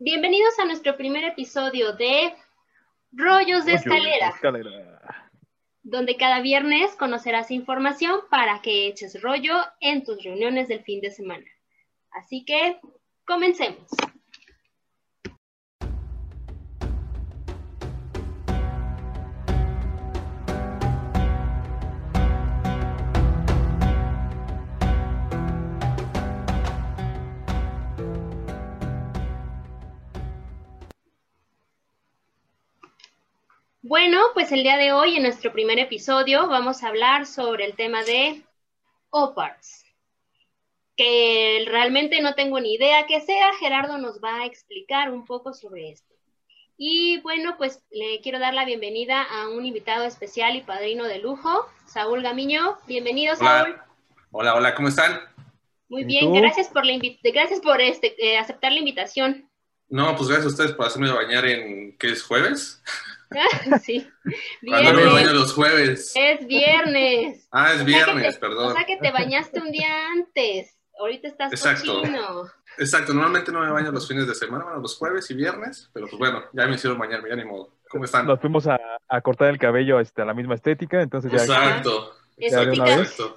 [0.00, 2.32] Bienvenidos a nuestro primer episodio de
[3.10, 4.32] Rollos de Escalera,
[5.82, 11.10] donde cada viernes conocerás información para que eches rollo en tus reuniones del fin de
[11.10, 11.44] semana.
[12.12, 12.78] Así que,
[13.24, 13.90] comencemos.
[33.88, 37.74] Bueno, pues el día de hoy, en nuestro primer episodio, vamos a hablar sobre el
[37.74, 38.42] tema de
[39.08, 39.86] OPARTS,
[40.94, 43.48] que realmente no tengo ni idea qué sea.
[43.58, 46.14] Gerardo nos va a explicar un poco sobre esto.
[46.76, 51.20] Y bueno, pues le quiero dar la bienvenida a un invitado especial y padrino de
[51.20, 52.76] lujo, Saúl Gamiño.
[52.86, 53.74] Bienvenido, Saúl.
[54.32, 55.18] Hola, hola, ¿cómo están?
[55.88, 56.92] Muy bien, gracias por, la
[57.24, 59.48] gracias por este, eh, aceptar la invitación.
[59.88, 62.82] No, pues gracias a ustedes por hacerme bañar en, ¿qué es jueves?
[63.82, 64.08] sí.
[64.66, 66.12] Cuando me baño los jueves.
[66.14, 67.48] Es viernes.
[67.50, 68.72] Ah, es viernes, perdón.
[68.72, 70.76] O sea que te bañaste un día antes.
[70.98, 72.02] Ahorita estás Exacto.
[72.78, 76.06] Exacto, normalmente no me baño los fines de semana, bueno, los jueves y viernes, pero
[76.06, 77.72] pues bueno, ya me hicieron bañarme, ya ni modo.
[77.88, 78.26] ¿Cómo están?
[78.26, 78.78] Nos fuimos a,
[79.22, 81.38] cortar el cabello este, a la misma estética, entonces ya...
[81.38, 82.14] Exacto.
[82.36, 82.84] Estética,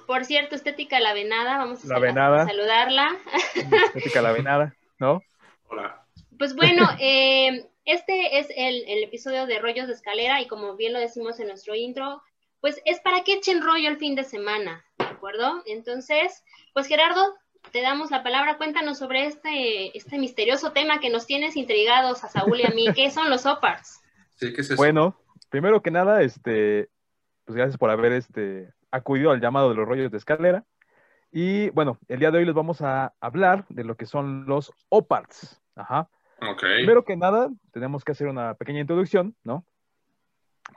[0.06, 3.16] por cierto, estética la venada, vamos a, a saludarla.
[3.54, 5.22] Estética la venada, ¿no?
[5.68, 6.04] Hola.
[6.38, 10.98] Pues bueno, eh, este es el, episodio de Rollos de Escalera y como bien lo
[10.98, 12.22] decimos en nuestro intro,
[12.60, 15.62] pues es para que echen rollo el fin de semana, ¿de acuerdo?
[15.66, 17.34] Entonces, pues Gerardo,
[17.72, 22.28] te damos la palabra, cuéntanos sobre este, este misterioso tema que nos tienes intrigados a
[22.28, 24.00] Saúl y a mí, ¿qué son los OPARs?
[24.36, 24.76] Sí, ¿qué es eso?
[24.76, 26.88] Bueno, primero que nada, este,
[27.44, 30.64] pues gracias por haber este, acudido al llamado de los rollos de escalera.
[31.32, 34.72] Y bueno, el día de hoy les vamos a hablar de lo que son los
[34.90, 35.60] OPARs.
[35.74, 36.10] Ajá.
[36.76, 39.64] Primero que nada, tenemos que hacer una pequeña introducción, ¿no?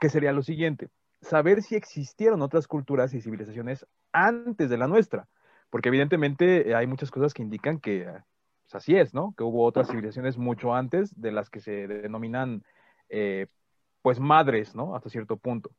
[0.00, 0.88] Que sería lo siguiente,
[1.20, 5.28] saber si existieron otras culturas y civilizaciones antes de la nuestra,
[5.70, 8.06] porque evidentemente eh, hay muchas cosas que indican que
[8.62, 9.34] pues, así es, ¿no?
[9.36, 12.64] Que hubo otras civilizaciones mucho antes de las que se denominan,
[13.08, 13.46] eh,
[14.02, 14.94] pues, madres, ¿no?
[14.94, 15.70] Hasta cierto punto.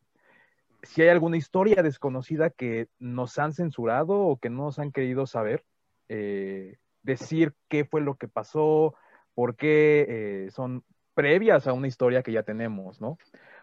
[0.84, 5.26] Si hay alguna historia desconocida que nos han censurado o que no nos han querido
[5.26, 5.66] saber,
[6.08, 8.94] eh, decir qué fue lo que pasó,
[9.38, 10.84] porque eh, son
[11.14, 13.20] previas a una historia que ya tenemos, ¿no?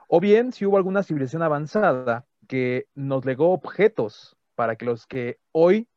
[0.06, 5.40] O bien si hubo alguna civilización avanzada que nos legó objetos para que los que
[5.50, 5.88] hoy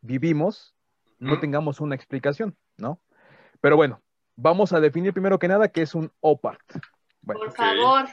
[0.00, 0.74] vivimos
[1.18, 3.02] no tengamos una explicación, ¿no?
[3.60, 4.00] Pero bueno,
[4.34, 6.78] vamos a definir primero que nada qué es un OPART.
[7.26, 8.06] Por favor.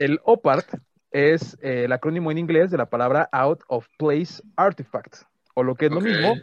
[0.00, 0.66] El OPART
[1.12, 5.18] es eh, el acrónimo en inglés de la palabra Out of Place Artifact,
[5.54, 6.34] o lo que es lo mismo,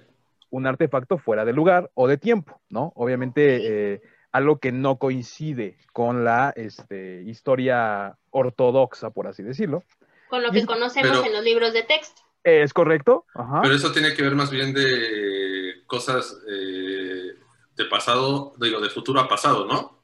[0.49, 2.91] un artefacto fuera de lugar o de tiempo, ¿no?
[2.95, 9.83] Obviamente eh, algo que no coincide con la este, historia ortodoxa, por así decirlo.
[10.29, 12.21] Con lo que conocemos en los libros de texto.
[12.43, 13.25] Es correcto.
[13.61, 17.33] Pero eso tiene que ver más bien de cosas eh,
[17.75, 20.03] de pasado, digo, de futuro a pasado, ¿no?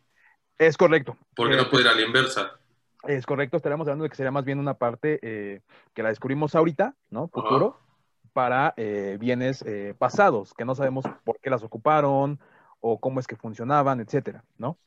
[0.58, 1.18] Es correcto.
[1.36, 2.60] Porque no puede ir a la inversa.
[3.04, 5.62] Es correcto, estaríamos hablando de que sería más bien una parte eh,
[5.94, 7.28] que la descubrimos ahorita, ¿no?
[7.28, 7.83] Futuro
[8.34, 12.40] para eh, bienes eh, pasados, que no sabemos por qué las ocuparon
[12.82, 14.78] o cómo es que funcionaban, etcétera, ¿no?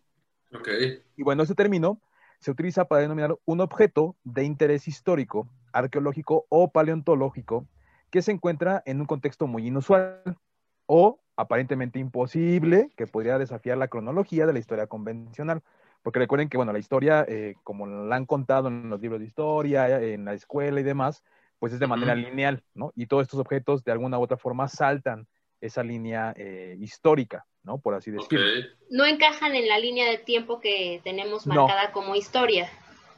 [0.52, 0.68] Ok.
[1.16, 2.00] Y bueno, este término
[2.40, 7.66] se utiliza para denominar un objeto de interés histórico, arqueológico o paleontológico
[8.10, 10.22] que se encuentra en un contexto muy inusual
[10.86, 15.62] o aparentemente imposible que podría desafiar la cronología de la historia convencional.
[16.02, 19.26] Porque recuerden que, bueno, la historia, eh, como la han contado en los libros de
[19.26, 21.24] historia, en la escuela y demás,
[21.58, 22.92] pues es de manera lineal, ¿no?
[22.94, 25.26] Y todos estos objetos de alguna u otra forma saltan
[25.60, 27.78] esa línea eh, histórica, ¿no?
[27.78, 28.68] Por así decirlo.
[28.90, 32.68] No encajan en la línea de tiempo que tenemos marcada como historia.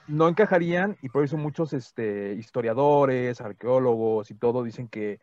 [0.06, 5.20] No encajarían y por eso muchos este, historiadores, arqueólogos y todo dicen que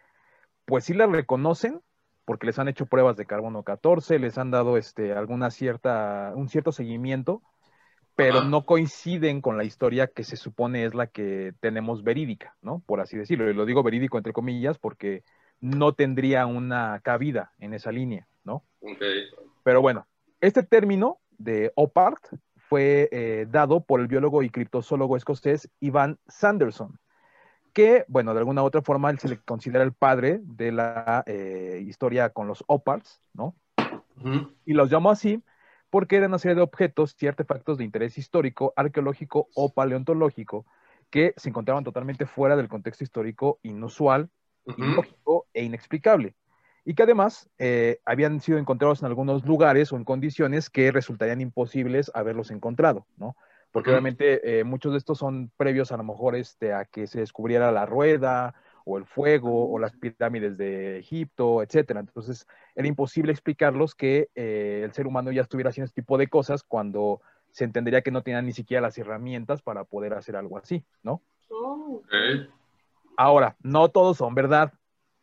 [0.66, 1.82] pues sí la reconocen
[2.26, 6.50] porque les han hecho pruebas de carbono 14, les han dado este, alguna cierta, un
[6.50, 7.42] cierto seguimiento,
[8.16, 12.82] pero no coinciden con la historia que se supone es la que tenemos verídica, ¿no?
[12.86, 13.50] Por así decirlo.
[13.50, 15.24] Y lo digo verídico entre comillas porque
[15.60, 18.64] no tendría una cabida en esa línea, ¿no?
[18.80, 19.26] Okay.
[19.64, 20.08] Pero bueno,
[20.40, 22.36] este término de OPART
[22.70, 27.00] fue eh, dado por el biólogo y criptozoólogo escocés Ivan Sanderson,
[27.74, 31.24] que, bueno, de alguna u otra forma él se le considera el padre de la
[31.28, 33.56] eh, historia con los OPARTs, ¿no?
[34.66, 35.44] Y los llamó así
[35.96, 40.66] porque eran una serie de objetos y artefactos de interés histórico, arqueológico o paleontológico
[41.10, 44.30] que se encontraban totalmente fuera del contexto histórico inusual,
[44.76, 46.36] ilógico e inexplicable.
[46.84, 51.40] y que además eh, habían sido encontrados en algunos lugares o en condiciones que resultarían
[51.40, 53.38] imposibles haberlos encontrado, ¿no?
[53.72, 57.22] Porque obviamente eh, muchos de estos son previos a lo mejor este, a que se
[57.22, 58.54] descubriera la rueda
[58.86, 62.00] o el fuego o las pirámides de Egipto, etcétera.
[62.00, 66.28] Entonces era imposible explicarlos que eh, el ser humano ya estuviera haciendo este tipo de
[66.28, 67.22] cosas cuando
[67.52, 71.22] se entendería que no tenían ni siquiera las herramientas para poder hacer algo así, ¿no?
[71.50, 72.02] Oh.
[73.18, 74.74] Ahora, no todos son verdad,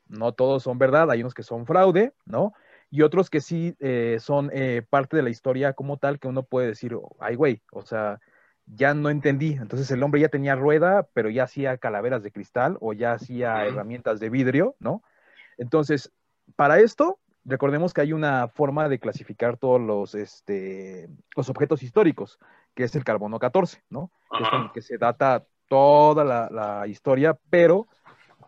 [0.08, 2.54] no todos son verdad, hay unos que son fraude, ¿no?
[2.90, 6.42] Y otros que sí eh, son eh, parte de la historia como tal, que uno
[6.42, 8.18] puede decir, "Oh, ay, güey, o sea,
[8.66, 9.52] ya no entendí.
[9.52, 13.64] Entonces el hombre ya tenía rueda, pero ya hacía calaveras de cristal o ya hacía
[13.66, 15.02] herramientas de vidrio, ¿no?
[15.58, 16.12] Entonces,
[16.56, 22.38] para esto, recordemos que hay una forma de clasificar todos los, este, los objetos históricos,
[22.74, 24.10] que es el carbono 14, ¿no?
[24.30, 27.88] que es con el que se data toda la, la historia, pero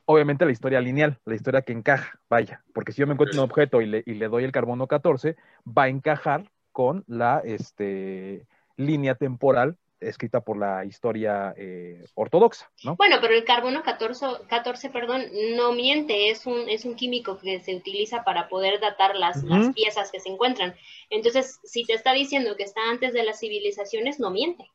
[0.07, 3.45] obviamente la historia lineal, la historia que encaja, vaya, porque si yo me encuentro un
[3.45, 8.47] objeto y le, y le doy el carbono 14, va a encajar con la este,
[8.77, 9.79] línea temporal
[10.09, 12.97] escrita por la historia eh, ortodoxa, ¿no?
[12.97, 15.23] Bueno, pero el carbono 14, 14 perdón,
[15.57, 20.11] no miente, es un, es un químico que se utiliza para poder datar las, piezas
[20.11, 20.75] que se encuentran.
[21.11, 24.71] Entonces, si te está diciendo que está antes de las civilizaciones, no miente.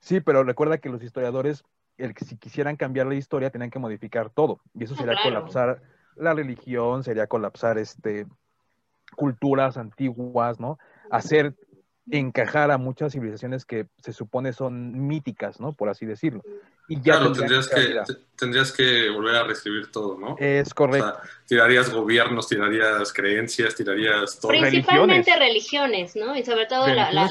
[0.00, 1.64] Sí, pero recuerda que los historiadores,
[1.96, 5.14] el que si quisieran cambiar la historia, tenían que modificar todo, y eso Ah, sería
[5.14, 5.30] claro.
[5.30, 5.82] colapsar
[6.16, 8.26] la religión, sería colapsar este
[9.16, 10.78] culturas antiguas, ¿no?
[11.10, 11.54] Hacer
[12.10, 15.72] encajar a muchas civilizaciones que se supone son míticas, ¿no?
[15.72, 16.42] Por así decirlo.
[16.88, 20.36] Y ya Claro, tendría tendrías que tendrías que volver a reescribir todo, ¿no?
[20.38, 21.06] Es O correcto.
[21.06, 24.52] sea, tirarías gobiernos, tirarías creencias, tirarías todo.
[24.52, 26.34] Principalmente religiones, ¿no?
[26.36, 27.28] Y sobre todo la, la,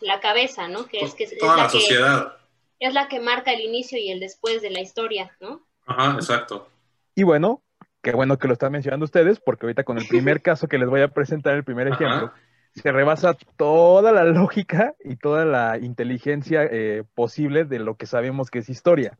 [0.00, 0.86] la, cabeza, ¿no?
[0.86, 2.36] Que es, que es, es toda la la que, sociedad.
[2.80, 5.64] es la que marca el inicio y el después de la historia, ¿no?
[5.86, 6.68] Ajá, exacto.
[7.14, 7.62] Y bueno,
[8.02, 10.88] qué bueno que lo están mencionando ustedes, porque ahorita con el primer caso que les
[10.88, 12.34] voy a presentar, el primer Ajá.
[12.74, 18.50] Se rebasa toda la lógica y toda la inteligencia eh, posible de lo que sabemos
[18.50, 19.18] que es historia.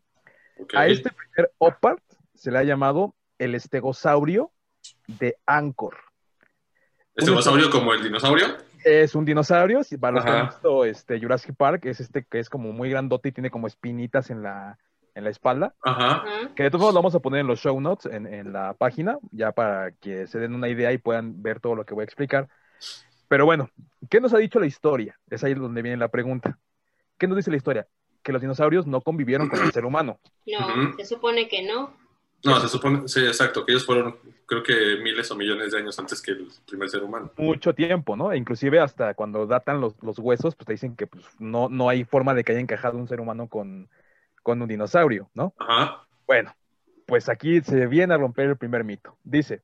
[0.74, 2.02] A este primer OPART
[2.34, 4.52] se le ha llamado el estegosaurio
[5.06, 5.96] de Angkor.
[7.14, 8.46] ¿Este dinosaurio como el dinosaurio?
[8.84, 12.38] Es un dinosaurio, si para los que han visto este, Jurassic Park, es este que
[12.38, 14.78] es como muy grandote y tiene como espinitas en la,
[15.14, 15.74] en la espalda.
[15.82, 16.22] Ajá.
[16.22, 16.54] Ajá.
[16.56, 18.74] Que de todos modos lo vamos a poner en los show notes, en, en la
[18.74, 22.02] página, ya para que se den una idea y puedan ver todo lo que voy
[22.02, 22.48] a explicar.
[23.32, 23.70] Pero bueno,
[24.10, 25.18] ¿qué nos ha dicho la historia?
[25.30, 26.58] Es ahí donde viene la pregunta.
[27.16, 27.88] ¿Qué nos dice la historia?
[28.22, 30.20] Que los dinosaurios no convivieron con el ser humano.
[30.46, 31.96] No, se supone que no.
[32.44, 35.98] No, se supone, sí, exacto, que ellos fueron, creo que miles o millones de años
[35.98, 37.32] antes que el primer ser humano.
[37.38, 38.32] Mucho tiempo, ¿no?
[38.32, 41.88] E inclusive hasta cuando datan los, los huesos, pues te dicen que pues, no, no
[41.88, 43.88] hay forma de que haya encajado un ser humano con,
[44.42, 45.54] con un dinosaurio, ¿no?
[45.58, 46.06] Ajá.
[46.26, 46.54] Bueno,
[47.06, 49.16] pues aquí se viene a romper el primer mito.
[49.24, 49.62] Dice,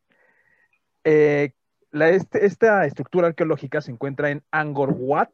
[1.05, 1.53] eh,
[1.91, 5.31] la, este- esta estructura arqueológica se encuentra en Angkor Wat,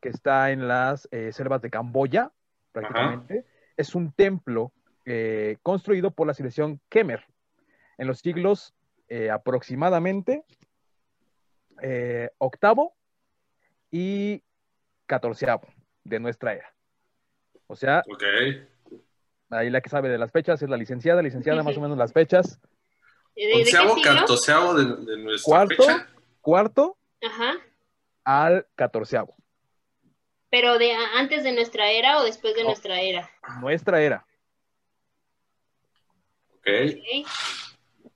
[0.00, 2.30] que está en las eh, selvas de Camboya,
[2.72, 3.44] prácticamente.
[3.76, 4.72] Es un templo
[5.06, 7.24] eh, construido por la civilización Khmer
[7.98, 8.74] en los siglos
[9.08, 10.44] eh, aproximadamente
[11.82, 12.94] eh, octavo
[13.90, 14.42] y
[15.06, 15.68] catorceavo
[16.04, 16.74] de nuestra era.
[17.66, 18.02] O sea.
[19.50, 21.96] Ahí la que sabe de las fechas es la licenciada, licenciada Sí, más o menos
[21.96, 22.60] las fechas.
[23.36, 26.08] ¿De, Onceavo, catorceavo de, de nuestra Cuarto, fecha.
[26.40, 27.54] cuarto Ajá.
[28.24, 29.34] al catorceavo.
[30.50, 32.68] Pero de antes de nuestra era o después de No.
[32.68, 33.28] nuestra era.
[33.60, 34.24] Nuestra era.
[36.58, 36.68] Ok.
[36.90, 37.28] ¿ok?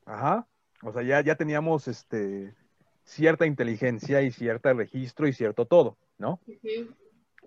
[0.06, 0.46] Ajá.
[0.82, 2.54] O sea, ya, ya teníamos este,
[3.02, 6.40] cierta inteligencia y cierto registro y cierto todo, ¿no?
[6.46, 6.94] Ujú.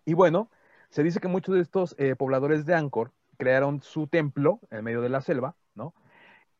[0.03, 0.51] Y bueno,
[0.89, 4.99] se dice que muchos de estos eh, pobladores de Angkor crearon su templo en medio
[5.01, 5.93] de la selva, ¿no?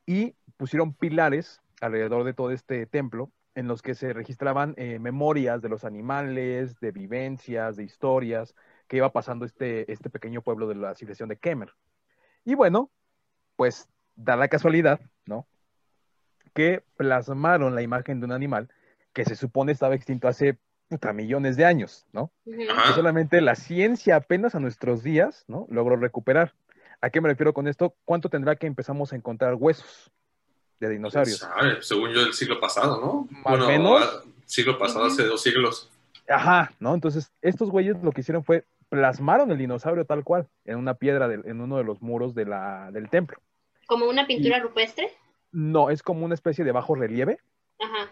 [0.06, 5.60] Y pusieron pilares alrededor de todo este templo en los que se registraban eh, memorias
[5.60, 8.54] de los animales, de vivencias, de historias
[8.88, 11.74] que iba pasando este, este pequeño pueblo de la civilización de Kemer.
[12.46, 12.92] Y bueno,
[13.56, 15.48] pues da la casualidad, ¿no?
[16.54, 18.70] Que plasmaron la imagen de un animal
[19.14, 22.32] que se supone estaba extinto hace puta, millones de años, ¿no?
[22.46, 25.66] Que solamente la ciencia apenas a nuestros días, ¿no?
[25.72, 26.54] Logró recuperar.
[27.02, 27.96] ¿A qué me refiero con esto?
[28.06, 30.12] ¿Cuánto tendrá que empezamos a encontrar huesos
[30.82, 31.38] de dinosaurios?
[31.38, 33.28] Sabe, según yo, el siglo pasado, ¿no?
[33.44, 34.02] Más o menos.
[34.04, 35.90] ah, siglo pasado, hace dos siglos.
[36.28, 36.94] Ajá, ¿no?
[36.94, 41.28] Entonces, estos güeyes lo que hicieron fue plasmaron el dinosaurio tal cual en una piedra,
[41.30, 43.40] del- en uno de los muros de la, del templo.
[43.88, 45.12] Como una pintura rupestre.
[45.54, 47.40] No, es como una especie de bajo relieve,
[47.80, 48.12] Ajá.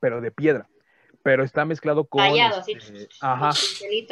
[0.00, 0.68] pero de piedra.
[1.22, 2.72] Pero está mezclado con, Tallado, así.
[2.72, 3.50] este, ajá,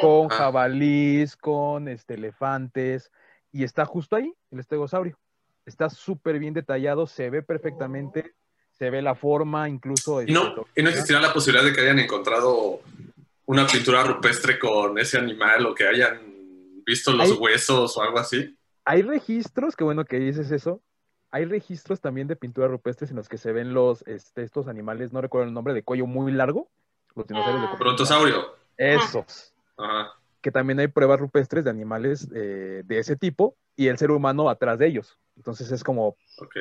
[0.01, 0.35] con Ajá.
[0.37, 3.11] jabalís, con este, elefantes,
[3.51, 5.17] y está justo ahí el estegosaurio.
[5.65, 8.33] Está súper bien detallado, se ve perfectamente,
[8.71, 10.21] se ve la forma, incluso...
[10.21, 12.81] ¿Y no, este, ¿Y no existirá la posibilidad de que hayan encontrado
[13.45, 16.19] una pintura rupestre con ese animal o que hayan
[16.85, 18.55] visto los Hay- huesos o algo así?
[18.85, 20.81] Hay registros, qué bueno que dices eso.
[21.31, 25.11] Hay registros también de pinturas rupestres en los que se ven los, este, estos animales,
[25.11, 26.69] no recuerdo el nombre, de cuello muy largo.
[27.15, 27.75] Los dinosaurios de Ah.
[27.79, 28.55] Brontosaurio.
[28.77, 29.53] Esos.
[29.77, 30.11] Ajá.
[30.41, 34.49] Que también hay pruebas rupestres de animales eh, de ese tipo y el ser humano
[34.49, 35.17] atrás de ellos.
[35.35, 36.55] Entonces es como, Ok.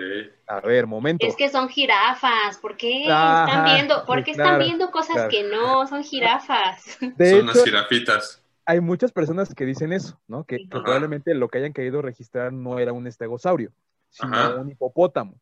[0.47, 1.26] a ver, momento.
[1.26, 5.14] Es que son jirafas, ¿por qué Ajá, están viendo, por qué claro, están viendo cosas
[5.14, 5.31] claro.
[5.31, 6.99] que no son jirafas?
[7.16, 8.43] De Son hecho, unas jirafitas.
[8.66, 10.45] hay muchas personas que dicen eso, ¿no?
[10.45, 13.73] Que, probablemente lo que hayan querido registrar no era un estegosaurio,
[14.11, 14.50] sino Ajá.
[14.50, 15.40] un hipopótamo.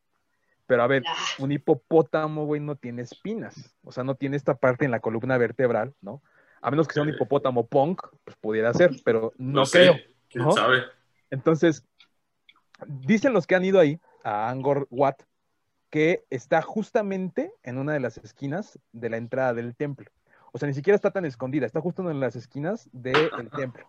[0.67, 3.75] Pero a ver, Ah, un hipopótamo, güey, no tiene espinas.
[3.83, 6.23] O sea, no tiene esta parte en la columna vertebral, ¿no?
[6.61, 9.81] A menos que sea un hipopótamo punk, pues pudiera ser, pero no, No, sé.
[9.81, 9.97] creo.
[10.29, 10.53] ¿Quién ¿no?
[10.53, 10.85] sabe?
[11.31, 11.85] Entonces,
[12.87, 15.17] dicen los que han ido ahí, a Angkor Wat,
[15.91, 20.11] que está justamente en una de las esquinas de la entrada del templo.
[20.53, 23.87] O sea, ni siquiera está tan escondida, está justo en las esquinas del templo.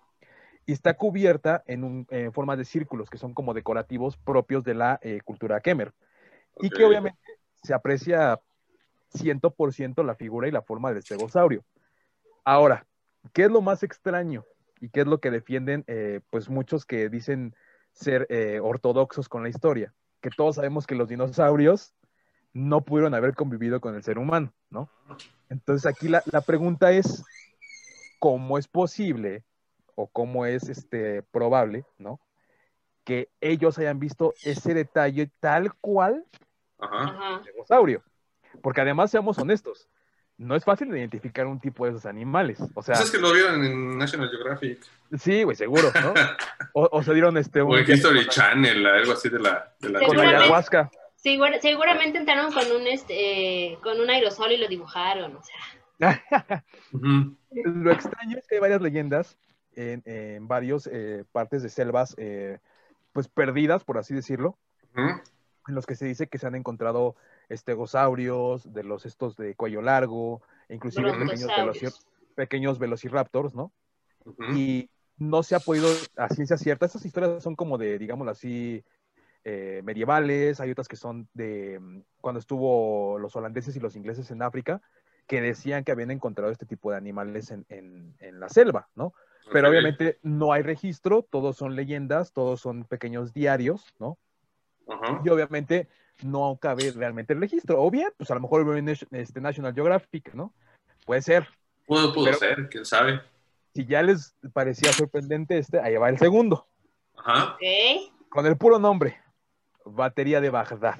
[0.65, 4.73] Y está cubierta en, un, en forma de círculos, que son como decorativos propios de
[4.73, 5.93] la eh, cultura Kemer.
[6.59, 7.19] Y que obviamente
[7.63, 8.39] se aprecia
[9.13, 11.63] 100% la figura y la forma del estegosaurio.
[12.43, 12.85] Ahora,
[13.33, 14.45] ¿qué es lo más extraño?
[14.79, 17.55] ¿Y qué es lo que defienden eh, pues muchos que dicen
[17.93, 19.93] ser eh, ortodoxos con la historia?
[20.21, 21.93] Que todos sabemos que los dinosaurios
[22.53, 24.89] no pudieron haber convivido con el ser humano, ¿no?
[25.49, 27.23] Entonces aquí la, la pregunta es,
[28.19, 29.43] ¿cómo es posible
[29.95, 32.19] o cómo es este, probable, ¿no?
[33.03, 36.25] Que ellos hayan visto ese detalle tal cual
[36.79, 37.41] Ajá.
[37.45, 38.03] dinosaurio.
[38.61, 39.89] Porque además, seamos honestos,
[40.37, 42.59] no es fácil identificar un tipo de esos animales.
[42.73, 44.79] O sea, Pues es que lo vieron en National Geographic
[45.19, 46.13] sí, güey, seguro, ¿no?
[46.73, 49.99] O, o se dieron este o en History Channel, algo así de la, de la
[49.99, 50.37] Seguramente.
[50.37, 50.89] ayahuasca.
[51.15, 53.13] Segura- seguramente entraron con un este
[53.73, 56.63] eh, con un aerosol y lo dibujaron, o sea.
[57.51, 59.37] Lo extraño es que hay varias leyendas
[59.75, 60.89] en, en varias
[61.31, 62.57] partes de selvas, eh,
[63.11, 64.57] pues perdidas, por así decirlo,
[64.95, 67.15] en los que se dice que se han encontrado
[67.49, 71.51] estegosaurios, de los estos de cuello largo, inclusive pequeños,
[72.35, 73.71] pequeños velociraptors, ¿no?
[74.55, 76.85] Y no se ha podido a ciencia cierta.
[76.85, 78.83] Estas historias son como de, digámoslo así,
[79.43, 84.31] eh, medievales, hay otras que son de mm, cuando estuvo los holandeses y los ingleses
[84.31, 84.81] en África,
[85.27, 89.13] que decían que habían encontrado este tipo de animales en, en- en la selva, ¿no?
[89.51, 94.17] Pero obviamente no hay registro, todos son leyendas, todos son pequeños diarios, ¿no?
[95.25, 95.87] Y obviamente
[96.21, 97.81] no cabe realmente el registro.
[97.81, 98.65] O bien, pues a lo mejor
[99.11, 100.53] este National Geographic, ¿no?
[101.05, 101.47] Puede ser.
[101.85, 103.21] Pudo, pudo Pero- ser, quién sabe.
[103.73, 106.67] Si ya les parecía sorprendente este, ahí va el segundo.
[107.17, 107.57] Ajá.
[108.29, 109.19] Con el puro nombre.
[109.85, 110.99] Batería de Bagdad.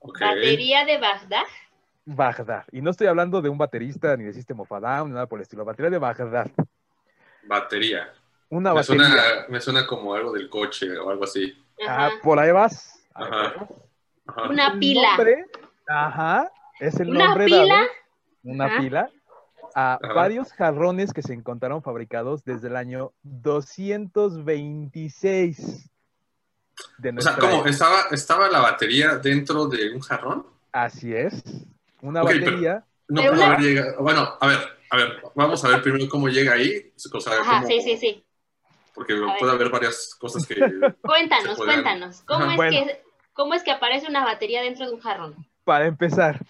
[0.00, 1.44] Batería de Bagdad.
[2.04, 2.64] Bagdad.
[2.72, 5.26] Y no estoy hablando de un baterista ni de System of a Down, ni nada
[5.26, 5.64] por el estilo.
[5.64, 6.50] Batería de Bagdad.
[7.46, 8.12] Batería.
[8.48, 9.06] Una Me batería.
[9.06, 11.52] suena, me suena como algo del coche o algo así.
[11.86, 12.10] Ah, Ajá.
[12.22, 13.04] por ahí vas.
[13.14, 13.54] Ahí Ajá.
[13.58, 13.68] vas.
[14.50, 15.16] Una pila.
[15.16, 15.46] nombre,
[15.88, 16.50] ajá.
[16.80, 17.74] Es el Una nombre pila.
[17.74, 17.86] dado,
[18.44, 18.80] una Ajá.
[18.80, 19.10] pila,
[19.74, 20.12] a Ajá.
[20.14, 25.88] varios jarrones que se encontraron fabricados desde el año 226
[26.98, 27.64] de O nuestra sea, ¿cómo?
[27.66, 30.46] ¿Estaba, ¿Estaba la batería dentro de un jarrón?
[30.72, 31.42] Así es.
[32.00, 32.84] Una pero- batería.
[33.08, 34.02] No Pero una- haber llegado.
[34.02, 34.58] Bueno, a ver,
[34.90, 36.92] a ver, vamos a ver primero cómo llega ahí.
[37.12, 38.24] O sea, Ajá, cómo- sí, sí, sí.
[38.94, 40.54] Porque puede haber varias cosas que.
[41.02, 42.22] Cuéntanos, podrían- cuéntanos.
[42.22, 42.50] ¿Cómo Ajá.
[42.52, 42.70] es Bueno.
[42.86, 43.02] que
[43.32, 45.46] cómo es que aparece una batería dentro de un jarrón?
[45.64, 46.40] Para empezar,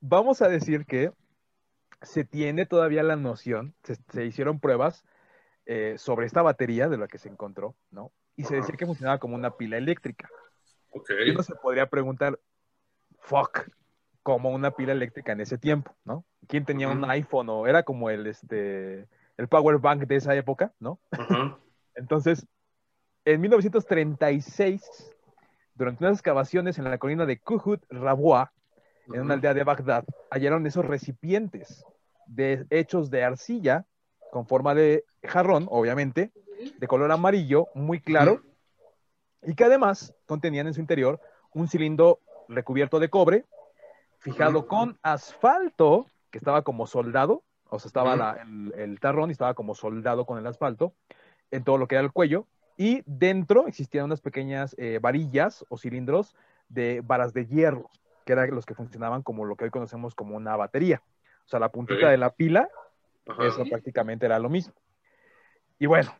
[0.00, 1.12] vamos a decir que
[2.02, 5.04] se tiene todavía la noción, se, se hicieron pruebas
[5.66, 8.10] eh, sobre esta batería de la que se encontró, ¿no?
[8.36, 10.28] Y se decía que funcionaba como una pila eléctrica.
[10.90, 11.10] Ok.
[11.26, 12.40] Y uno se podría preguntar,
[13.20, 13.68] fuck,
[14.22, 16.24] como una pila eléctrica en ese tiempo, ¿no?
[16.48, 19.06] ¿Quién tenía un iPhone o era como el, este,
[19.36, 20.98] el power bank de esa época, ¿no?
[21.94, 22.46] Entonces,
[23.24, 24.82] en 1936,
[25.80, 28.52] durante unas excavaciones en la colina de Kuhut Rabwa,
[29.14, 31.86] en una aldea de Bagdad, hallaron esos recipientes
[32.26, 33.86] de, hechos de arcilla
[34.30, 36.32] con forma de jarrón, obviamente,
[36.76, 38.42] de color amarillo, muy claro,
[39.42, 41.18] y que además contenían en su interior
[41.54, 43.46] un cilindro recubierto de cobre,
[44.18, 49.32] fijado con asfalto, que estaba como soldado, o sea, estaba la- el, el tarrón y
[49.32, 50.92] estaba como soldado con el asfalto,
[51.50, 52.46] en todo lo que era el cuello,
[52.76, 56.34] y dentro existían unas pequeñas eh, varillas o cilindros
[56.68, 57.90] de varas de hierro,
[58.24, 61.02] que eran los que funcionaban como lo que hoy conocemos como una batería.
[61.44, 62.68] O sea, la puntita de la pila
[63.26, 63.46] Ajá.
[63.46, 64.74] eso prácticamente era lo mismo.
[65.78, 66.14] Y bueno,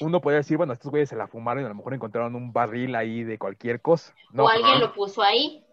[0.00, 2.52] uno podría decir, bueno, estos güeyes se la fumaron y a lo mejor encontraron un
[2.52, 4.14] barril ahí de cualquier cosa.
[4.32, 4.80] No, o alguien ajá.
[4.80, 5.64] lo puso ahí.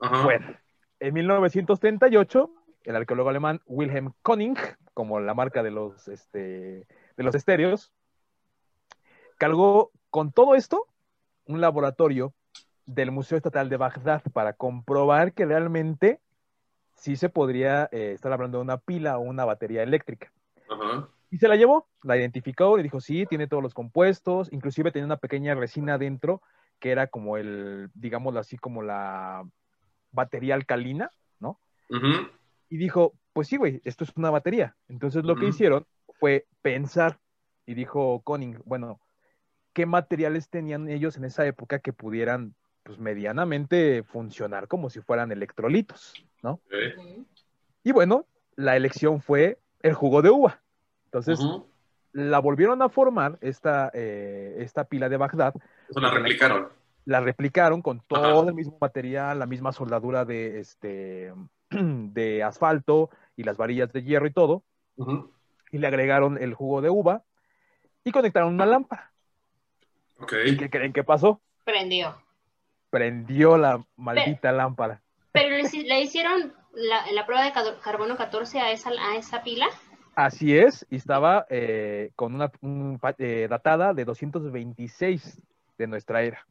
[0.00, 0.24] Ajá.
[0.24, 0.56] Bueno,
[1.00, 2.50] en 1938,
[2.84, 4.56] el arqueólogo alemán Wilhelm Koning,
[4.94, 7.92] como la marca de los, este, de los estéreos,
[9.42, 10.86] cargó con todo esto
[11.46, 12.32] un laboratorio
[12.86, 16.20] del Museo Estatal de Bagdad para comprobar que realmente
[16.94, 20.30] sí se podría eh, estar hablando de una pila o una batería eléctrica.
[21.28, 25.06] Y se la llevó, la identificó y dijo, sí, tiene todos los compuestos, inclusive tenía
[25.06, 26.40] una pequeña resina dentro
[26.78, 29.42] que era como el, digámoslo así, como la
[30.12, 31.58] batería alcalina, ¿no?
[32.68, 34.76] Y dijo, pues sí, güey, esto es una batería.
[34.86, 35.84] Entonces lo que hicieron
[36.20, 37.18] fue pensar
[37.66, 39.00] y dijo Conning, bueno,
[39.72, 45.32] ¿qué materiales tenían ellos en esa época que pudieran, pues medianamente funcionar como si fueran
[45.32, 46.60] electrolitos, ¿no?
[47.84, 48.26] Y bueno,
[48.56, 50.60] la elección fue el jugo de uva.
[51.06, 51.40] Entonces,
[52.12, 55.54] la volvieron a formar, esta, eh, esta pila de Bagdad,
[55.88, 56.68] Eso la replicaron.
[57.04, 58.48] la replicaron con todo Ajá.
[58.48, 61.32] el mismo material, la misma soldadura de, este,
[61.70, 64.62] de asfalto y las varillas de hierro y todo,
[65.70, 67.24] y le agregaron el jugo de uva
[68.04, 69.11] y conectaron una lámpara.
[70.22, 70.32] Ok.
[70.46, 71.40] ¿Y qué creen que pasó?
[71.64, 72.16] Prendió.
[72.90, 75.02] Prendió la maldita lámpara.
[75.32, 77.52] Pero le, hici- le hicieron la, la prueba de
[77.82, 79.66] carbono 14 a esa, a esa pila.
[80.14, 85.40] Así es, y estaba eh, con una un eh, datada de 226
[85.78, 86.46] de nuestra era.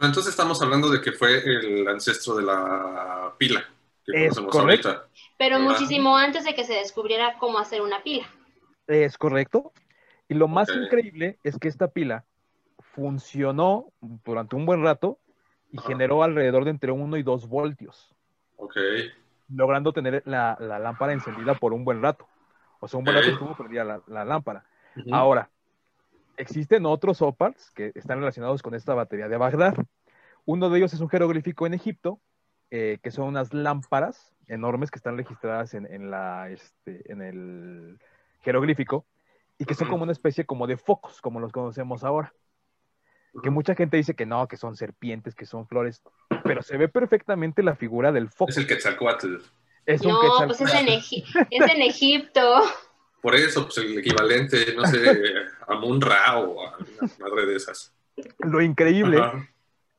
[0.00, 3.64] Entonces estamos hablando de que fue el ancestro de la pila
[4.04, 4.88] que Es correcto.
[4.88, 5.08] ahorita.
[5.36, 8.26] Pero muchísimo antes de que se descubriera cómo hacer una pila.
[8.86, 9.72] Es correcto.
[10.28, 12.24] Y lo más increíble es que esta pila
[12.92, 15.18] funcionó durante un buen rato
[15.70, 15.88] y Ajá.
[15.88, 18.14] generó alrededor de entre 1 y 2 voltios,
[18.56, 18.76] Ok.
[19.48, 22.28] logrando tener la, la lámpara encendida por un buen rato.
[22.80, 24.64] O sea, un buen rato estuvo prendida la, la lámpara.
[25.10, 25.50] Ahora,
[26.36, 29.74] existen otros opals que están relacionados con esta batería de Bagdad.
[30.44, 32.20] Uno de ellos es un jeroglífico en Egipto,
[32.70, 37.98] eh, que son unas lámparas enormes que están registradas en, en la, este, en el
[38.40, 39.06] jeroglífico
[39.58, 42.34] y que son como una especie como de focos, como los conocemos ahora.
[43.42, 46.02] Que mucha gente dice que no, que son serpientes, que son flores,
[46.44, 48.50] pero se ve perfectamente la figura del foco.
[48.50, 49.36] Es el Quetzalcoatl.
[49.86, 52.62] Es un No, pues es en, Egi- es en Egipto.
[53.22, 55.22] Por eso, pues el equivalente, no sé,
[55.66, 57.92] a Munra o a una madre de esas.
[58.40, 59.48] Lo increíble Ajá.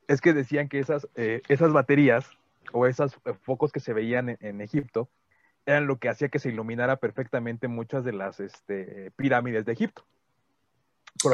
[0.08, 2.30] es que decían que esas, eh, esas baterías
[2.72, 5.10] o esos eh, focos que se veían en, en Egipto
[5.66, 10.06] eran lo que hacía que se iluminara perfectamente muchas de las este, pirámides de Egipto.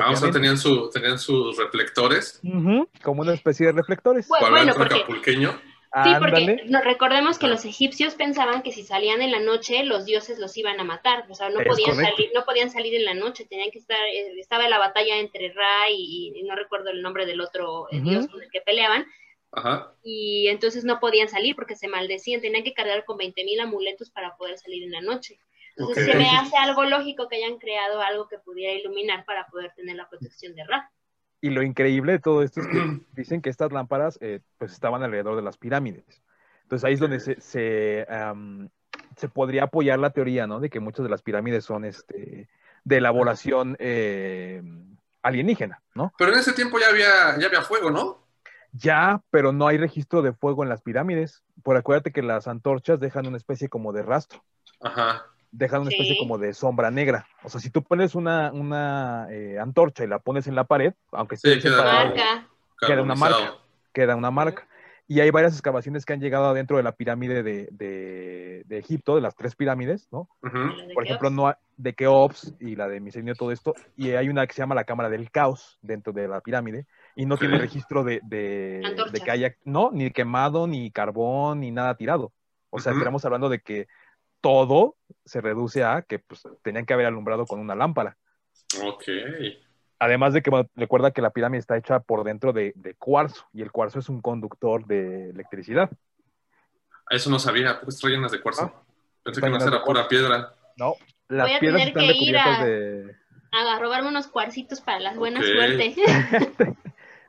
[0.02, 2.40] Ah, o sea, tenían, su, tenían sus reflectores.
[3.04, 4.28] Como una especie de reflectores.
[4.28, 5.60] Bueno, porque- acapulqueño.
[6.04, 10.06] Sí, porque no, recordemos que los egipcios pensaban que si salían en la noche, los
[10.06, 11.26] dioses los iban a matar.
[11.30, 12.16] O sea, no Es podían correcto.
[12.16, 15.52] salir, no podían salir en la noche, tenían que estar, eh, estaba la batalla entre
[15.52, 19.08] Ra y, y no recuerdo el nombre del otro eh, dios con el que peleaban,
[19.52, 19.96] Ajá.
[20.04, 24.38] y entonces no podían salir porque se maldecían, tenían que cargar con 20.000 amuletos para
[24.38, 25.40] poder salir en la noche.
[25.80, 29.72] Entonces se me hace algo lógico que hayan creado algo que pudiera iluminar para poder
[29.76, 30.92] tener la protección de Ra.
[31.42, 35.04] Y lo increíble de todo esto es que dicen que estas lámparas eh, pues estaban
[35.04, 36.22] alrededor de las pirámides.
[36.64, 38.06] Entonces ahí es donde se, se,
[39.16, 40.60] se podría apoyar la teoría, ¿no?
[40.60, 42.50] De que muchas de las pirámides son este,
[42.84, 44.62] de elaboración eh,
[45.24, 46.14] alienígena, ¿no?
[46.18, 48.28] Pero en ese tiempo ya había, ya había fuego, ¿no?
[48.74, 51.42] Ya, pero no hay registro de fuego en las pirámides.
[51.64, 54.44] Por acuérdate que las antorchas dejan una especie como de rastro,
[54.82, 55.26] Ajá.
[55.52, 55.96] Dejan una Sí.
[55.96, 57.28] especie como de sombra negra.
[57.44, 60.94] O sea, si tú pones una, una eh, antorcha y la pones en la pared,
[61.12, 62.48] aunque Sí, esté queda- separado, Marca.
[62.88, 63.54] Queda una marca.
[63.94, 64.68] queda una marca.
[65.08, 69.16] Y hay varias excavaciones que han llegado adentro de la pirámide de, de- de Egipto,
[69.16, 70.30] de las tres pirámides, ¿no?
[70.94, 73.74] Por ejemplo, no de Keops y la de Misenio, todo esto.
[73.98, 76.86] Y hay una que se llama la Cámara del Caos dentro de la pirámide
[77.16, 78.84] y no tiene registro de, de,
[79.26, 82.32] que haya, no, ni quemado, ni carbón, ni nada tirado.
[82.70, 83.88] O sea, estamos hablando de que
[84.42, 88.18] todo se reduce a que pues, tenían que haber alumbrado con una lámpara.
[88.84, 89.04] Ok.
[90.00, 93.46] Además de que bueno, recuerda que la pirámide está hecha por dentro de, de cuarzo
[93.54, 95.90] y el cuarzo es un conductor de electricidad.
[97.10, 98.72] Eso no sabía, porque están llenas de cuarzo.
[98.74, 98.84] Ah.
[99.24, 100.54] Pensé que no era pura piedra.
[100.78, 100.94] No,
[101.28, 103.16] las Voy a piedras tener están que ir a- de...
[103.52, 105.46] a robarme unos cuarcitos para la buena Ok.
[105.46, 105.96] suerte.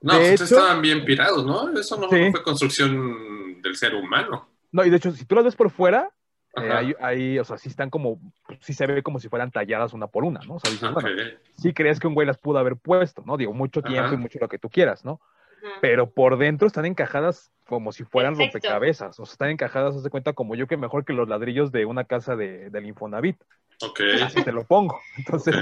[0.03, 1.79] No, De pues hecho- estaban bien pirados, ¿no?
[1.79, 2.19] Eso no, Sí.
[2.25, 4.49] no fue construcción del ser humano.
[4.73, 6.11] No, y de hecho, si tú las ves por fuera,
[6.57, 8.19] eh, hay, hay, o sea, sí están como,
[8.61, 10.55] sí se ve como si fueran talladas una por una, ¿no?
[10.55, 11.09] O sea, dices, bueno,
[11.57, 13.37] sí crees que un güey las pudo haber puesto, ¿no?
[13.37, 14.15] Digo, mucho tiempo Ajá.
[14.15, 15.21] y mucho lo que tú quieras, ¿no?
[15.63, 15.79] Ajá.
[15.81, 18.59] Pero por dentro están encajadas como si fueran Perfecto.
[18.59, 21.71] rompecabezas, o sea, están encajadas, haz de cuenta, como yo que mejor que los ladrillos
[21.71, 23.41] de una casa de, del Infonavit,
[23.83, 24.01] Ok.
[24.23, 25.01] así te lo pongo.
[25.17, 25.55] Entonces,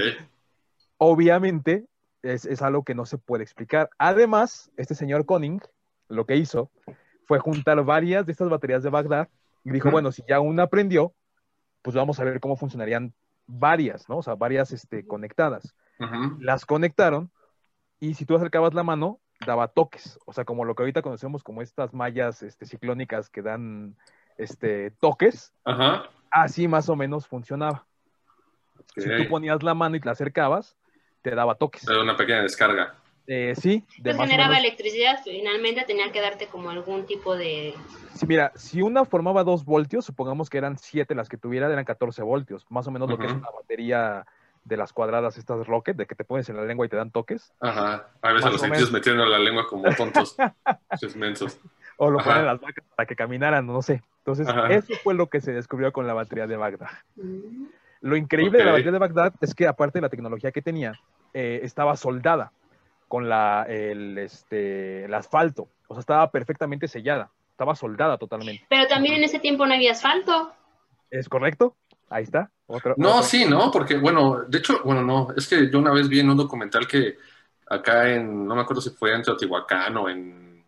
[0.97, 1.85] obviamente
[2.23, 3.89] es, es algo que no se puede explicar.
[3.97, 5.61] Además, este señor Conning
[6.07, 6.71] lo que hizo
[7.27, 9.29] fue juntar varias de estas baterías de Bagdad
[9.69, 11.13] y dijo, bueno, si ya una aprendió,
[11.81, 13.13] pues vamos a ver cómo funcionarían
[13.45, 14.17] varias, ¿no?
[14.17, 15.75] O sea, varias este, conectadas.
[16.39, 17.29] Las conectaron
[17.99, 20.17] y si tú acercabas la mano, daba toques.
[20.25, 23.97] O sea, como lo que ahorita conocemos como estas mallas este, ciclónicas que dan
[24.37, 25.53] este, toques,
[26.31, 27.85] así más o menos funcionaba.
[28.95, 30.77] Si tú ponías la mano y te la acercabas,
[31.21, 31.87] te daba toques.
[31.87, 32.95] Era una pequeña descarga.
[33.31, 37.75] Eh, sí, de Pues generaba menos- electricidad, finalmente tenía que darte como algún tipo de...
[38.15, 41.85] Sí, mira, si una formaba 2 voltios, supongamos que eran 7 las que tuviera, eran
[41.85, 44.25] 14 voltios, más o menos lo que es una batería
[44.63, 47.11] de las cuadradas estas Rocket, de que te pones en la lengua y te dan
[47.11, 48.09] toques, Ajá.
[48.23, 50.35] A veces los sentidos metiendo la lengua como tontos.
[50.91, 51.59] Esos mensos.
[51.97, 52.29] o lo Ajá.
[52.31, 54.01] ponen las vacas para que caminaran, no sé.
[54.25, 54.73] Entonces, Ajá.
[54.73, 56.89] eso fue lo que se descubrió con la batería de Bagdad.
[58.01, 60.99] Lo increíble de la batería de Bagdad es que, aparte de la tecnología que tenía,
[61.33, 62.53] eh, estaba soldada
[63.09, 65.67] con la, el, este, el asfalto.
[65.87, 67.29] O sea, estaba perfectamente sellada.
[67.51, 68.65] Estaba soldada totalmente.
[68.69, 70.53] Pero también en ese tiempo no había asfalto.
[71.09, 71.75] ¿Es correcto?
[72.09, 72.49] Ahí está.
[72.67, 73.69] Otro- No, otro- sí, ¿no?
[73.71, 76.87] Porque, bueno, de hecho, bueno, no, es que yo una vez vi en un documental
[76.87, 77.17] que
[77.67, 80.63] acá en, no me acuerdo si fue en Teotihuacán o en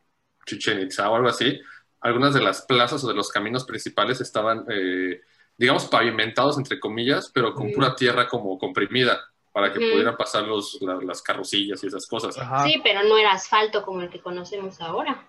[0.45, 1.61] Chichen Itza o algo así,
[2.01, 5.21] algunas de las plazas o de los caminos principales estaban, eh,
[5.55, 9.19] digamos, pavimentados, entre comillas, pero con pura tierra como comprimida
[9.51, 12.37] para que pudieran pasar los, la- las carrosillas y esas cosas.
[12.37, 12.63] Ajá.
[12.65, 15.27] Sí, pero no era asfalto como el que conocemos ahora.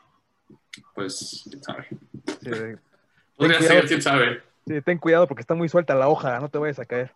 [0.95, 1.89] Pues, quién sabe.
[2.41, 2.51] Sí,
[3.37, 3.89] Podría Ten ser, cuidado.
[3.89, 4.43] quién sabe.
[4.67, 7.13] sí, ten cuidado porque está muy suelta la hoja, no te vayas a caer.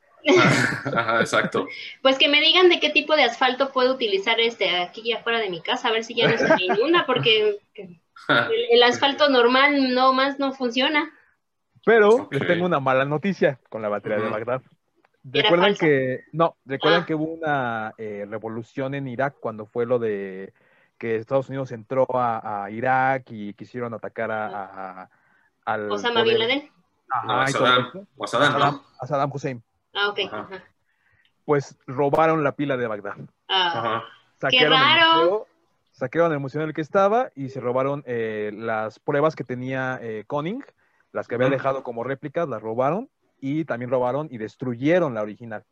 [0.92, 1.68] Ajá, exacto.
[2.02, 5.50] Pues que me digan de qué tipo de asfalto puedo utilizar este aquí afuera de
[5.50, 8.00] mi casa, a ver si ya no se me inunda, porque el,
[8.70, 11.12] el asfalto normal no más no funciona.
[11.84, 14.28] Pero les tengo una mala noticia con la batería de.
[14.28, 14.62] Bagdad.
[15.30, 17.06] Recuerdan que, no, recuerdan Ah.
[17.06, 20.52] que hubo una eh, revolución en Irak cuando fue lo de
[20.98, 24.46] que Estados Unidos entró a, a Irak y quisieron atacar a,
[25.02, 25.10] a-
[25.64, 26.70] al Osama Bin Laden.
[27.10, 28.06] Ajá, No, a Saddam.
[28.22, 28.82] a Saddam, Saddam- ¿no?
[29.00, 29.62] a Saddam Hussein.
[29.94, 30.18] Ah, ok.
[30.26, 30.38] Ajá.
[30.50, 30.64] ajá.
[31.44, 33.16] Pues robaron la pila de Bagdad.
[33.48, 34.04] Ah, Ajá.
[34.40, 35.14] Saquearon el raro!
[35.22, 35.46] museo,
[35.92, 39.98] saquearon el museo en el que estaba y se robaron eh, las pruebas que tenía
[40.02, 40.64] eh, Conning,
[41.12, 43.08] las que había dejado como réplicas, las robaron
[43.46, 45.64] y también robaron y destruyeron la original.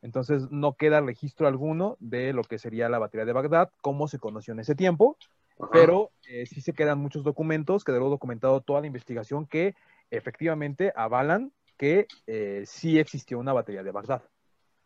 [0.00, 4.18] Entonces no queda registro alguno de lo que sería la batería de Bagdad, cómo se
[4.18, 5.16] conoció en ese tiempo,
[5.58, 5.70] Ajá.
[5.72, 9.74] pero eh, sí se quedan muchos documentos, quedó documentado toda la investigación que
[10.10, 14.22] efectivamente avalan que eh, sí existió una batería de Bagdad.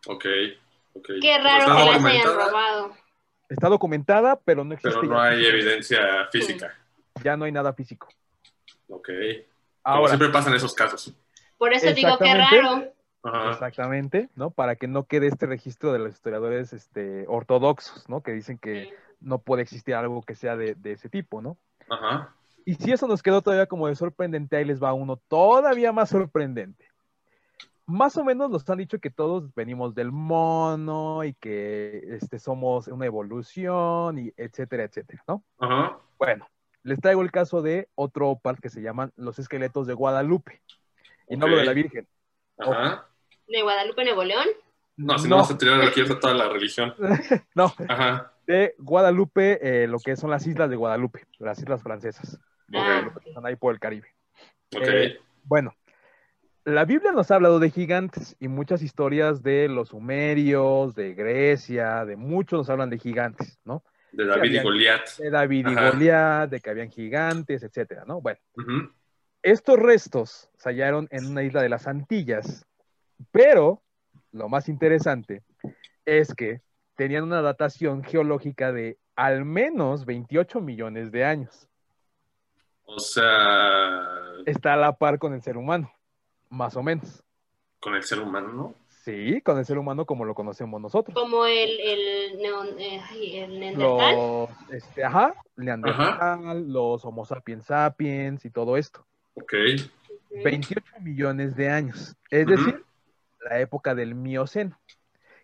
[0.07, 0.24] Ok,
[0.94, 1.09] ok.
[1.20, 2.96] qué raro está que las hayan documentada, robado.
[3.48, 4.98] Está documentada, pero no existe.
[4.98, 6.74] Pero no hay evidencia física.
[7.22, 8.09] Ya no hay nada físico.
[8.88, 9.09] Ok.
[9.09, 11.14] Como Ahora, siempre pasa en esos casos.
[11.62, 12.61] Por eso digo qué Exactamente.
[12.61, 12.92] raro.
[13.22, 13.53] Ajá.
[13.53, 14.51] exactamente, ¿no?
[14.51, 18.20] Para que no quede este registro de los historiadores este, ortodoxos, ¿no?
[18.20, 21.57] Que dicen que no puede existir algo que sea de, de ese tipo, ¿no?
[21.88, 22.35] Ajá.
[22.64, 26.11] Y si eso nos quedó todavía como de sorprendente, ahí les va uno todavía más
[26.11, 26.88] sorprendente.
[27.87, 32.88] Más o menos nos han dicho que todos venimos del mono y que este, somos
[32.88, 35.44] una evolución y etcétera, etcétera, ¿no?
[35.61, 35.96] Ajá.
[36.18, 36.44] Bueno,
[36.83, 40.61] les traigo el caso de otro OPAR que se llaman los esqueletos de Guadalupe.
[41.33, 42.07] Y no lo de la Virgen.
[42.59, 43.09] Ajá.
[43.49, 44.47] ¿De Guadalupe, Nuevo León?
[44.97, 46.95] No, si no, vamos a tirar aquí a toda la religión.
[47.55, 48.33] no, Ajá.
[48.47, 52.38] de Guadalupe, eh, lo que son las islas de Guadalupe, las islas francesas,
[52.75, 54.09] Ah, que están ahí por el Caribe.
[54.75, 54.83] Ok.
[54.87, 55.75] Eh, bueno,
[56.64, 62.05] la Biblia nos ha hablado de gigantes y muchas historias de los sumerios, de Grecia,
[62.05, 63.83] de muchos nos hablan de gigantes, ¿no?
[64.12, 65.09] De David y Goliat.
[65.18, 65.75] De David y.
[65.75, 68.21] Goliat, de que habían gigantes, etcétera, ¿no?
[68.21, 68.90] Bueno, Ujú.
[69.42, 72.64] Estos restos se hallaron en una isla de las Antillas,
[73.31, 73.83] pero
[74.31, 75.42] lo más interesante
[76.05, 76.61] es que
[76.96, 81.68] tenían una datación geológica de al menos 28 millones de años.
[82.85, 84.09] O sea,
[84.46, 85.92] Está a la par con el ser humano,
[86.50, 87.22] más o menos.
[87.81, 88.74] con el ser humano, ¿no?
[89.05, 91.14] Sí, con el ser humano como lo conocemos nosotros.
[91.14, 93.00] Como el, el, neon- eh,
[93.42, 94.14] el Neandertal.
[94.16, 99.05] Los, este, ajá, Neandertal, los Homo sapiens sapiens y todo esto.
[99.35, 99.55] Ok.
[100.45, 102.16] 28 millones de años.
[102.31, 102.85] Es decir,
[103.49, 104.79] la época del Mioceno,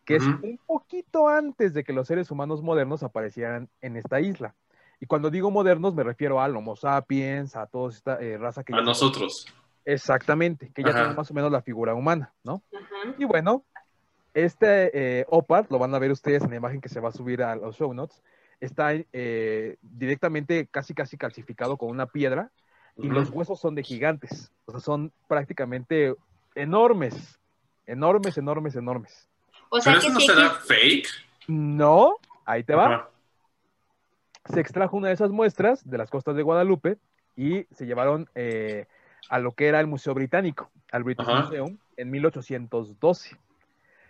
[0.04, 4.54] que es un poquito antes de que los seres humanos modernos aparecieran en esta isla.
[5.00, 8.72] Y cuando digo modernos me refiero al Homo sapiens, a toda esta eh, raza que
[8.72, 9.46] A ya nosotros.
[9.84, 11.00] exactamente, que ya Ajá.
[11.00, 12.62] tiene más o menos la figura humana, ¿no?
[13.18, 13.64] Y bueno,
[14.34, 17.12] este eh, OPAR, lo van a ver ustedes en la imagen que se va a
[17.12, 18.22] subir a los show notes,
[18.60, 22.50] está eh, directamente casi casi calcificado con una piedra.
[22.98, 26.14] Los huesos son de gigantes, o sea, son prácticamente
[26.54, 27.38] enormes,
[27.86, 29.28] enormes, enormes, enormes.
[29.70, 31.08] O sea Pero que eso no será fake.
[31.46, 32.86] No, ahí te va.
[32.86, 33.10] Ajá.
[34.46, 36.96] Se extrajo una de esas muestras de las costas de Guadalupe
[37.36, 38.86] y se llevaron eh,
[39.28, 41.42] a lo que era el Museo Británico, al British Ajá.
[41.42, 43.36] Museum, en 1812.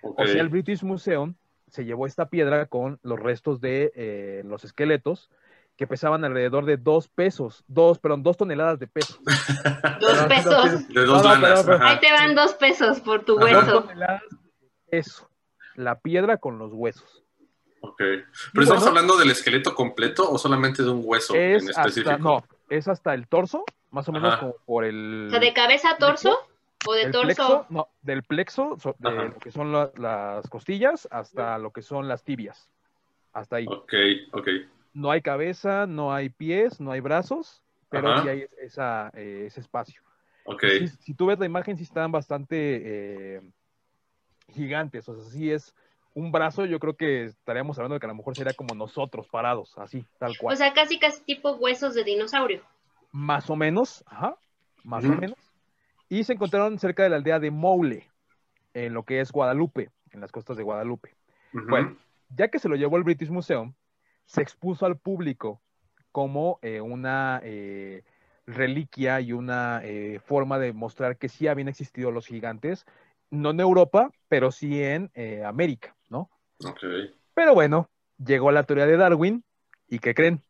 [0.02, 0.20] Ok.
[0.20, 1.34] O sea, el British Museum
[1.66, 5.30] se llevó esta piedra con los restos de eh, los esqueletos
[5.78, 9.18] que pesaban alrededor de dos pesos, dos, perdón, dos toneladas de peso.
[10.00, 10.88] Dos Pero- pesos.
[10.88, 11.62] De dos No, lanas.
[11.64, 11.82] pero-.
[11.86, 13.54] Ahí te van dos pesos por tu Ajá.
[13.54, 13.82] Dos hueso.
[13.84, 14.36] toneladas de
[14.90, 15.30] peso.
[15.76, 17.24] La piedra con los huesos.
[17.80, 17.96] Ok.
[17.96, 18.86] ¿Pero estamos bueno.
[18.88, 22.10] hablando del esqueleto completo o solamente de un hueso Es en específico?
[22.10, 24.40] hasta, no, es hasta el torso, más o menos Ajá.
[24.40, 25.26] como por el...
[25.28, 26.36] O sea, de cabeza a torso
[26.86, 27.24] o de del torso.
[27.26, 29.24] plexo, no, del plexo, so- de Ajá.
[29.26, 32.68] lo que son la- las costillas hasta lo que son las tibias.
[33.32, 33.66] Hasta ahí.
[33.68, 33.92] Ok,
[34.32, 34.48] ok.
[34.98, 38.22] No hay cabeza, no hay pies, no hay brazos, pero Ajá.
[38.22, 40.02] sí hay esa, eh, ese espacio.
[40.44, 40.64] Ok.
[40.78, 42.56] Sí, si tú ves la imagen, sí están bastante
[43.36, 43.40] eh,
[44.48, 45.08] gigantes.
[45.08, 45.72] O sea, sí es
[46.14, 49.28] un brazo, yo creo que estaríamos hablando de que a lo mejor sería como nosotros
[49.28, 50.54] parados, así, tal cual.
[50.54, 52.62] O sea, casi casi tipo huesos de dinosaurio.
[53.12, 54.36] más o menos, ajá,
[54.82, 55.38] más o menos.
[56.08, 58.10] Y se encontraron cerca de la aldea de Moule,
[58.74, 61.14] en lo que es Guadalupe, en las costas de Guadalupe.
[61.52, 61.96] Bueno,
[62.30, 63.74] ya que se lo llevó el British Museum,
[64.28, 65.62] se expuso al público
[66.12, 68.04] como eh, una eh,
[68.46, 72.84] reliquia y una eh, forma de mostrar que sí habían existido los gigantes,
[73.30, 76.30] no en Europa, pero sí en eh, América, ¿no?
[76.64, 76.84] Ok.
[77.34, 79.44] Pero bueno, llegó la teoría de Darwin
[79.88, 80.42] y ¿qué creen?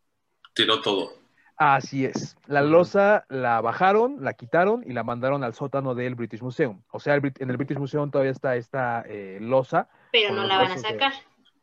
[0.54, 1.12] Tiró todo.
[1.56, 2.36] Así es.
[2.46, 6.82] La losa la bajaron, la quitaron y la mandaron al sótano del British Museum.
[6.90, 9.88] O sea, el en el British Museum todavía está esta eh, losa.
[10.12, 11.12] Pero no la van a de- sacar.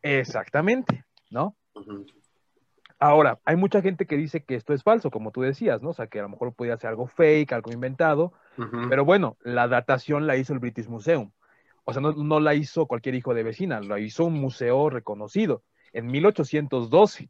[0.02, 1.56] Exactamente, ¿no?
[3.00, 5.90] Ahora, hay mucha gente que dice que esto es falso, como tú decías, ¿no?
[5.90, 8.34] O sea, que a lo mejor podía ser algo fake, algo inventado.
[8.90, 11.32] Pero bueno, la datación la hizo el British Museum.
[11.84, 15.62] O sea, no, no la hizo cualquier hijo de vecina, la hizo un museo reconocido
[15.92, 17.30] en 1812.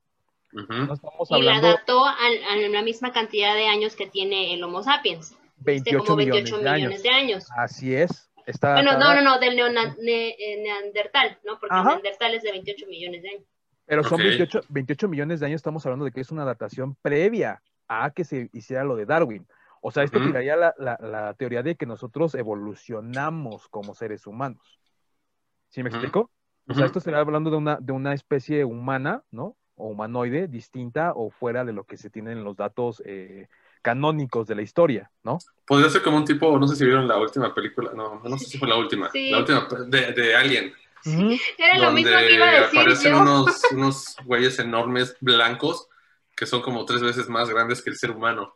[0.53, 0.73] Ujú.
[0.73, 4.63] No estamos Y la dató a, a la misma cantidad de años que tiene el
[4.63, 5.31] Homo sapiens.
[5.31, 7.03] Este, 28 como millones 28 de millones años.
[7.03, 7.47] de años.
[7.57, 8.31] Así es.
[8.45, 11.59] Está Bueno, no, no, no, del eh, neandertal, ¿no?
[11.59, 11.89] Porque Ajá.
[11.89, 13.43] neandertal es de 28 millones de años.
[13.85, 14.23] Pero son Ok.
[14.25, 18.23] 28, 28 millones de años, estamos hablando de que es una datación previa a que
[18.23, 19.47] se hiciera lo de Darwin.
[19.81, 24.79] O sea, esto tiraría la, la- la teoría de que nosotros evolucionamos como seres humanos.
[25.69, 26.31] ¿Sí me explico?
[26.67, 29.55] O sea, esto estaría hablando de una, de una especie humana, ¿no?
[29.75, 33.47] O humanoide, distinta o fuera de lo que se tienen los datos eh,
[33.83, 35.37] canónicos de la historia, ¿no?
[35.67, 38.45] Podría ser como un tipo, no sé si vieron la última película, no, no sé
[38.45, 39.29] si fue la última, Sí.
[39.29, 40.73] la última de, de Alien,
[41.05, 43.21] Era lo donde mismo que iba a decir aparecen yo.
[43.21, 45.87] unos, unos güeyes enormes blancos
[46.35, 48.53] que son como tres veces más grandes que el ser humano.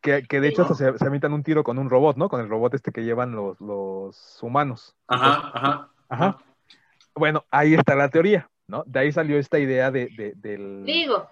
[0.00, 2.28] Que, que de hecho se, se un tiro con un robot, ¿no?
[2.28, 4.96] Con el robot este que llevan los, los humanos.
[5.06, 5.88] Ajá, ajá.
[6.08, 6.38] Ajá.
[7.14, 8.82] Bueno, ahí está la teoría, ¿no?
[8.86, 10.84] De ahí salió esta idea de, de- del...
[10.84, 11.30] Digo,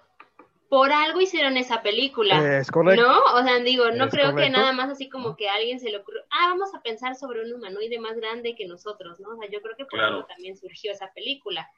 [0.71, 2.59] por algo hicieron esa película.
[2.59, 3.03] Es correcto.
[3.05, 3.19] ¿No?
[3.35, 5.89] O sea, digo, no Es creo que nada más así como que a alguien se
[5.91, 9.31] le ocurrió, ah, vamos a pensar sobre un humanoide más grande que nosotros, ¿no?
[9.31, 10.15] O sea, yo creo que por Claro.
[10.15, 11.69] algo también surgió esa película.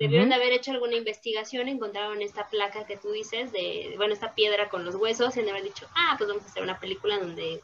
[0.00, 4.34] Debieron de haber hecho alguna investigación, encontraron esta placa que tú dices, de, bueno, esta
[4.34, 6.80] piedra con los huesos, y han de haber dicho, ah, pues vamos a hacer una
[6.80, 7.60] película donde...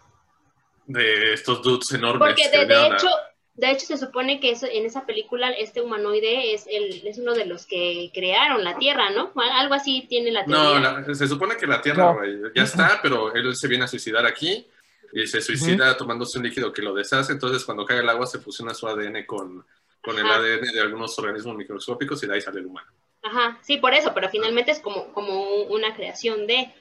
[0.85, 2.29] De estos dudes enormes.
[2.29, 3.09] Porque que de, de venían a- hecho,
[3.57, 7.35] de hecho se supone que eso, en esa película este humanoide es, el, es uno
[7.35, 9.33] de los que crearon la Tierra, ¿no?
[9.55, 10.81] Algo así tiene la teoría.
[10.91, 12.15] No, la- se supone que la Tierra, No.
[12.19, 14.67] güey, ya está, pero él se viene a suicidar aquí
[15.13, 18.39] y se suicida tomándose un líquido que lo deshace, entonces cuando cae el agua se
[18.39, 19.65] fusiona su ADN con,
[20.03, 20.27] con el.
[20.27, 22.91] ADN de algunos organismos microscópicos y de ahí sale el humano.
[23.23, 26.73] Ajá, sí, por eso, pero finalmente es como, como una creación de,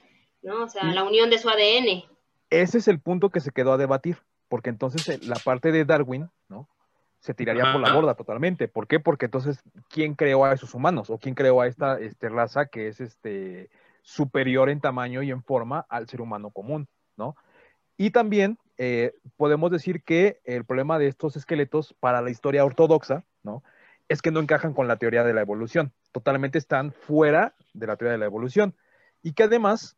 [0.44, 0.64] ¿no?
[0.66, 2.04] O sea, la unión de su ADN.
[2.50, 5.86] Ese es el punto que se quedó a debatir, porque entonces eh, la parte de
[5.86, 6.70] Darwin, ¿no?
[7.20, 8.68] Se tiraría por la borda totalmente.
[8.68, 9.00] ¿Por qué?
[9.00, 11.10] Porque entonces, ¿quién creó a esos humanos?
[11.10, 13.72] ¿O quién creó a esta este, raza que es este,
[14.06, 17.36] superior en tamaño y en forma al ser humano común, ¿no?
[17.98, 23.26] Y también eh, podemos decir que el problema de estos esqueletos para la historia ortodoxa,
[23.42, 23.64] ¿no?
[24.08, 25.92] Es que no encajan con la teoría de la evolución.
[26.12, 28.76] Totalmente están fuera de la teoría de la evolución.
[29.24, 29.98] Y que además,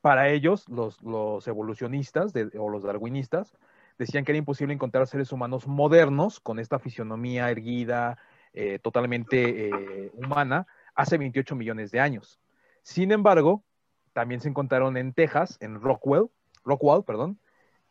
[0.00, 3.52] para ellos, los, los evolucionistas de- o los darwinistas
[3.98, 8.18] decían que era imposible encontrar seres humanos modernos con esta fisionomía erguida,
[8.52, 12.40] eh, totalmente eh, humana, hace 28 millones de años.
[12.82, 13.64] Sin embargo,
[14.12, 16.26] también se encontraron en Texas, en Rockwell,
[16.64, 17.38] Rockwell, perdón,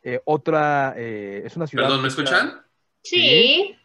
[0.02, 1.84] eh, otra, eh, es una ciudad...
[1.86, 2.60] Perdón, ¿me escuchan?
[3.02, 3.76] Sí,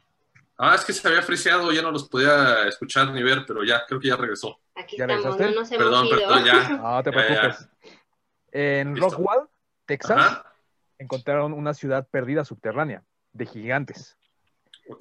[0.60, 3.84] Ah, es que se había friseado, ya no los podía escuchar ni ver, pero ya,
[3.88, 4.60] creo que ya regresó.
[4.74, 5.46] aquí ¿Ya estamos, regresaste?
[5.46, 6.18] no nos hemos Perdón, ido.
[6.18, 6.78] perdón, ya.
[6.82, 7.58] No te Ya, ya.
[8.52, 9.10] En Listo.
[9.10, 9.48] Rockwell,
[9.86, 10.54] Texas, Ajá,
[10.98, 14.18] encontraron una ciudad perdida subterránea de gigantes.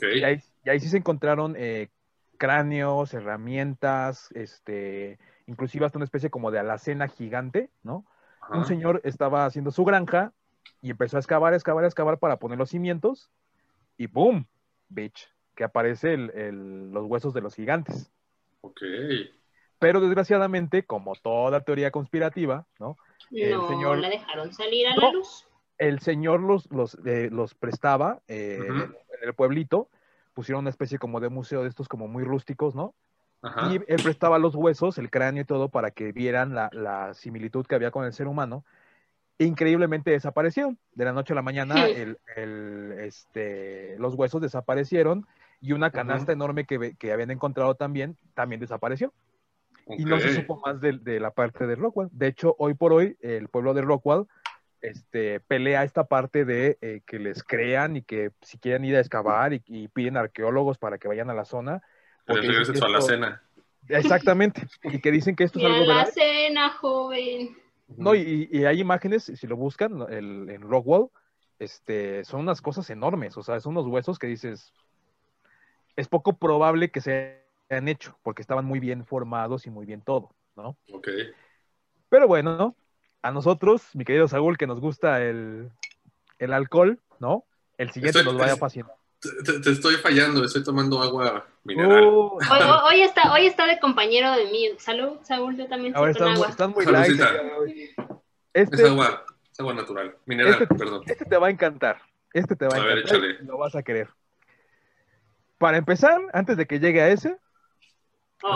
[0.00, 1.90] Y ahí, y ahí sí se encontraron eh,
[2.38, 8.04] cráneos, herramientas, este, inclusive hasta una especie como de alacena gigante, ¿no?
[8.50, 10.32] un señor estaba haciendo su granja
[10.80, 13.30] y empezó a excavar, excavar, excavar para poner los cimientos
[13.96, 14.46] y ¡boom!
[14.88, 18.12] Bitch, que aparece el, los huesos de los gigantes.
[18.61, 18.82] Ok.
[19.80, 22.96] Pero desgraciadamente, como toda teoría conspirativa, ¿no?
[23.30, 25.46] El señor, la dejaron salir a la luz.
[25.78, 29.88] El señor los, los, eh, los prestaba eh, en el pueblito,
[30.32, 32.94] pusieron una especie como de museo de estos como muy rústicos, ¿no?
[33.70, 37.64] Y él prestaba los huesos, el cráneo y todo para que vieran la, la similitud
[37.64, 38.64] que había con el ser humano
[39.38, 40.78] increíblemente desaparecieron.
[40.94, 42.18] De la noche a la mañana el,
[42.98, 45.26] este, los huesos desaparecieron
[45.60, 49.12] y una canasta enorme que, que, habían encontrado también, también desapareció.
[49.88, 52.09] Y no se supo más de, de, la parte de Rockwell.
[52.11, 54.27] De hecho, hoy por hoy, el pueblo de Rockwell
[54.87, 59.01] este, pelea esta parte de eh, que les crean y que si quieren ir a
[59.01, 61.83] excavar y, piden arqueólogos para que vayan a la zona.
[62.27, 63.42] Porque a la cena.
[63.88, 64.66] Exactamente.
[64.85, 67.57] Y que dicen que esto es algo a la cena, joven.
[67.88, 71.07] No, y, hay imágenes, si lo buscan, el, en Rockwell,
[71.59, 74.72] este, son unas cosas enormes, o sea, son unos huesos que dices,
[75.94, 80.02] es poco probable que se hayan hecho, porque estaban muy bien formados y muy bien
[80.02, 80.76] todo, ¿no?
[80.92, 81.09] Ok.
[82.09, 82.76] Pero bueno,
[83.22, 85.70] a nosotros, mi querido Saúl, que nos gusta el,
[86.38, 87.44] el alcohol, ¿no?
[87.79, 88.92] El siguiente nos vaya fascinar.
[89.20, 92.05] Te, estoy fallando, estoy tomando agua mineral.
[92.05, 92.38] Uh.
[92.85, 94.70] hoy, está, hoy está de compañero de mí.
[94.79, 96.48] Salud, Saúl, yo también Ahora están, agua.
[96.48, 97.20] están muy light.
[98.52, 101.02] Este, es agua, es agua natural, mineral, este, perdón.
[101.07, 102.00] Este te va a encantar.
[102.33, 103.20] Este te va a, a encantar.
[103.20, 104.09] Ver, lo vas a querer.
[105.59, 107.38] Para empezar, antes de que llegue a ese,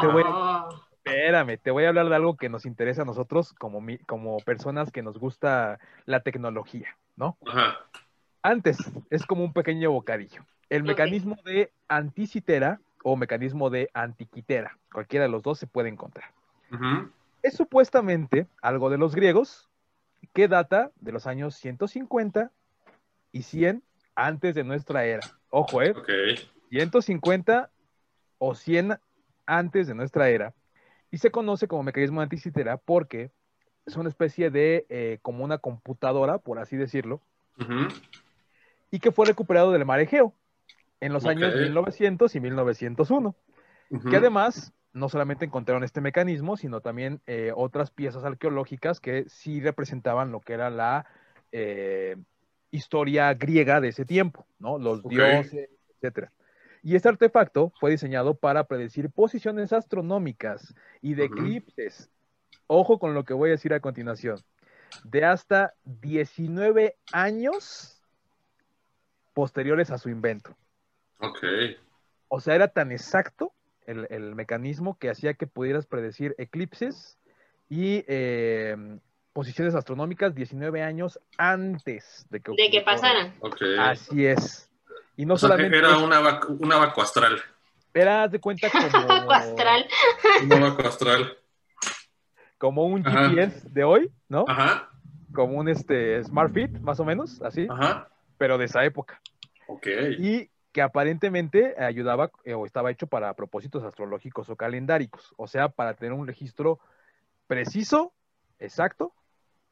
[0.00, 0.68] te voy a, ah.
[0.92, 4.90] espérame, te voy a hablar de algo que nos interesa a nosotros como, como personas
[4.90, 7.36] que nos gusta la tecnología, ¿no?
[7.46, 7.78] Ajá.
[8.42, 8.78] Antes,
[9.10, 10.44] es como un pequeño bocadillo.
[10.70, 16.30] El mecanismo de anticitera o mecanismo de antiquitera, cualquiera de los dos se puede encontrar.
[17.42, 19.68] Es supuestamente algo de los griegos
[20.32, 22.50] que data de los años 150
[23.32, 23.82] y 100
[24.14, 25.26] antes de nuestra era.
[25.50, 25.94] Ojo, ¿eh?
[26.70, 27.70] 150
[28.38, 28.98] o 100
[29.50, 30.54] antes de nuestra era.
[31.10, 33.30] Y se conoce como mecanismo anticitera porque
[33.84, 37.20] es una especie de, eh, como una computadora, por así decirlo,
[38.90, 40.32] y que fue recuperado del mar Egeo
[41.00, 43.34] en los años 1900 y 1901.
[44.08, 49.60] Que además no solamente encontraron este mecanismo, sino también eh, otras piezas arqueológicas que sí
[49.60, 51.06] representaban lo que era la
[51.52, 52.16] eh,
[52.70, 54.78] historia griega de ese tiempo, ¿no?
[54.78, 56.32] Los dioses, etcétera.
[56.82, 62.10] Y este artefacto fue diseñado para predecir posiciones astronómicas y de eclipses.
[62.66, 64.40] Ojo con lo que voy a decir a continuación.
[65.04, 68.00] De hasta 19 años
[69.34, 70.56] posteriores a su invento.
[71.18, 71.44] Ok.
[72.28, 73.52] O sea, era tan exacto
[73.86, 77.18] el, mecanismo que hacía que pudieras predecir eclipses
[77.68, 78.76] y eh,
[79.32, 83.34] posiciones astronómicas 19 años antes de que, de que pasaran.
[83.40, 83.76] Okay.
[83.78, 84.69] Así es.
[85.20, 85.76] Y no solamente.
[85.76, 87.40] Era una, una vacu astral.
[87.92, 89.32] Era, de cuenta, como.
[89.32, 89.86] astral.
[90.44, 91.36] Una vacu astral.
[92.58, 94.44] Como un GPS de hoy, ¿no?
[94.46, 94.90] Ajá.
[95.32, 97.66] Como un este, Smart Fit, más o menos, así.
[97.70, 98.08] Ajá
[98.40, 99.20] pero de esa época.
[99.66, 99.86] Ok.
[100.18, 105.68] Y que aparentemente ayudaba eh, o estaba hecho para propósitos astrológicos o calendáricos, o sea,
[105.68, 106.80] para tener un registro
[107.46, 108.14] preciso,
[108.58, 109.12] exacto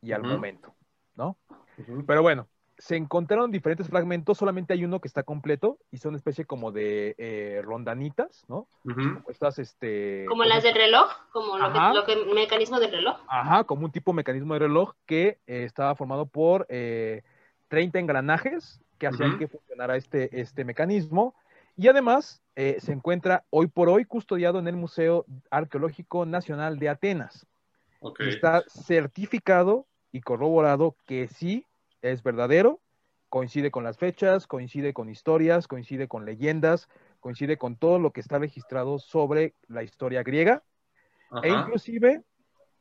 [0.02, 0.74] y al momento,
[1.14, 1.38] ¿no?
[2.06, 2.46] Pero bueno,
[2.78, 6.70] se encontraron diferentes fragmentos, solamente hay uno que está completo y son una especie como
[6.70, 8.68] de eh, rondanitas, ¿no?
[8.84, 10.24] como estas, este...
[10.28, 13.18] Como las del reloj, como lo que, mecanismo del reloj.
[13.28, 18.80] Ajá, como un tipo de mecanismo de reloj que eh, estaba formado por 30 engranajes
[18.98, 21.34] que hacían que funcionara este, este mecanismo.
[21.76, 26.88] Y además eh, se encuentra hoy por hoy custodiado en el Museo Arqueológico Nacional de
[26.88, 27.46] Atenas.
[28.18, 31.64] Está certificado y corroborado que sí
[32.02, 32.80] es verdadero,
[33.28, 36.88] coincide con las fechas, coincide con historias, coincide con leyendas,
[37.20, 40.62] coincide con todo lo que está registrado sobre la historia griega.
[41.42, 42.22] E inclusive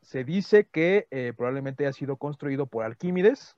[0.01, 3.58] se dice que eh, probablemente ha sido construido por Arquímedes,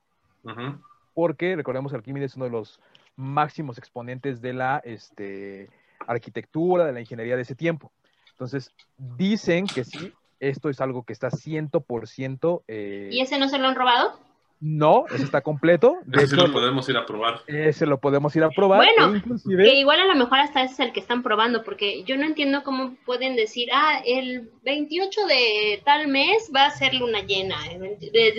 [1.14, 2.80] porque recordemos que Arquímedes es uno de los
[3.16, 5.70] máximos exponentes de la este,
[6.08, 7.92] arquitectura, de la ingeniería de ese tiempo.
[8.32, 12.64] Entonces, dicen que sí, esto es algo que está 100%...
[12.68, 13.10] Eh...
[13.12, 14.18] ¿Y ese no se lo han robado?
[14.62, 16.00] No, ese está completo.
[16.06, 17.42] De ese lo podemos ir a probar.
[17.48, 18.80] Ese lo podemos ir a probar.
[18.80, 22.04] Bueno, e que igual a lo mejor hasta ese es el que están probando, porque
[22.04, 26.94] yo no entiendo cómo pueden decir, ah, el 28 de tal mes va a ser
[26.94, 27.56] luna llena,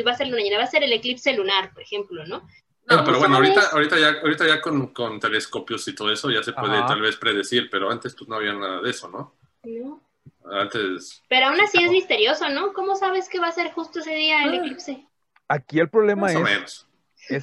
[0.07, 2.47] va a ser luna llena, va a ser el eclipse lunar, por ejemplo, ¿no?
[2.87, 6.43] No, pero bueno, ahorita, ahorita ya, ahorita ya con, con, telescopios y todo eso ya
[6.43, 9.37] se puede tal vez predecir, pero antes pues no había nada de eso, ¿no?
[9.64, 10.03] No.
[10.45, 11.23] Antes.
[11.29, 12.73] Pero aún así es misterioso, ¿no?
[12.73, 14.57] ¿Cómo sabes que va a ser justo ese día el ah.
[14.57, 15.07] eclipse?
[15.53, 16.86] Aquí el problema es,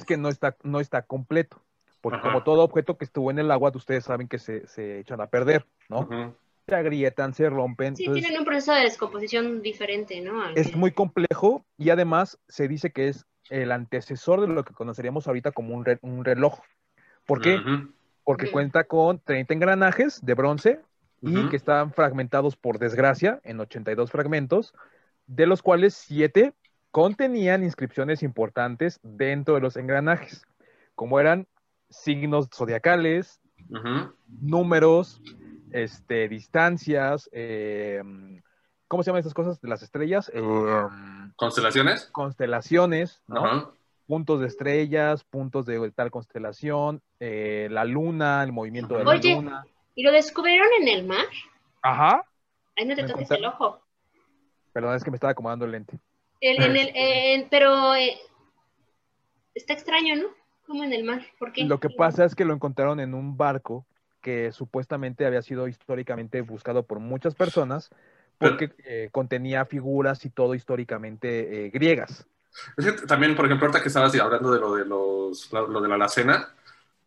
[0.06, 1.62] que no está, no está completo.
[2.00, 2.28] Porque Ajá.
[2.28, 5.26] como todo objeto que estuvo en el agua, ustedes saben que se, se echan a
[5.26, 6.08] perder, ¿no?
[6.66, 7.96] Se agrietan, se rompen.
[7.96, 10.42] Sí, entonces tienen un proceso de descomposición diferente, ¿no?
[10.42, 14.64] Al es que- muy complejo y además se dice que es el antecesor de lo
[14.64, 16.60] que conoceríamos ahorita como un, re- un reloj.
[17.26, 17.60] ¿Por qué?
[18.24, 18.52] Porque Ujú.
[18.52, 20.80] cuenta con 30 engranajes de bronce
[21.20, 24.72] y que están fragmentados por desgracia en 82 fragmentos,
[25.26, 26.54] de los cuales 7
[26.90, 30.46] contenían inscripciones importantes dentro de los engranajes,
[30.94, 31.46] como eran
[31.90, 33.40] signos zodiacales,
[34.40, 35.20] números,
[35.72, 38.02] este, distancias, eh,
[38.88, 40.30] ¿cómo se llaman estas cosas de las estrellas?
[40.34, 40.42] Eh,
[41.36, 42.08] ¿Constelaciones?
[42.12, 43.74] constelaciones, ¿no?
[44.06, 49.34] Puntos de estrellas, puntos de tal constelación, eh, la luna, el movimiento de la Oye.
[49.34, 49.64] luna.
[49.94, 51.26] ¿Y lo descubrieron en el mar?
[51.82, 52.24] Ajá.
[52.76, 53.82] Ahí no te Me toques el ojo.
[54.72, 55.98] Perdón, es que me estaba acomodando el lente.
[56.40, 58.16] El- en el, en- pero eh,
[59.54, 60.28] está extraño, ¿no?
[60.66, 61.22] Como en el mar.
[61.38, 61.64] ¿Por qué?
[61.64, 63.86] Lo que pasa es que lo encontraron en un barco
[64.20, 67.90] que supuestamente había sido históricamente buscado por muchas personas
[68.38, 72.26] porque eh, contenía figuras y todo históricamente eh, griegas.
[72.76, 75.80] Es que también, por ejemplo, ahorita que estabas hablando de lo de los lo, lo
[75.80, 76.54] de la alacena,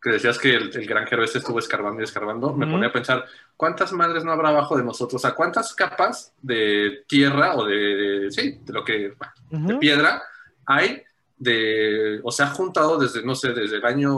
[0.02, 3.24] que decías que el, el granjero este estuvo escarbando y escarbando, me ponía a pensar,
[3.56, 5.14] ¿cuántas madres no habrá abajo de nosotros?
[5.14, 9.14] O sea, ¿cuántas capas de tierra o de, sí, de lo que,
[9.50, 10.20] de piedra
[10.66, 11.02] hay
[11.38, 14.12] de, o sea, juntado desde, no sé, desde el año,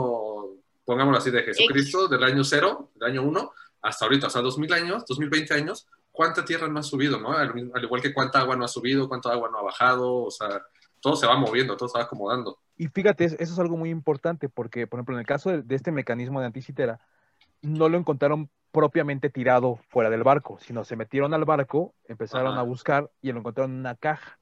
[0.83, 4.73] pongámoslo así, de Jesucristo, del año cero, del año uno, hasta ahorita, o sea, 2000
[4.73, 7.31] años, 2020 años, ¿cuánta tierra no ha subido, no?
[7.31, 10.31] Al, al igual que cuánta agua no ha subido, cuánta agua no ha bajado, o
[10.31, 10.63] sea,
[11.05, 12.57] todo se va moviendo, todo se va acomodando.
[12.77, 15.61] Y fíjate, es- eso es algo muy importante porque, por ejemplo, en el caso de,
[15.61, 16.99] de este mecanismo de anticitera,
[17.61, 22.61] no lo encontraron propiamente tirado fuera del barco, sino se metieron al barco, empezaron Ajá.
[22.61, 24.39] a buscar y lo encontraron en una caja.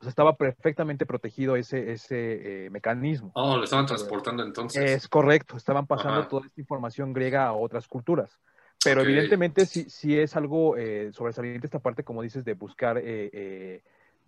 [0.00, 3.30] O sea, estaba perfectamente protegido ese, ese eh, mecanismo.
[3.34, 4.82] Oh, lo estaban transportando entonces.
[4.82, 6.28] Es correcto, estaban pasando Ajá.
[6.28, 8.36] toda esta información griega a otras culturas.
[8.82, 13.30] Pero evidentemente sí, sí es algo eh, sobresaliente esta parte, como dices, de buscar eh,
[13.32, 13.82] eh,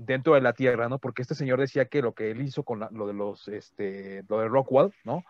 [0.04, 0.98] dentro de la tierra, ¿no?
[0.98, 4.22] Porque este señor decía que lo que él hizo con la- lo de los, este,
[4.28, 5.24] lo de Rockwell, ¿no?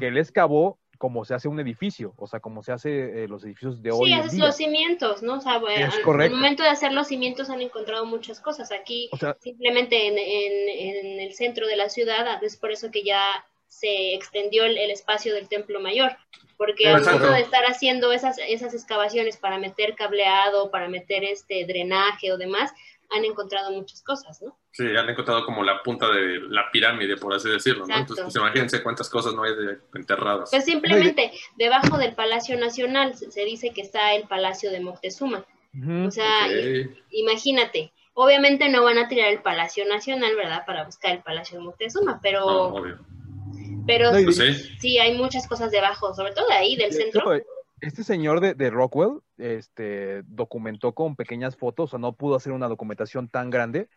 [0.00, 3.44] Que él excavó como se hace un edificio, o sea, como se hace eh, los
[3.44, 5.34] edificios de hoy Sí, en haces los cimientos, ¿no?
[5.34, 6.34] O sea, bueno, Es al, correcto.
[6.34, 8.72] al momento de hacer los cimientos han encontrado muchas cosas.
[8.72, 12.90] Aquí, O sea, simplemente en, en- en el centro de la ciudad, es por eso
[12.90, 16.12] que ya se extendió el, el espacio del templo mayor.
[16.56, 21.64] Porque al momento de estar haciendo esas, esas excavaciones para meter cableado, para meter este
[21.66, 22.72] drenaje o demás,
[23.10, 24.56] han encontrado muchas cosas, ¿no?
[24.72, 27.96] Sí, han encontrado como la punta de la pirámide, por así decirlo, ¿no?
[27.96, 30.50] Entonces, pues imagínense cuántas cosas no hay de enterradas.
[30.50, 35.44] Pues simplemente debajo del Palacio Nacional se, dice que está el Palacio de Moctezuma.
[36.06, 36.48] O sea,
[37.10, 40.64] imagínate, obviamente no van a tirar el Palacio Nacional, ¿verdad?
[40.66, 42.98] Para buscar el Palacio de Moctezuma, pero, No, obvio.
[43.86, 44.52] pero No, Pues sí.
[44.80, 47.30] sí hay muchas cosas debajo, sobre todo de ahí, del De centro.
[47.80, 52.52] Este señor de, de Rockwell este, documentó con pequeñas fotos, o sea, no pudo hacer
[52.52, 53.88] una documentación tan grande,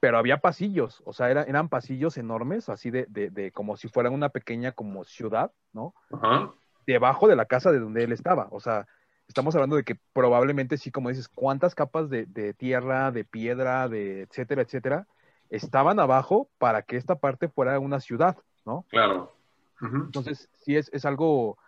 [0.00, 3.88] pero había pasillos, o sea, era- eran pasillos enormes, así de, de, de como si
[3.88, 5.94] fuera una pequeña como ciudad, ¿no?
[6.12, 6.52] Ajá.
[6.86, 8.86] Debajo de la casa de donde él estaba, o sea,
[9.26, 13.88] estamos hablando de que probablemente sí, como dices, cuántas capas de, de tierra, de piedra,
[13.88, 15.06] de etcétera, etcétera,
[15.48, 18.84] estaban abajo para que esta parte fuera una ciudad, ¿no?
[18.88, 19.34] Claro.
[19.80, 21.58] Entonces, sí es, es algo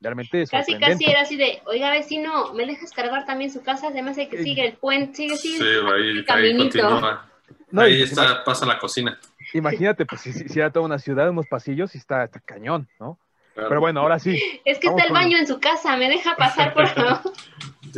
[0.00, 3.88] realmente Casi, casi era así de, oiga vecino, ¿me dejas cargar también su casa?
[3.88, 6.78] Además de que sigue el puente, sigue, Sí, sigue ahí, el ahí caminito.
[6.80, 7.30] continúa.
[7.70, 9.18] No, ahí y está, pasa la cocina.
[9.52, 12.88] Imagínate, pues si, si- si era toda una ciudad, unos pasillos y está, está cañón,
[13.00, 13.18] ¿no?
[13.54, 13.68] Claro.
[13.68, 16.34] Pero bueno, ahora sí, Es que está el con- baño en su casa, ¿me deja
[16.36, 17.20] pasar por favor?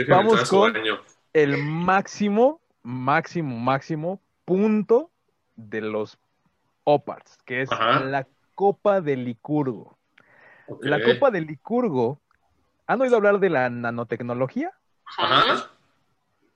[0.08, 1.00] Vamos con- baño.
[1.32, 5.10] el máximo, máximo, máximo punto
[5.56, 6.18] de los
[6.84, 8.00] Oparts, que es Ajá.
[8.00, 9.95] la Copa de Licurgo.
[10.80, 12.20] La Copa de Licurgo,
[12.86, 14.72] ¿han oído hablar de la nanotecnología?
[15.18, 15.70] Ajá.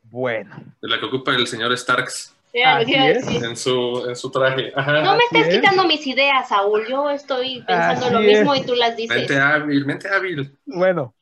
[0.02, 2.86] Bueno, De la que ocupa el señor Starks es.
[3.26, 3.44] decir.
[3.44, 4.72] en su, en su traje.
[4.74, 5.02] Ajá.
[5.02, 5.60] No me Así estés es.
[5.60, 6.84] quitando mis ideas, Saúl.
[6.88, 8.62] Yo estoy pensando Así lo mismo es.
[8.62, 9.16] y tú las dices.
[9.16, 10.58] Mente hábil, mente hábil.
[10.66, 11.14] bueno,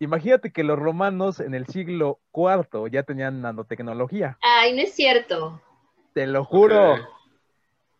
[0.00, 5.62] imagínate que los romanos en el siglo IV ya tenían nanotecnología, Ay, no es cierto.
[6.14, 6.96] te lo juro.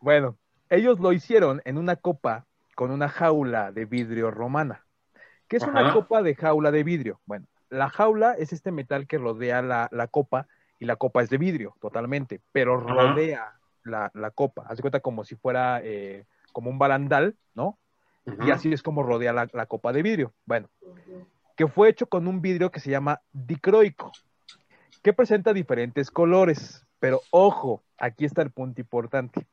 [0.00, 0.36] Bueno,
[0.68, 2.45] ellos lo hicieron en una copa
[2.76, 4.84] con una jaula de vidrio romana.
[5.48, 7.20] ¿Qué es una copa de jaula de vidrio?
[7.26, 10.46] Bueno, la jaula es este metal que rodea la, la copa
[10.78, 12.86] y la copa es de vidrio totalmente, pero Ajá.
[12.86, 14.66] rodea la, la copa.
[14.68, 17.78] Haz de cuenta como si fuera eh, como un barandal, ¿no?
[18.44, 20.34] Y así es como rodea la, la copa de vidrio.
[20.44, 20.68] Bueno,
[21.56, 24.12] que fue hecho con un vidrio que se llama dicroico,
[25.02, 26.84] que presenta diferentes colores.
[26.98, 29.46] Pero ojo, aquí está el punto importante.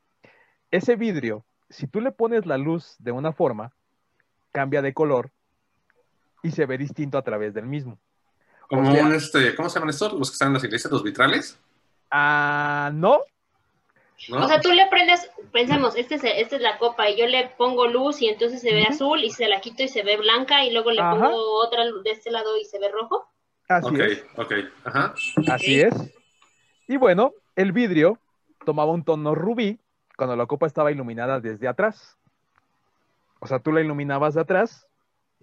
[0.72, 3.72] ese vidrio, si tú le pones la luz de una forma,
[4.52, 5.32] cambia de color
[6.44, 7.98] y se ve distinto a través del mismo.
[8.68, 10.14] Como O sea- un, este, ¿cómo se llaman estos?
[10.14, 11.60] Los que están en las iglesias, los vitrales,
[12.16, 13.22] Ah, no,
[14.30, 14.46] ¿no?
[14.46, 17.48] O sea, tú le prendes, pensemos, este es, esta es la copa y yo le
[17.58, 20.64] pongo luz y entonces se ve azul y se la quito y se ve blanca
[20.64, 21.16] y luego le Ajá.
[21.16, 21.36] pongo
[21.66, 23.28] otra de este lado y se ve rojo.
[23.68, 24.54] así ok, es, ok,
[24.86, 25.14] ajá.
[25.52, 25.94] así es.
[26.88, 28.20] Y bueno, el vidrio
[28.64, 29.80] tomaba un tono rubí
[30.18, 32.18] cuando la copa estaba iluminada desde atrás.
[33.40, 34.88] O sea, tú la iluminabas de atrás,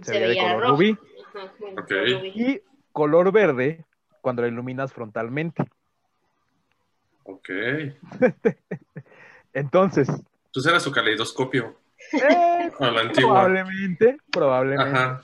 [0.01, 0.73] se, veía de color rojo.
[0.77, 0.99] rubí.
[1.35, 1.91] Ajá, bueno, Ok.
[1.91, 2.33] rubí.
[2.35, 2.63] Y
[2.93, 3.85] color verde
[4.21, 5.65] cuando la iluminas frontalmente.
[7.25, 7.49] Ok.
[9.53, 11.77] Entonces, Entonces era su caleidoscopio
[12.13, 13.31] eh, a la antigua.
[13.33, 14.99] probablemente, probablemente.
[14.99, 15.23] Ajá.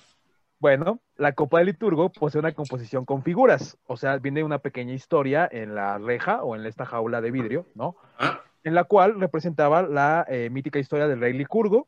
[0.59, 4.95] Bueno, la copa de liturgo posee una composición con figuras, o sea, viene una pequeña
[4.95, 7.95] historia en la reja o en esta jaula de vidrio, ¿no?
[8.19, 11.87] Ah, En la cual representaba la eh, mítica historia del rey Licurgo,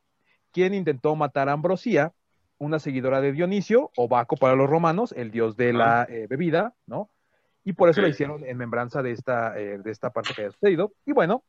[0.52, 2.12] quien intentó matar a Ambrosía,
[2.56, 6.74] una seguidora de Dionisio, o Baco para los romanos, el dios de la eh, bebida,
[6.86, 7.10] ¿no?
[7.64, 8.04] Y por eso Ok.
[8.04, 10.92] la hicieron en membranza de esta, eh, de esta parte que haya sucedido.
[11.04, 11.42] Y bueno,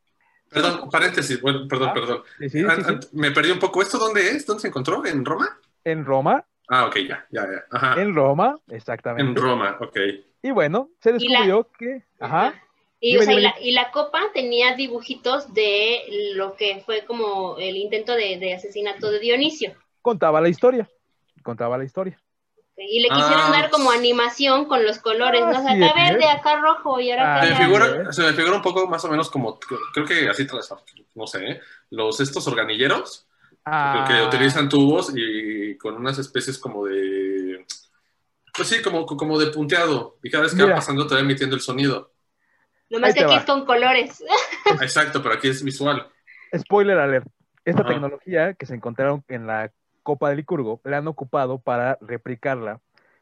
[0.49, 2.23] perdón, paréntesis, bueno, perdón, Ah, perdón.
[2.39, 3.83] sí, sí, Ah, sí, sí, ah, Me perdí un poco.
[3.83, 4.47] ¿Esto dónde es?
[4.47, 5.05] ¿Dónde se encontró?
[5.05, 5.47] ¿En Roma?
[5.83, 7.63] en Roma, Ah, ok, ya, ya, ya.
[7.71, 8.01] Ajá.
[8.01, 9.39] en Roma, En exactamente.
[9.39, 9.97] Roma, ok.
[10.41, 12.53] Y bueno, se descubrió que, ajá,
[13.01, 16.01] Y, Dime, o sea, y, dime, la, y la copa tenía dibujitos de
[16.35, 19.73] lo que fue como el intento de, de asesinato de Dionisio.
[20.01, 20.89] contaba la historia,
[21.43, 22.19] contaba la historia.
[22.81, 23.51] Y le quisieron Ah.
[23.51, 25.49] dar como animación con los colores, ¿no?
[25.49, 26.11] O sea, Así acá es.
[26.13, 29.03] verde, acá rojo y ahora Ah, Se me, figura, se me figura un poco más
[29.03, 30.73] o menos como, creo que así, tras-
[31.13, 31.59] no sé, ¿eh?
[31.89, 33.27] los estos organilleros
[33.65, 37.65] Ah, que utilizan tubos y con unas especies como de,
[38.55, 40.17] pues sí, como, como de punteado.
[40.23, 40.69] Y cada vez que Mira.
[40.69, 42.11] va pasando te va emitiendo el sonido.
[42.89, 43.39] Nomás que aquí va.
[43.39, 44.23] es con colores.
[44.81, 46.07] Exacto, pero aquí es visual.
[46.57, 47.27] Spoiler alert.
[47.65, 47.89] Esta Ajá.
[47.89, 49.71] tecnología que se encontraron en la
[50.03, 52.81] Copa de Licurgo la han ocupado para replicarla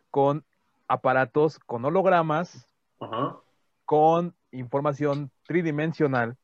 [0.09, 0.45] con
[0.87, 2.67] aparatos con hologramas,
[2.99, 3.37] Ajá.
[3.83, 6.37] con información tridimensional.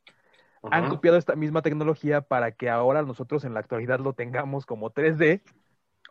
[0.72, 4.92] Han copiado esta misma tecnología para que ahora nosotros en la actualidad lo tengamos como
[4.92, 5.42] 3D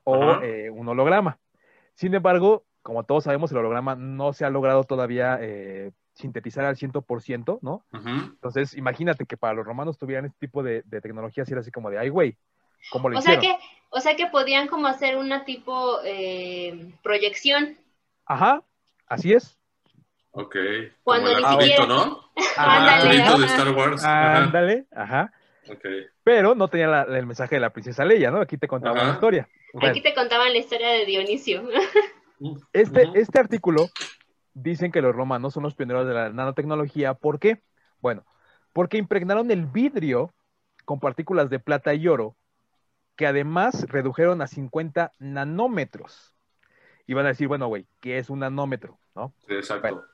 [0.05, 1.39] o eh, un holograma.
[1.95, 6.77] Sin embargo, como todos sabemos, el holograma no se ha logrado todavía eh, sintetizar al
[6.77, 7.85] 100%, ¿no?
[7.93, 8.09] Ujú.
[8.09, 11.71] Entonces, imagínate que para los romanos tuvieran este tipo de, de tecnología, si era así
[11.71, 12.37] como de, ay, güey,
[12.91, 13.59] ¿cómo lo O sea hicieron?
[13.59, 17.77] que, o sea que podían como hacer una tipo eh, proyección.
[18.27, 18.63] Ajá,
[19.07, 19.59] así es.
[20.33, 20.57] Ok.
[21.03, 22.21] Cuando Como el ni Arturito, siquiera- ¿no?
[22.57, 23.57] Ándale, El Arturito de ajá.
[23.57, 24.05] Star Wars.
[24.05, 25.33] Ándale, ajá.
[25.71, 25.85] Ok.
[26.25, 28.41] Pero no tenía la- el mensaje de la princesa Leia, ¿no?
[28.41, 29.05] Aquí te contaba Ajá.
[29.05, 29.49] una historia.
[29.75, 31.63] Bueno, Aquí te contaban la historia de Dionisio.
[32.73, 33.89] este, este artículo
[34.55, 37.15] dicen que los romanos son los pioneros de la nanotecnología.
[37.15, 37.63] ¿Por qué?
[38.01, 38.25] Bueno,
[38.73, 40.33] porque impregnaron el vidrio
[40.85, 42.37] con partículas de plata y oro,
[43.17, 46.35] que además redujeron a 50 nanómetros.
[47.07, 48.99] Y van a decir, bueno, güey, ¿qué es un nanómetro?
[49.15, 49.35] ¿No?
[49.47, 50.05] Sí, exacto.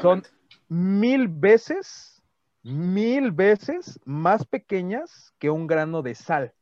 [0.00, 0.30] Son mente.
[0.68, 2.22] mil veces,
[2.62, 6.52] mil veces más pequeñas que un grano de sal.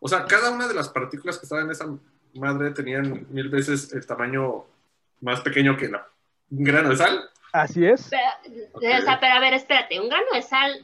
[0.00, 1.86] O sea, cada una de las partículas que estaban en esa
[2.34, 4.66] madre tenían mil veces el tamaño
[5.20, 6.06] más pequeño que la,
[6.50, 7.28] un grano de sal.
[7.52, 8.10] Así es.
[8.10, 10.80] Pero, o sea, pero a ver, espérate, ¿un grano de sal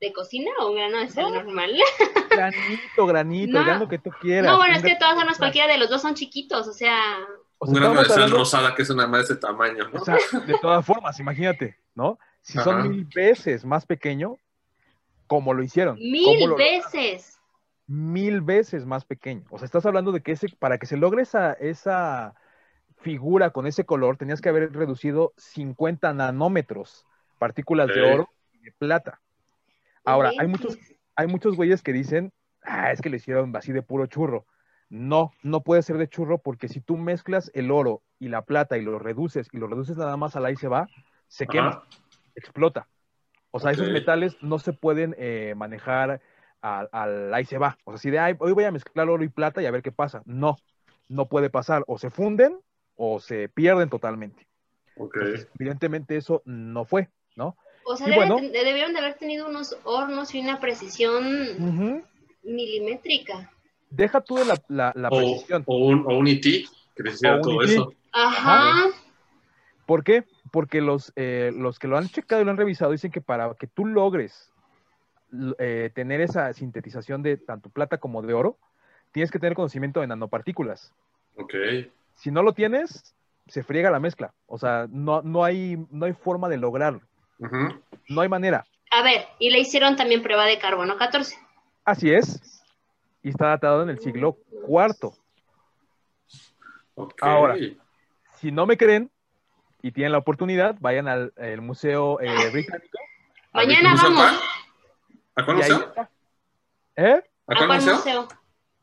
[0.00, 1.42] de cocina o un grano de sal No.
[1.42, 1.72] normal?
[2.30, 3.58] Granito, granito, No.
[3.60, 4.50] el grano que tú quieras.
[4.50, 7.18] No, bueno, es que de todas formas cualquiera de los dos son chiquitos, o sea,
[7.58, 10.00] o un grano de sal hablando- rosada que es una más de ese tamaño, ¿no?
[10.00, 12.18] o sea, de todas formas, imagínate, ¿no?
[12.40, 14.36] Si son mil veces más pequeño,
[15.26, 15.96] como lo hicieron.
[15.96, 17.38] ¿Cómo mil lo- veces.
[17.86, 19.44] Mil veces más pequeño.
[19.50, 22.34] O sea, estás hablando de que ese, para que se logre esa, esa
[23.02, 27.06] figura con ese color, tenías que haber reducido 50 nanómetros,
[27.38, 29.20] partículas de oro y de plata.
[30.04, 30.78] Ahora, hay muchos,
[31.16, 32.32] hay muchos güeyes que dicen,
[32.62, 34.46] ah, es que lo hicieron así de puro churro.
[34.88, 38.76] No, no puede ser de churro porque si tú mezclas el oro y la plata
[38.78, 40.86] y lo reduces y lo reduces nada más al ahí se va,
[41.28, 41.84] se quema,
[42.34, 42.88] explota.
[43.50, 46.20] O sea, esos metales no se pueden eh, manejar
[46.60, 47.78] al, al ahí se va.
[47.84, 49.82] O sea, si de "Ay, hoy voy a mezclar oro y plata y a ver
[49.82, 50.22] qué pasa.
[50.26, 50.56] No,
[51.08, 51.84] no puede pasar.
[51.86, 52.58] O se funden
[53.04, 54.46] o se pierden totalmente.
[54.94, 55.16] Ok.
[55.16, 57.56] Entonces, evidentemente eso no fue, ¿no?
[57.84, 58.36] O sea, bueno.
[58.36, 61.24] debieron de haber tenido unos hornos y una precisión
[62.44, 63.50] milimétrica.
[63.90, 65.64] Deja tú de la, la- la O, precisión.
[65.66, 67.70] o un, o un IT que hiciera todo IT.
[67.72, 67.92] eso.
[68.12, 68.86] Ajá.
[69.84, 70.22] ¿Por qué?
[70.52, 73.52] Porque los, eh, los que lo han checado y lo han revisado dicen que para
[73.54, 74.52] que tú logres
[75.58, 78.58] eh, tener esa sintetización de tanto plata como de oro,
[79.10, 80.92] tienes que tener conocimiento de nanopartículas.
[81.34, 81.54] Ok.
[82.14, 83.14] Si no lo tienes,
[83.46, 84.32] se friega la mezcla.
[84.46, 87.00] O sea, no, no, hay, no hay forma de lograrlo.
[88.08, 88.64] No hay manera.
[88.90, 91.36] A ver, y le hicieron también prueba de carbono 14.
[91.84, 92.62] Así es.
[93.22, 94.38] Y está datado en el siglo
[94.68, 95.12] IV.
[97.20, 97.56] Ahora.
[98.38, 99.10] Si no me creen
[99.82, 102.98] y tienen la oportunidad, vayan al el Museo eh, Británico.
[103.52, 104.24] Mañana ¿Museo vamos.
[104.24, 104.40] cuál?
[105.34, 105.94] ¿A cuál museo?
[106.96, 107.22] ¿Eh?
[107.46, 108.28] ¿A ¿A cuál cuál museo?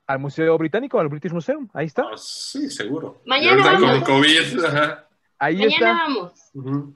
[0.10, 1.68] Al Museo Británico, al British Museum.
[1.72, 2.02] Ahí está.
[2.02, 3.22] Ah, sí, seguro.
[3.28, 3.92] Mañana vamos.
[4.04, 4.66] con COVID.
[4.66, 5.08] Ajá.
[5.38, 5.92] Ahí Mañana está.
[5.94, 6.52] vamos.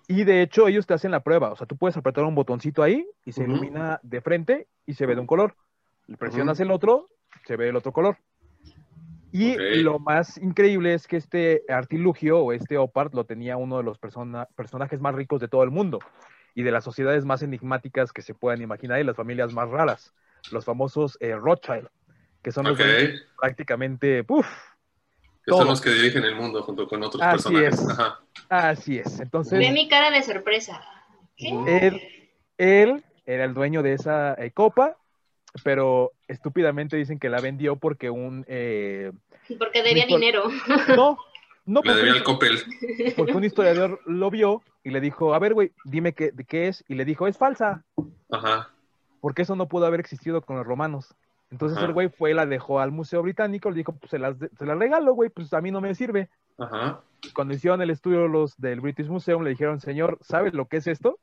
[0.08, 1.52] Y de hecho, ellos te hacen la prueba.
[1.52, 5.06] O sea, tú puedes apretar un botoncito ahí y se ilumina de frente y se
[5.06, 5.56] ve de un color.
[6.08, 7.08] Le presionas el otro,
[7.46, 8.18] se ve el otro color.
[9.32, 13.84] Y lo más increíble es que este artilugio o este Opart lo tenía uno de
[13.84, 16.00] los persona- personajes más ricos de todo el mundo
[16.56, 20.14] y de las sociedades más enigmáticas que se puedan imaginar y las familias más raras,
[20.52, 21.90] los famosos eh, Rothschild,
[22.44, 24.46] que son los dueños prácticamente, ¡puf!
[25.46, 27.80] Que son los que dirigen el mundo junto con otros Así personajes.
[27.80, 27.90] es.
[27.90, 28.20] Ajá.
[28.50, 29.20] Así es.
[29.20, 30.82] Entonces, Ve mi cara de sorpresa.
[31.38, 32.00] Él,
[32.58, 34.98] él era el dueño de esa eh, copa,
[35.64, 38.46] pero estúpidamente dicen que la vendió porque un...
[38.48, 39.12] eh,
[39.60, 40.44] Porque debía dinero.
[40.96, 41.18] no,
[41.66, 42.60] no Le porque, debía un- el copel.
[43.18, 46.68] porque un historiador lo vio y le dijo, a ver, güey, dime qué, de qué
[46.70, 46.84] es.
[46.88, 47.84] Y le dijo, es falsa,
[48.32, 48.70] Ajá.
[49.20, 51.14] porque eso no pudo haber existido con los romanos.
[51.54, 51.86] Entonces Ajá.
[51.88, 54.50] el güey fue y la dejó al Museo Británico, le dijo, pues se las, de-
[54.58, 56.28] se las regalo, güey, pues a mí no me sirve.
[56.58, 57.02] Ajá.
[57.22, 60.78] Y cuando hicieron el estudio los del British Museum, le dijeron, señor, ¿sabes lo que
[60.78, 61.20] es esto?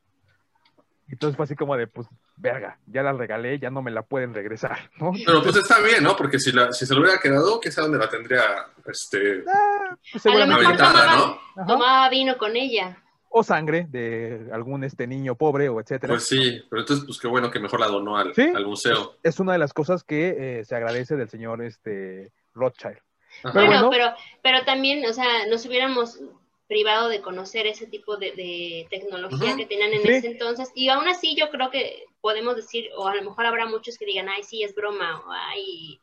[1.08, 2.06] Y entonces fue así como de, pues,
[2.36, 5.10] verga, ya la regalé, ya no me la pueden regresar, ¿no?
[5.26, 6.14] Pero pues está bien, ¿no?
[6.16, 8.40] Porque si, la, si se lo hubiera quedado, quién sabe dónde la tendría
[8.86, 11.16] este, Ah, pues, A lo mejor tomaba-
[11.56, 11.66] ¿no?
[11.66, 12.96] Tomaba vino con ella.
[13.32, 16.14] O sangre de algún este niño pobre o etcétera.
[16.14, 18.42] Pues sí, pero entonces pues qué bueno que mejor la donó al, Sí.
[18.54, 19.14] al museo.
[19.22, 22.98] Es una de las cosas que eh, se agradece del señor este Rothschild.
[23.42, 23.90] Pero Bueno, bueno.
[23.90, 24.06] pero,
[24.42, 26.20] pero también, o sea, nos hubiéramos
[26.66, 30.08] privado de conocer ese tipo de, de tecnología que tenían en Sí.
[30.08, 30.70] ese entonces.
[30.74, 34.06] Y aún así yo creo que podemos decir, o a lo mejor habrá muchos que
[34.06, 36.00] digan, ay, sí, es broma, o ay,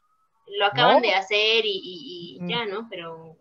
[0.57, 1.01] lo acaban No.
[1.01, 2.49] de hacer y, y- y Mm.
[2.49, 2.88] ya, ¿no?
[2.89, 3.36] Pero,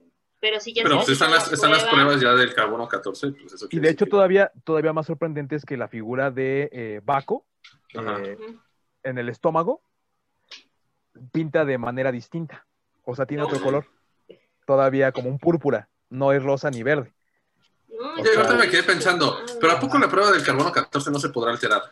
[0.48, 2.04] pero sí ya Pero se pues están la las, están las prueba.
[2.04, 5.56] pruebas ya del carbono 14, pues eso Y de hecho que- todavía, todavía más sorprendente
[5.56, 7.44] es que la figura de eh, Baco
[7.94, 8.36] eh,
[9.02, 9.82] en el estómago
[11.32, 12.64] pinta de manera distinta.
[13.04, 13.62] O sea, tiene otro Ok.
[13.64, 13.86] color.
[14.66, 15.88] Todavía como un púrpura.
[16.10, 17.12] No es rosa ni verde.
[17.88, 20.70] No, Oye, O sea- ahorita me quedé pensando, ¿pero a poco la prueba del carbono
[20.70, 21.82] 14 no se podrá alterar?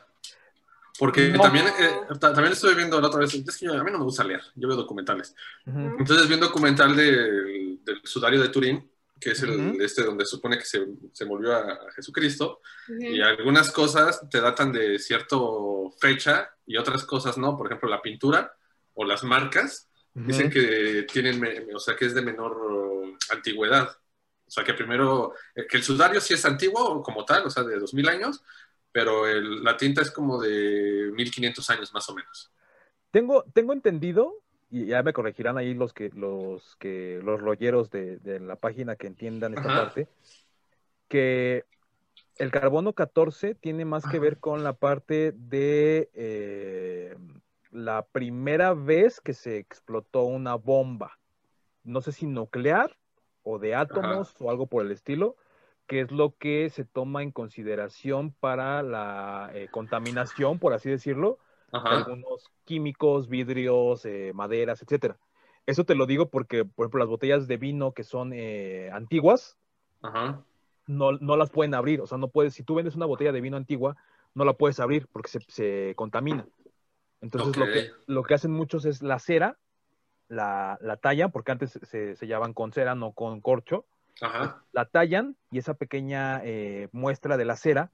[0.97, 1.41] Porque No.
[1.41, 1.91] también, eh,
[2.21, 4.23] ta- también estuve viendo la otra vez, es que yo- a mí no me gusta
[4.23, 5.35] leer, yo veo documentales.
[5.67, 7.54] Entonces vi un documental del,
[7.85, 9.83] del sudario de Turín, que es el Ujú.
[9.83, 14.73] este donde supone que se, se volvió a, a Jesucristo, y algunas cosas te datan
[14.73, 15.37] de cierta
[16.01, 18.57] fecha y otras cosas no, por ejemplo la pintura
[18.95, 23.89] o las marcas, dicen que tienen, me- o sea, que es de menor uh, antigüedad.
[24.47, 27.65] O sea, que primero, eh, que el sudario sí es antiguo como tal, o sea,
[27.65, 28.43] de 2000 años,
[28.93, 32.53] pero el- la tinta es como de 1500 años más o menos.
[33.11, 38.19] Tengo, tengo entendido, y ya me corregirán ahí los que, los que, los rolleros de,
[38.19, 39.85] de la página que entiendan esta Ajá.
[39.85, 40.09] parte,
[41.09, 41.65] que
[42.37, 47.17] el carbono 14 tiene más que ver con la parte de eh,
[47.71, 51.19] la primera vez que se explotó una bomba.
[51.85, 52.97] No sé si nuclear
[53.43, 55.37] o de átomos o algo por el estilo,
[55.87, 61.39] que es lo que se toma en consideración para la eh, contaminación, por así decirlo,
[61.39, 61.89] de Ajá.
[61.91, 65.19] algunos químicos, vidrios, eh, maderas, etcétera.
[65.67, 69.57] Eso te lo digo porque, por ejemplo, las botellas de vino que son eh, antiguas,
[70.03, 70.45] Ajá.
[70.87, 72.01] no, no las pueden abrir.
[72.01, 73.97] O sea, no puedes, si tú vendes una botella de vino antigua,
[74.35, 76.47] no la puedes abrir porque se, se contamina.
[77.21, 79.59] Entonces, lo, que, lo que hacen muchos es la cera,
[80.29, 83.87] la, la tallan, porque antes se- se sellaban con cera, no con corcho.
[84.21, 84.63] Ajá.
[84.73, 87.91] La tallan y esa pequeña eh, muestra de la cera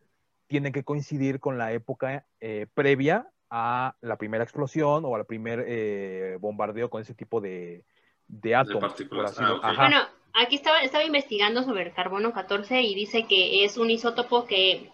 [0.49, 5.65] tiene que coincidir con la época eh, previa a la primera explosión o al primer
[5.67, 7.85] eh, bombardeo con ese tipo de,
[8.29, 8.81] de átomos.
[8.93, 9.35] partículas.
[9.35, 9.75] por así Ah.
[9.77, 9.99] Bueno,
[10.35, 14.91] aquí estaba, estaba investigando sobre el carbono 14 y dice que es un isótopo que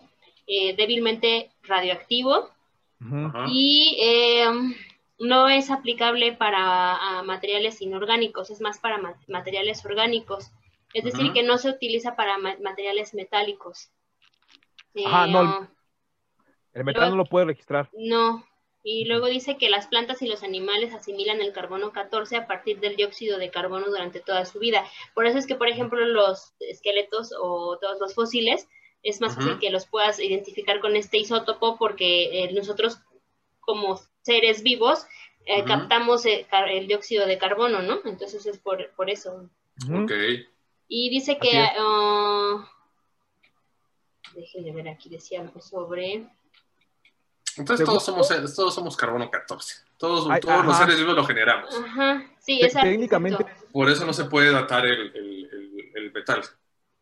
[0.46, 2.50] eh, débilmente radioactivo
[3.48, 4.46] y eh,
[5.18, 10.50] no es aplicable para materiales inorgánicos, es más para ma- materiales orgánicos.
[10.94, 13.90] Es decir, que no se utiliza para ma- materiales metálicos.
[15.04, 15.68] Ajá, Eh, no.
[16.76, 17.88] El metal no lo puede registrar.
[17.92, 18.44] no.
[18.88, 22.78] Y luego dice que las plantas y los animales asimilan el carbono 14 a partir
[22.78, 24.86] del dióxido de carbono durante toda su vida.
[25.12, 28.68] Por eso es que, por ejemplo, los esqueletos o todos los fósiles
[29.02, 33.00] es más fácil que los puedas identificar con este isótopo porque eh, nosotros
[33.58, 35.04] como seres vivos
[35.46, 37.98] eh, captamos el, dióxido de carbono, ¿no?
[38.04, 39.50] Entonces es por, por eso.
[39.92, 40.12] Ok.
[40.86, 41.50] Y dice que...
[41.56, 42.70] ah,
[44.32, 46.28] déjenme ver aquí, decía algo sobre...
[47.56, 49.76] Entonces todos somos, todos somos carbono 14.
[49.96, 51.74] Todos, todos los seres vivos lo generamos.
[51.74, 52.88] Ajá, sí, exacto.
[52.88, 53.46] Técnicamente.
[53.72, 55.12] Por eso no se puede datar el,
[55.94, 56.42] el, metal.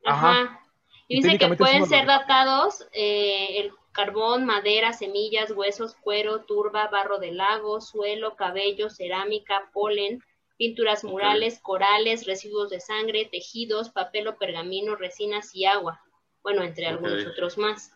[0.04, 0.60] Ajá.
[1.08, 7.18] Y dice que pueden ser datados eh, el carbón, madera, semillas, huesos, cuero, turba, barro
[7.18, 10.22] de lago, suelo, cabello, cerámica, polen,
[10.56, 16.00] pinturas murales, corales, residuos de sangre, tejidos, papel o pergamino, resinas y agua.
[16.42, 17.92] Bueno, entre algunos otros más.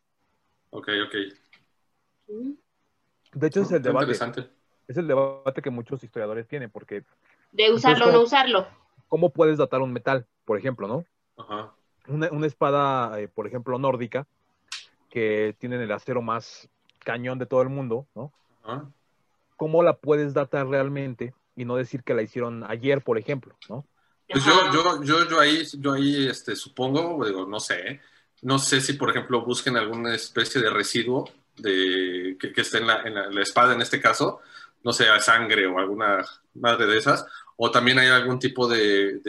[0.71, 1.15] Ok, ok.
[3.33, 4.13] De hecho, es el debate.
[4.87, 7.05] Es el debate que muchos historiadores tienen, porque.
[7.53, 8.67] De usarlo o no usarlo.
[9.09, 11.05] ¿Cómo puedes datar un metal, por ejemplo, no?
[11.37, 11.73] Ajá.
[12.09, 14.27] Una, espada, eh, por ejemplo, nórdica,
[15.11, 16.69] que tienen el acero más
[17.01, 18.33] cañón de todo el mundo, ¿no?
[18.63, 18.91] Ajá.
[19.57, 23.85] ¿Cómo la puedes datar realmente y no decir que la hicieron ayer, por ejemplo, ¿no?
[24.29, 28.01] Pues yo, yo, yo, yo ahí, yo ahí este, supongo, digo, no sé,
[28.43, 33.43] no sé si, por ejemplo, busquen alguna especie de residuo de, que, esté en la,
[33.43, 34.41] espada en este caso,
[34.85, 39.21] no sea sangre o alguna madre de esas, o también hay algún tipo de,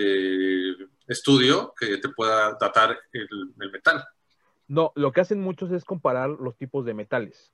[1.08, 4.06] estudio que te pueda datar el, metal.
[4.68, 7.52] No, lo que hacen muchos es comparar los tipos de metales.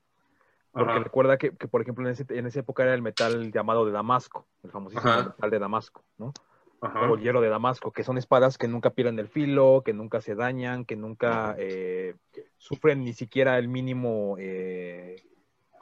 [0.73, 4.45] Porque recuerda que, por ejemplo, en, en, esa época era el metal llamado de Damasco,
[4.61, 6.34] el famosísimo metal de Damasco, ¿no?
[6.82, 10.36] O hierro de Damasco, que son espadas que nunca pierden el filo, que nunca se
[10.36, 12.15] dañan, que nunca eh,
[12.57, 15.23] sufren ni siquiera el mínimo eh,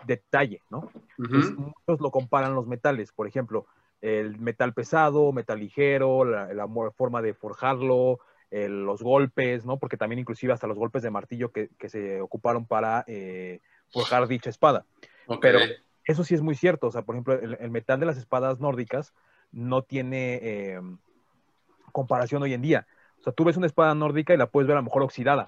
[0.05, 0.89] detalle, ¿no?
[1.17, 3.65] muchos lo comparan los metales, por ejemplo,
[4.01, 8.19] el metal pesado, metal ligero, la, forma de forjarlo,
[8.51, 9.79] los golpes, ¿no?
[9.79, 14.49] Porque también inclusive hasta los golpes de martillo que, se ocuparon para eh, forjar dicha
[14.49, 14.85] espada.
[15.39, 15.59] Pero
[16.03, 19.13] eso sí es muy cierto, o sea, por ejemplo, el metal de las espadas nórdicas,
[19.54, 20.82] no tiene eh,
[21.91, 22.88] comparación hoy en día.
[23.20, 25.45] O sea, tú ves una espada nórdica y la puedes ver a lo mejor oxidada.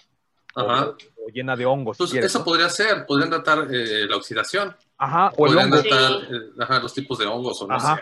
[0.56, 0.96] O,
[1.34, 1.98] llena de hongos.
[1.98, 4.74] Pues eso podría ser, podrían datar eh, la oxidación.
[4.98, 5.78] Ajá, o el hongo.
[6.56, 8.02] datar los tipos de hongos o no sé.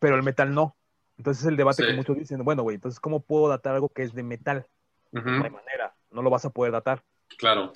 [0.00, 0.76] Pero el metal no.
[1.16, 4.02] Entonces es el debate que muchos dicen, bueno, güey, entonces ¿cómo puedo datar algo que
[4.02, 4.66] es de metal?
[5.12, 7.02] No hay manera, no lo vas a poder datar.
[7.38, 7.72] Claro.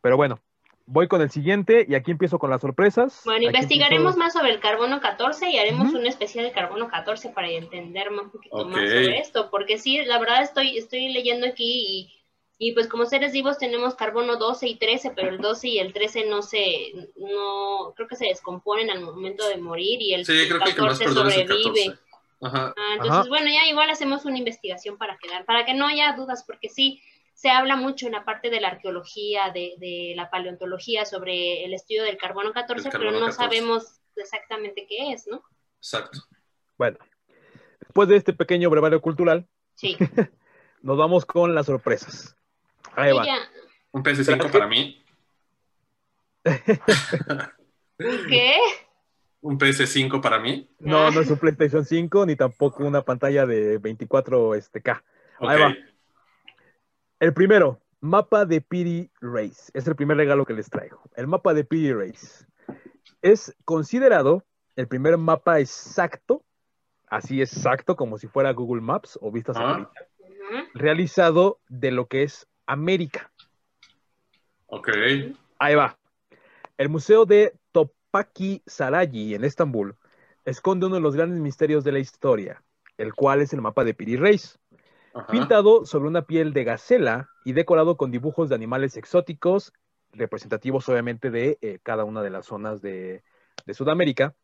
[0.00, 0.38] Pero bueno,
[0.86, 3.22] Voy con el siguiente y aquí empiezo con las sorpresas.
[3.24, 7.48] Bueno, investigaremos más sobre el carbono 14 y haremos un especial de carbono 14 para
[7.48, 12.10] entender un poquito más sobre esto, porque sí, la verdad estoy, estoy leyendo aquí
[12.58, 15.78] y, y, pues como seres vivos tenemos carbono 12 y 13, pero el 12 y
[15.78, 20.26] el 13 no se, no, creo que se descomponen al momento de morir y el,
[20.26, 21.98] 14 sobrevive.
[22.42, 22.74] Ajá.
[22.76, 26.42] Ah, entonces, bueno, ya igual hacemos una investigación para quedar, para que no haya dudas,
[26.44, 27.02] porque sí,
[27.40, 32.02] se habla mucho en la parte de la arqueología, de, la paleontología, sobre el estudio
[32.02, 35.42] del carbono 14, pero no sabemos exactamente qué es, ¿no?
[35.78, 36.18] Exacto.
[36.76, 36.98] Bueno,
[37.80, 39.96] después de este pequeño brevario cultural, sí.
[40.82, 42.36] nos vamos con las sorpresas.
[42.92, 43.24] Ahí va.
[43.92, 45.02] Un PS5 para mí.
[48.28, 48.58] ¿Qué?
[49.40, 50.68] ¿Un PS5 para mí?
[50.78, 55.02] No, no es un PlayStation 5 ni tampoco una pantalla de 24 este, K.
[55.38, 55.74] Ahí va.
[57.20, 59.70] El primero, mapa de Piri Race.
[59.74, 61.02] Es el primer regalo que les traigo.
[61.16, 62.46] El mapa de Piri Race.
[63.20, 64.42] Es considerado
[64.74, 66.42] el primer mapa exacto,
[67.08, 69.90] así exacto como si fuera Google Maps o vistas ah.
[70.72, 73.30] realizado de lo que es América.
[74.68, 74.88] Ok.
[75.58, 75.98] Ahí va.
[76.78, 79.94] El Museo de Topaki Sarayi en Estambul
[80.46, 82.62] esconde uno de los grandes misterios de la historia,
[82.96, 84.16] el cual es el mapa de Piri
[85.30, 89.72] Pintado sobre una piel de gacela y decorado con dibujos de animales exóticos,
[90.12, 93.22] representativos obviamente de eh, cada una de las zonas de,
[93.72, 94.34] Sudamérica,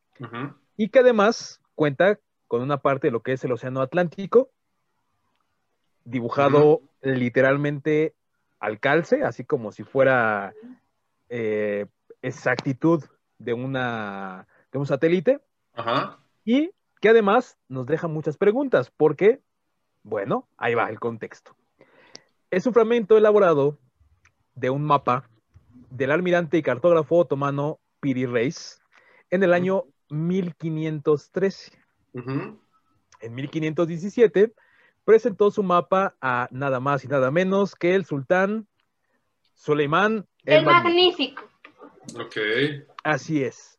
[0.77, 4.51] y que además cuenta con una parte de lo que es el Océano Atlántico,
[6.05, 8.15] dibujado literalmente
[8.61, 10.55] al calce, así como si fuera
[11.29, 11.87] eh,
[12.23, 13.05] exactitud
[13.39, 15.41] de, una, de un satélite,
[16.45, 19.41] y que además nos deja muchas preguntas, porque
[20.07, 21.57] bueno, ahí va el contexto.
[22.53, 23.77] Es un fragmento elaborado
[24.55, 25.29] de un mapa
[25.91, 28.81] del almirante y cartógrafo otomano Piri Reis
[29.31, 31.73] en el año 1513.
[32.15, 34.55] En 1517
[35.05, 38.69] presentó su mapa a nada más y nada menos que el sultán
[39.55, 41.43] Suleimán el, Magnífico.
[42.15, 42.37] Ok.
[43.03, 43.76] Así es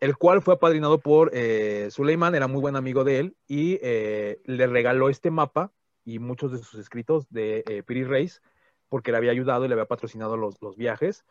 [0.00, 4.40] el cual fue apadrinado por eh, Suleiman, era muy buen amigo de él, y eh,
[4.44, 5.72] le regaló este mapa
[6.04, 8.42] y muchos de sus escritos de eh, Piri Reis,
[8.88, 11.24] porque le había ayudado y le había patrocinado los, viajes,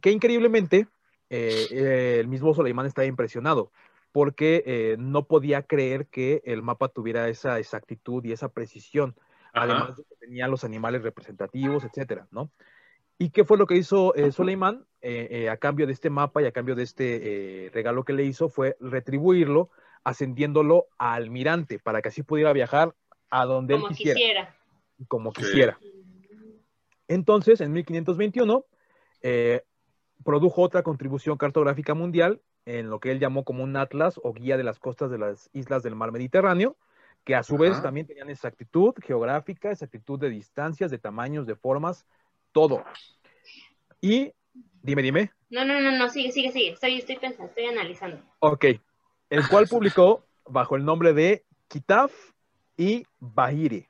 [0.00, 0.88] que increíblemente
[1.30, 3.72] eh, el mismo Suleiman estaba impresionado,
[4.12, 9.14] porque no podía creer que el mapa tuviera esa exactitud y esa precisión,
[9.52, 12.50] además de que tenía los animales representativos, etcétera, ¿no?
[13.18, 16.42] ¿Y qué fue lo que hizo eh, Soleimán eh, eh, a cambio de este mapa
[16.42, 18.48] y a cambio de este regalo que le hizo?
[18.48, 19.70] Fue retribuirlo
[20.04, 22.94] ascendiéndolo a almirante para que así pudiera viajar
[23.30, 24.54] a donde él quisiera,
[25.08, 25.78] Como quisiera.
[27.08, 28.64] Entonces, en 1521,
[30.24, 34.56] produjo otra contribución cartográfica mundial en lo que él llamó como un atlas o guía
[34.56, 36.76] de las costas de las islas del mar Mediterráneo,
[37.24, 42.06] que a su vez también tenían exactitud geográfica, exactitud de distancias, de tamaños, de formas,
[42.56, 42.82] todo.
[44.00, 44.32] Y,
[44.80, 45.30] dime, dime.
[45.50, 46.70] No, no, no, no, sigue, sigue, sigue.
[46.70, 48.22] Estoy, estoy pensando, estoy analizando.
[48.38, 48.64] Ok.
[49.28, 52.10] El cual publicó bajo el nombre de Kitab
[52.78, 53.86] y Bahiri.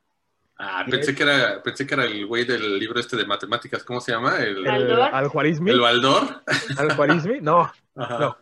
[0.58, 4.00] Ah, pensé que, era, pensé que era el güey del libro este de matemáticas, ¿cómo
[4.00, 4.38] se llama?
[4.38, 5.70] El, Al-Juarizmi.
[5.70, 6.42] ¿El Baldor?
[6.76, 7.40] ¿Al-Juarizmi?
[7.42, 8.36] No, no.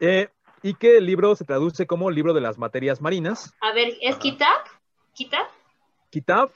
[0.00, 0.28] Eh,
[0.62, 3.54] y que el libro se traduce como libro de las materias marinas.
[3.62, 4.64] A ver, ¿es Kitab?
[5.14, 5.46] ¿Kitab?
[6.10, 6.50] Kitab,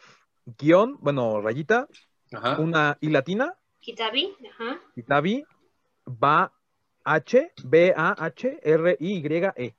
[0.59, 1.87] guion, bueno, rayita,
[2.59, 3.55] una I latina.
[3.81, 4.81] Kitabi, ajá.
[4.95, 5.45] Kitabi,
[6.05, 6.53] ba,
[7.05, 9.27] H, B, A, H, R, I, Y,
[9.57, 9.75] E.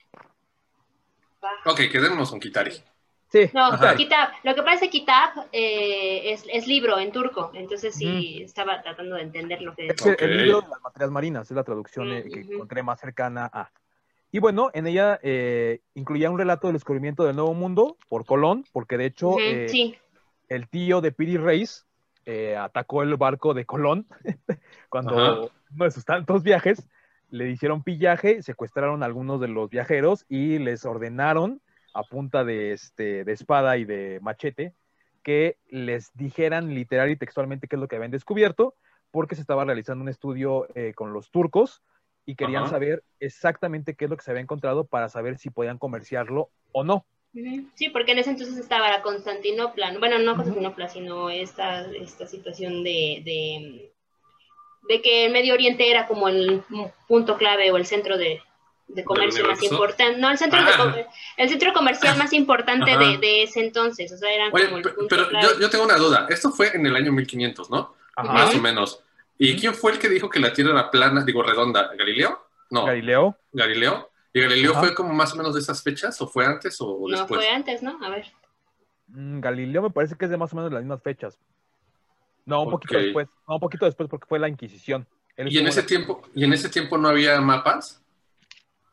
[1.66, 2.72] Ok, quedémonos con Kitari.
[3.32, 3.50] Sí.
[3.54, 4.30] No, Kitab.
[4.44, 9.22] Lo que es que Kitab eh, es, libro en turco, entonces sí estaba tratando de
[9.22, 10.06] entender lo que es.
[10.06, 13.72] El libro de las materias marinas es la traducción eh, que encontré más cercana a.
[14.34, 18.66] Y bueno, en ella eh, incluía un relato del descubrimiento del Nuevo Mundo por Colón,
[18.74, 19.98] porque de hecho eh,
[20.50, 21.86] el tío de Piri Reis
[22.26, 24.08] eh, atacó el barco de Colón
[24.90, 26.88] cuando uno de sus tantos viajes
[27.30, 31.62] le hicieron pillaje, secuestraron a algunos de los viajeros y les ordenaron
[31.94, 34.74] a punta de, este, de espada y de machete
[35.24, 38.76] que les dijeran literal y textualmente qué es lo que habían descubierto,
[39.12, 41.84] porque se estaba realizando un estudio con los turcos
[42.26, 45.78] y querían saber exactamente qué es lo que se había encontrado para saber si podían
[45.78, 47.06] comerciarlo o no.
[47.76, 52.84] Sí, porque en ese entonces estaba la Constantinopla, bueno, no Constantinopla, sino esta, esta situación
[52.84, 53.22] de,
[54.90, 56.62] de, que el Medio Oriente era como el
[57.08, 58.42] punto clave o el centro de,
[59.06, 61.08] comercio más importante, no, el centro, ah.
[61.38, 65.32] el centro comercial más importante de, ese entonces, o sea, eran como el punto pero
[65.42, 67.96] Yo, yo, tengo una duda, esto fue en el año 1500, ¿no?
[68.18, 69.02] Más o menos.
[69.38, 71.90] ¿Y quién fue el que dijo que la Tierra era plana, digo redonda?
[71.98, 72.46] ¿Galileo?
[72.70, 72.86] No.
[72.86, 73.38] Galileo.
[73.54, 74.11] Galileo.
[74.34, 77.20] ¿Y Galileo fue como más o menos de esas fechas o fue antes o, después?
[77.20, 77.98] No, fue antes, ¿no?
[78.04, 78.26] A ver.
[79.08, 81.38] Mm, Galileo me parece que es de más o menos las mismas fechas.
[82.46, 83.28] No, un poquito después.
[83.48, 85.08] No, un poquito después porque fue la Inquisición.
[85.38, 88.02] ¿Y en ese tiempo y en ese tiempo no había mapas?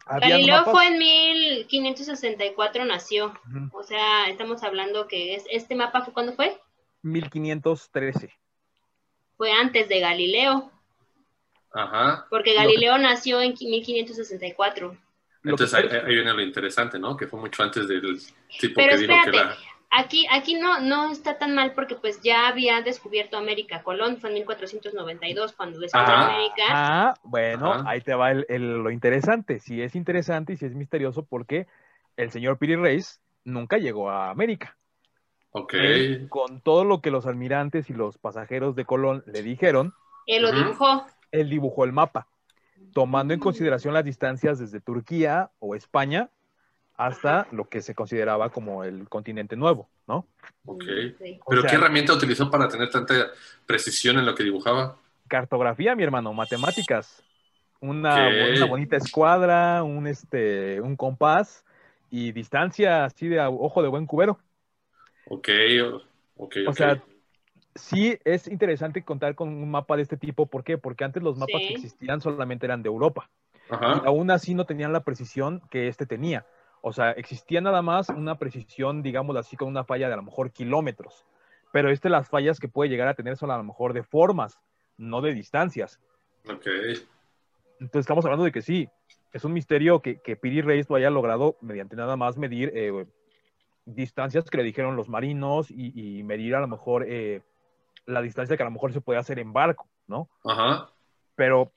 [0.06, 3.34] Galileo fue en 1564 nació.
[3.72, 6.58] O sea, estamos hablando que es, este mapa fue ¿cuándo fue?
[7.02, 8.32] 1513
[9.38, 10.70] fue antes de Galileo.
[11.72, 12.26] Ajá.
[12.28, 14.96] Porque Galileo nació en 1564.
[15.50, 17.16] Entonces ahí, viene lo interesante, ¿no?
[17.16, 18.18] Que fue mucho antes del
[18.58, 19.54] tipo Pero que espérate, dijo que
[19.90, 23.82] Aquí, aquí no, no está tan mal porque pues ya había descubierto América.
[23.82, 26.62] Colón fue en 1492 cuando descubrió América.
[26.68, 29.60] Ah, bueno, ahí te va el, lo interesante.
[29.60, 31.66] Sí es interesante y sí es misterioso porque
[32.16, 34.76] el señor Piri Reis nunca llegó a América.
[35.52, 35.74] Ok.
[36.28, 39.94] con todo lo que los almirantes y los pasajeros de Colón le dijeron.
[40.26, 41.06] Él lo dibujó.
[41.32, 42.28] Él dibujó el mapa,
[42.92, 46.30] tomando en consideración las distancias desde Turquía o España
[46.98, 50.26] hasta lo que se consideraba como el continente nuevo, ¿no?
[50.64, 50.84] Ok.
[51.48, 53.14] ¿Pero qué herramienta utilizó para tener tanta
[53.66, 54.98] precisión en lo que dibujaba?
[55.28, 57.22] Cartografía, mi hermano, matemáticas.
[57.80, 61.64] Una, una bonita escuadra, un, este, un compás
[62.10, 64.40] y distancia así de ojo de buen cubero.
[65.26, 65.48] Ok,
[66.36, 66.56] ok.
[66.66, 67.00] O sea,
[67.78, 70.46] sí es interesante contar con un mapa de este tipo.
[70.46, 70.78] ¿Por qué?
[70.78, 73.30] Porque antes los mapas que existían solamente eran de Europa.
[73.70, 76.46] Y aún así no tenían la precisión que este tenía.
[76.80, 80.22] O sea, existía nada más una precisión, digamos así, con una falla de a lo
[80.22, 81.26] mejor kilómetros.
[81.72, 84.58] Pero este, las fallas que puede llegar a tener son a lo mejor de formas,
[84.96, 86.00] no de distancias.
[86.48, 86.66] Ok.
[87.80, 88.88] Entonces estamos hablando de que sí,
[89.32, 93.06] es un misterio que, que Piri Reis lo haya logrado mediante nada más medir eh,
[93.84, 97.42] distancias que le dijeron los marinos y, medir a lo mejor eh,
[98.08, 100.28] la distancia que a lo mejor se puede hacer en barco, ¿no?
[100.44, 100.90] Ajá.
[101.36, 101.70] Pero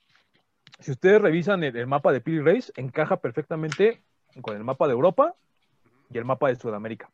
[0.80, 4.02] si ustedes revisan el, mapa de Piri Reis, encaja perfectamente
[4.42, 5.36] con el mapa de Europa
[6.10, 7.10] y el mapa de Sudamérica.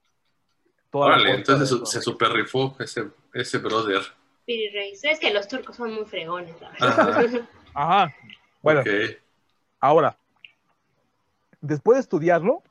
[0.92, 4.02] Órale, entonces se, super rifó ese, ese brother.
[4.46, 5.04] Piri Reis.
[5.04, 6.56] Es que los turcos son muy fregones,
[7.74, 8.14] Ajá.
[8.62, 8.84] Bueno,
[9.80, 10.18] ahora,
[11.62, 12.64] después de estudiarlo,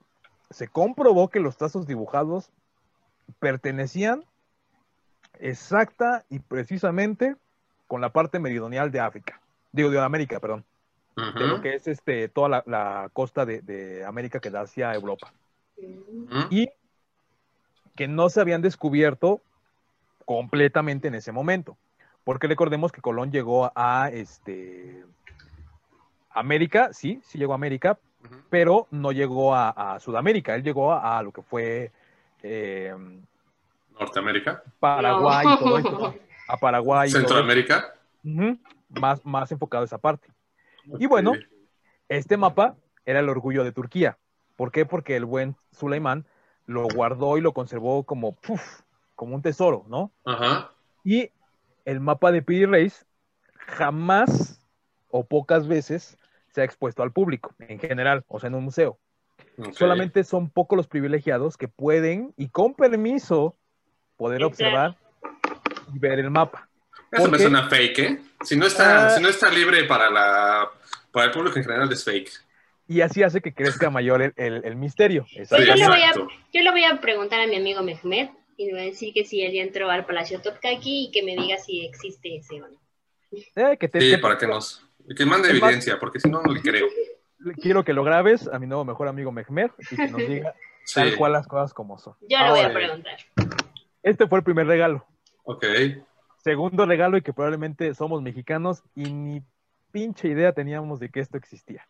[0.51, 2.51] se comprobó que los trazos dibujados
[3.41, 4.25] pertenecían
[5.41, 7.37] exacta y precisamente
[7.87, 9.41] con la parte meridional de África,
[9.72, 10.64] digo de América, perdón,
[11.16, 15.32] de lo que es este toda la, costa de, América que da hacia Europa.
[16.51, 16.68] Y
[17.95, 19.41] que no se habían descubierto
[20.24, 21.76] completamente en ese momento.
[22.24, 25.05] Porque recordemos que Colón llegó a este
[26.30, 27.99] América, sí, sí llegó a América,
[28.51, 30.55] pero no llegó a, a Sudamérica.
[30.55, 31.93] Él llegó a, a lo que fue
[32.43, 32.95] eh,
[33.99, 35.59] Norteamérica, Paraguay y No.
[35.59, 36.15] todo esto.
[36.49, 37.11] A Paraguay.
[37.11, 37.95] Centroamérica.
[38.89, 40.29] Más, más enfocado a esa parte.
[40.99, 41.33] Y bueno.
[42.09, 44.17] Este mapa era el orgullo de Turquía.
[44.55, 44.87] ¿Por qué?
[44.87, 46.25] Porque el buen Suleimán
[46.67, 48.83] lo guardó y lo conservó como, puf,
[49.17, 50.13] como un tesoro, ¿no?
[50.25, 50.71] Ajá.
[51.03, 51.31] Y
[51.85, 53.07] el mapa de Piri Reis
[53.59, 54.61] jamás
[55.11, 56.17] o pocas veces
[56.53, 58.99] se ha expuesto al público, en general, o sea, en un museo.
[59.73, 63.57] Solamente son pocos los privilegiados que pueden y con permiso
[64.17, 64.97] poder observar
[65.95, 66.69] y ver el mapa.
[67.12, 68.21] Eso me porque- suena fake, ¿eh?
[68.43, 69.11] Si no está, Ah.
[69.11, 70.69] si no está libre para la
[71.12, 72.31] para el público en general es fake.
[72.89, 75.25] Y así hace que crezca mayor el, el- el misterio.
[75.35, 78.67] Pues yo, le voy a, yo le voy a preguntar a mi amigo Mehmet y
[78.67, 81.35] le voy a decir que si él ya entró al Palacio Topkaki y que me
[81.35, 82.79] diga si existe ese o no.
[83.33, 84.83] Eh, que te- Sí, que- para que nos
[85.17, 86.87] que mande Es más- evidencia, porque si no no le creo.
[87.62, 90.55] quiero que lo grabes a mi nuevo mejor amigo Mehmet y que nos diga
[90.85, 90.95] Sí.
[90.97, 92.14] tal cual las cosas como son.
[92.29, 93.17] Yo le voy a preguntar.
[94.07, 95.05] Este fue el primer regalo.
[95.43, 95.65] Ok.
[96.45, 99.43] Segundo regalo y que probablemente somos mexicanos y ni
[99.91, 101.85] pinche idea teníamos de que esto existía.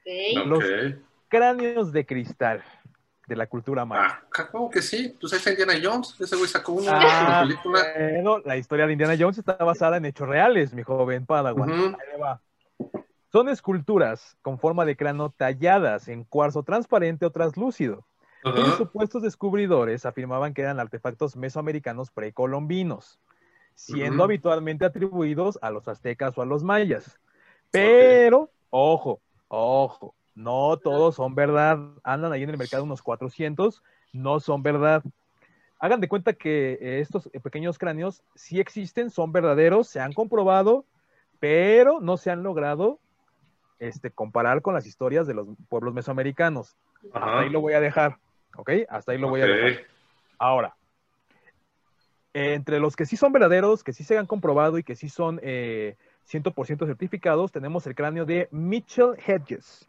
[0.00, 0.46] Ok.
[0.46, 0.98] Los- Ok.
[1.28, 2.62] Cráneos de cristal
[3.26, 4.22] de la cultura maya.
[4.38, 5.14] Ah, ¿cómo que sí?
[5.20, 6.14] Pues ahí está Indiana Jones.
[6.18, 7.82] Ese güey sacó una, Ah, una película.
[8.12, 11.70] bueno, la historia de Indiana Jones está basada en hechos reales, mi joven Padawan.
[11.70, 12.40] Ahí va.
[13.30, 18.06] Son esculturas con forma de cráneo talladas en cuarzo transparente o translúcido.
[18.44, 18.76] Ajá.
[18.76, 23.20] supuestos descubridores afirmaban que eran artefactos mesoamericanos precolombinos,
[23.74, 27.20] siendo habitualmente atribuidos a los aztecas o a los mayas.
[27.70, 31.78] Pero, ojo, ojo, no todos son verdad.
[32.02, 33.82] Andan ahí en el mercado unos 400,
[34.12, 35.02] no son verdad.
[35.78, 40.12] Hagan de cuenta que eh, estos eh, pequeños cráneos sí existen, son verdaderos, se han
[40.12, 40.84] comprobado,
[41.40, 43.00] pero no se han logrado
[43.80, 46.76] este, comparar con las historias de los pueblos mesoamericanos.
[47.12, 48.18] Hasta ahí lo voy a dejar,
[48.56, 48.70] ¿ok?
[48.88, 49.84] Hasta ahí lo voy a dejar.
[50.38, 50.76] Ahora,
[52.34, 55.08] eh, entre los que sí son verdaderos, que sí se han comprobado y que sí
[55.08, 55.96] son eh,
[56.30, 59.88] 100% certificados, tenemos el cráneo de Mitchell Hedges,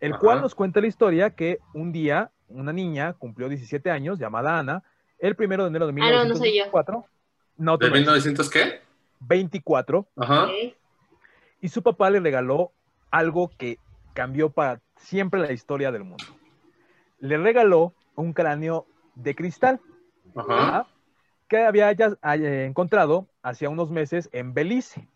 [0.00, 0.20] el Ajá.
[0.20, 4.82] cual nos cuenta la historia que un día una niña cumplió 17 años, llamada Ana,
[5.18, 6.64] el primero de enero de Ah, no, no soy yo.
[6.66, 7.06] 1924.
[7.56, 8.06] No, ¿De no eres.
[8.06, 8.80] 1900 qué?
[9.20, 10.48] 24 Ajá.
[11.60, 12.72] Y su papá le regaló
[13.10, 13.78] algo que
[14.12, 16.24] cambió para siempre la historia del mundo.
[17.18, 19.80] Le regaló un cráneo de cristal
[20.34, 20.78] Ajá.
[20.78, 20.86] ¿ah?
[21.48, 25.08] que había ya haya encontrado hacía unos meses en Belice,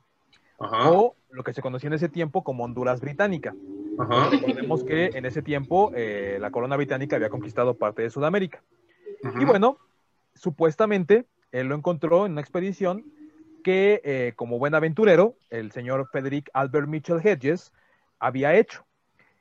[0.59, 0.91] Ajá.
[0.91, 3.55] o lo que se conocía en ese tiempo como Honduras Británica.
[3.99, 4.31] Ajá.
[4.31, 8.63] Recordemos que en ese tiempo eh, la corona británica había conquistado parte de Sudamérica.
[9.41, 9.79] Y bueno,
[10.35, 13.05] supuestamente él lo encontró en una expedición
[13.65, 17.73] que, eh, como buen aventurero, el señor Frederick Albert Mitchell Hedges
[18.21, 18.85] había hecho.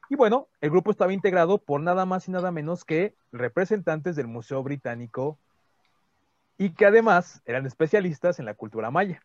[0.10, 4.28] Y bueno, el grupo estaba integrado por nada más y nada menos que representantes del
[4.28, 5.38] Museo Británico
[6.58, 9.22] y que además eran especialistas en la cultura maya.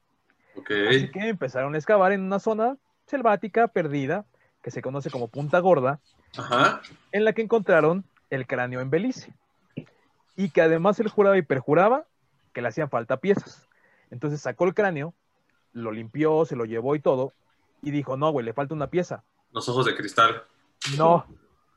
[0.57, 0.71] Ok.
[0.89, 2.77] Así que empezaron a excavar en una zona
[3.07, 4.25] selvática perdida
[4.61, 6.01] que se conoce como Punta Gorda,
[6.37, 6.81] Ajá.
[7.11, 9.33] en la que encontraron el cráneo en Belice.
[10.37, 12.07] Y que además él juraba y perjuraba
[12.53, 13.69] que le hacían falta piezas.
[14.11, 15.15] Entonces sacó el cráneo,
[15.73, 17.33] lo limpió, se lo llevó y todo,
[17.83, 19.25] y dijo, no, güey, le falta una pieza.
[19.53, 20.45] Los ojos de cristal.
[20.99, 21.27] No,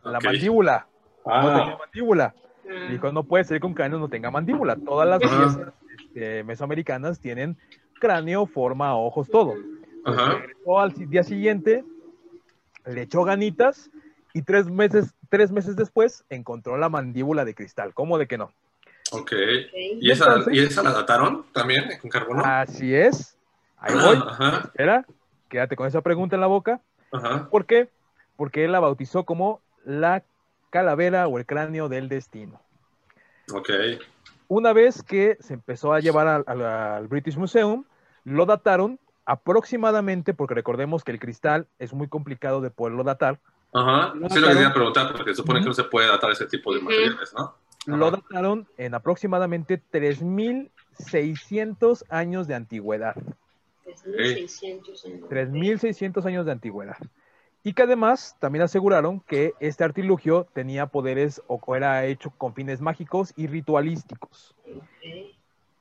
[0.03, 0.25] la Ok.
[0.25, 0.87] mandíbula.
[1.25, 1.77] No tenía Ah.
[1.79, 2.35] mandíbula.
[2.69, 2.87] Ah.
[2.89, 4.75] Dijo, no puede ser que un cráneo no tenga mandíbula.
[4.75, 5.37] Todas las Ajá.
[5.55, 7.57] piezas este, mesoamericanas tienen
[7.99, 9.53] cráneo, forma, ojos, todo.
[10.07, 10.33] Ajá.
[10.35, 11.83] regresó al día siguiente,
[12.85, 13.89] le echó ganitas
[14.33, 17.93] y tres meses, tres meses después encontró la mandíbula de cristal.
[17.95, 18.51] ¿Cómo de que no?
[19.11, 19.31] Ok.
[19.99, 22.43] ¿Y esa, ¿Y esa la dataron también con carbono?
[22.45, 23.35] Así es.
[23.77, 24.15] Ahí voy.
[24.27, 24.61] Ajá.
[24.65, 25.05] Espera,
[25.49, 26.79] quédate con esa pregunta en la boca.
[27.11, 27.49] Ajá.
[27.49, 27.89] ¿Por qué?
[28.35, 30.23] Porque él la bautizó como la
[30.69, 32.59] calavera o el cráneo del destino.
[33.53, 33.69] Ok.
[34.47, 37.85] Una vez que se empezó a llevar al, al- al British Museum,
[38.23, 43.39] lo dataron aproximadamente, porque recordemos que el cristal es muy complicado de poderlo datar,
[43.73, 44.13] Ajá.
[44.15, 46.73] Lo Sí, lo quería preguntar porque se supone que no se puede datar ese tipo
[46.73, 47.55] de materiales, ¿no?
[47.87, 53.15] lo dataron en aproximadamente 3.600 años de antigüedad.
[53.83, 55.29] 3.600 años.
[55.29, 56.95] 3.600 años de antigüedad.
[57.65, 62.79] Y que además también aseguraron que este artilugio tenía poderes o era hecho con fines
[62.79, 64.55] mágicos y ritualísticos.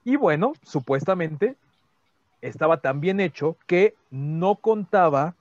[0.03, 1.57] Y bueno, supuestamente
[2.41, 5.35] estaba tan bien hecho que no contaba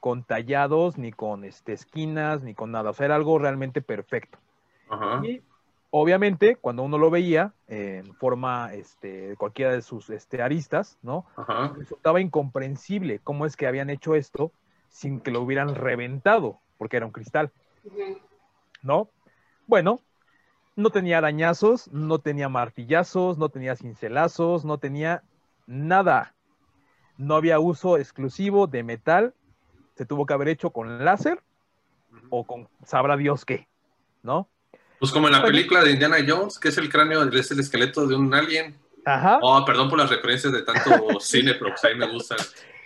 [0.00, 2.90] con tallados, ni con este, esquinas, ni con nada.
[2.90, 4.38] O sea, era algo realmente perfecto.
[4.88, 5.20] Ajá.
[5.22, 5.42] Y
[5.92, 11.26] Obviamente, cuando uno lo veía en forma, este, cualquiera de sus este, aristas, ¿no?
[11.34, 11.74] Ajá.
[11.76, 14.52] Resultaba incomprensible cómo es que habían hecho esto
[14.90, 17.50] sin que lo hubieran reventado, porque era un cristal.
[18.82, 19.10] ¿no?
[19.66, 20.00] Bueno,
[20.76, 25.22] no tenía arañazos, no tenía martillazos, no tenía cincelazos, no tenía
[25.66, 26.34] nada.
[27.16, 29.34] No había uso exclusivo de metal.
[29.96, 31.42] Se tuvo que haber hecho con láser
[32.30, 33.68] o con sabrá Dios qué,
[34.22, 34.48] ¿no?
[34.98, 38.06] Pues como en la película de Indiana Jones, que es el cráneo, es el esqueleto
[38.06, 38.78] de un alien.
[39.04, 39.38] Ajá.
[39.42, 42.36] Oh, perdón por las referencias de tanto cine, pero pues a mí me gusta.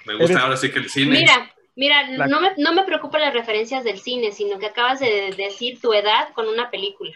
[0.06, 1.18] Me gusta Eres- ahora sí que el cine.
[1.18, 5.00] Mira, mira, La- no me, no me preocupan las referencias del cine, sino que acabas
[5.00, 7.12] de decir tu edad con una película.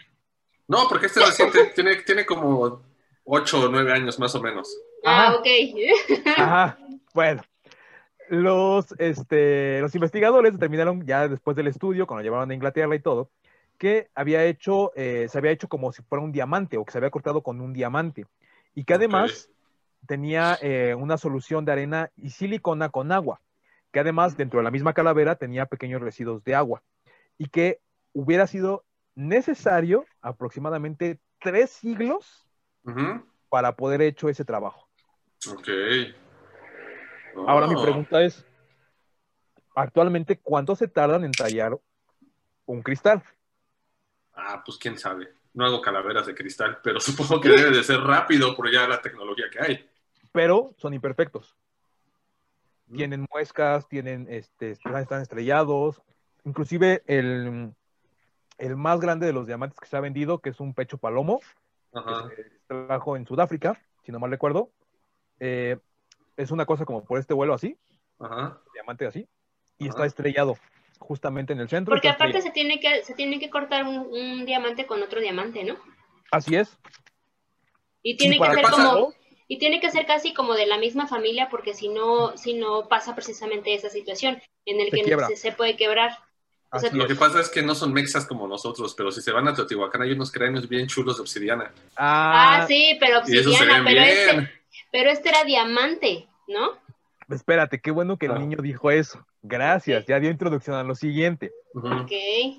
[0.67, 2.81] No, porque este reciente tiene, tiene como
[3.23, 4.75] 8 o 9 años más o menos.
[5.03, 5.35] Ah, Ajá.
[5.37, 5.47] ok.
[6.37, 6.79] Ajá.
[7.13, 7.41] Bueno,
[8.29, 12.99] los, este, los investigadores determinaron ya después del estudio, cuando lo llevaron a Inglaterra y
[12.99, 13.29] todo,
[13.77, 16.97] que había hecho, eh, se había hecho como si fuera un diamante o que se
[16.97, 18.25] había cortado con un diamante
[18.75, 19.49] y que además
[20.05, 23.41] tenía eh, una solución de arena y silicona con agua,
[23.91, 26.83] que además dentro de la misma calavera tenía pequeños residuos de agua
[27.37, 27.81] y que
[28.13, 28.85] hubiera sido
[29.15, 32.47] necesario aproximadamente tres siglos
[33.49, 34.87] para poder hecho ese trabajo.
[35.51, 35.67] Ok.
[37.47, 37.81] Ahora mi Oh.
[37.81, 38.45] pregunta es,
[39.75, 41.79] actualmente, ¿cuánto se tardan en tallar
[42.65, 43.23] un cristal?
[44.33, 45.33] Ah, pues quién sabe.
[45.53, 46.99] No hago calaveras de cristal, pero
[47.39, 49.89] supongo que debe de ser rápido por ya la tecnología que hay.
[50.31, 51.55] Pero son imperfectos.
[52.89, 52.95] Mm.
[52.95, 56.01] Tienen muescas, tienen, este, están estrellados.
[56.43, 57.73] Inclusive el,
[58.57, 61.39] el más grande de los diamantes que se ha vendido, que es un pecho palomo,
[61.93, 62.27] Ajá.
[62.29, 64.71] que se trajo en Sudáfrica, si no mal recuerdo.
[65.39, 65.77] eh,
[66.35, 67.77] es una cosa como por este vuelo así,
[68.17, 68.61] Ajá.
[68.73, 69.27] diamante así,
[69.77, 69.89] y Ajá.
[69.89, 70.57] está estrellado
[70.97, 71.93] justamente en el centro.
[71.93, 75.65] Porque aparte se tiene que, se tiene que cortar un, un diamante con otro diamante,
[75.65, 75.75] ¿no?
[76.31, 76.79] Así es.
[78.01, 79.13] Y tiene Y que ser como,
[79.51, 82.87] y tiene que ser casi como de la misma familia, porque si no, si no
[82.87, 86.11] pasa precisamente esa situación en el Se que se, se puede quebrar.
[86.71, 89.21] O sea, Así Lo que pasa es que no son mexas como nosotros, pero si
[89.21, 91.73] se van a Teotihuacán hay unos cráneos bien chulos de obsidiana.
[91.97, 94.49] Ah, sí, pero obsidiana, pero este,
[94.91, 96.73] pero este era diamante, ¿no?
[97.27, 98.39] Espérate, qué bueno que el Ah.
[98.39, 99.25] niño dijo eso.
[99.41, 101.51] Gracias, ya dio introducción a lo siguiente.
[101.73, 101.87] Ujú.
[101.87, 102.11] Ok.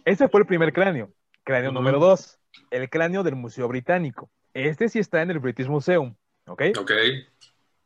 [0.04, 1.12] Ese fue el primer cráneo.
[1.44, 2.38] Cráneo número dos,
[2.72, 4.28] el cráneo del Museo Británico.
[4.54, 6.16] Este sí está en el British Museum,
[6.50, 6.62] ¿ok?
[6.78, 6.92] Ok.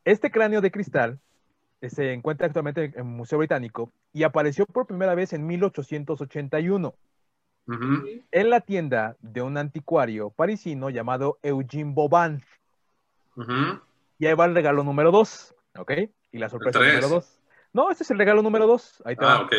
[0.03, 1.19] Este cráneo de cristal
[1.81, 6.93] eh, se encuentra actualmente en el Museo Británico y apareció por primera vez en 1881
[7.67, 8.07] Ujú.
[8.31, 12.43] en la tienda de un anticuario parisino llamado Eugene Boban.
[14.17, 15.91] Y ahí va el regalo número dos, ¿ok?
[16.31, 17.39] Y la sorpresa número dos.
[17.73, 19.01] No, este es el regalo número dos.
[19.03, 19.37] Ahí te va.
[19.37, 19.53] Ah, ok.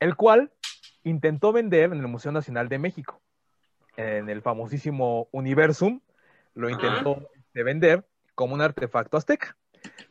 [0.00, 0.52] el cual
[1.02, 3.20] intentó vender en el Museo Nacional de México,
[3.96, 6.00] en el famosísimo Universum,
[6.54, 9.56] lo intentó de vender como un artefacto azteca.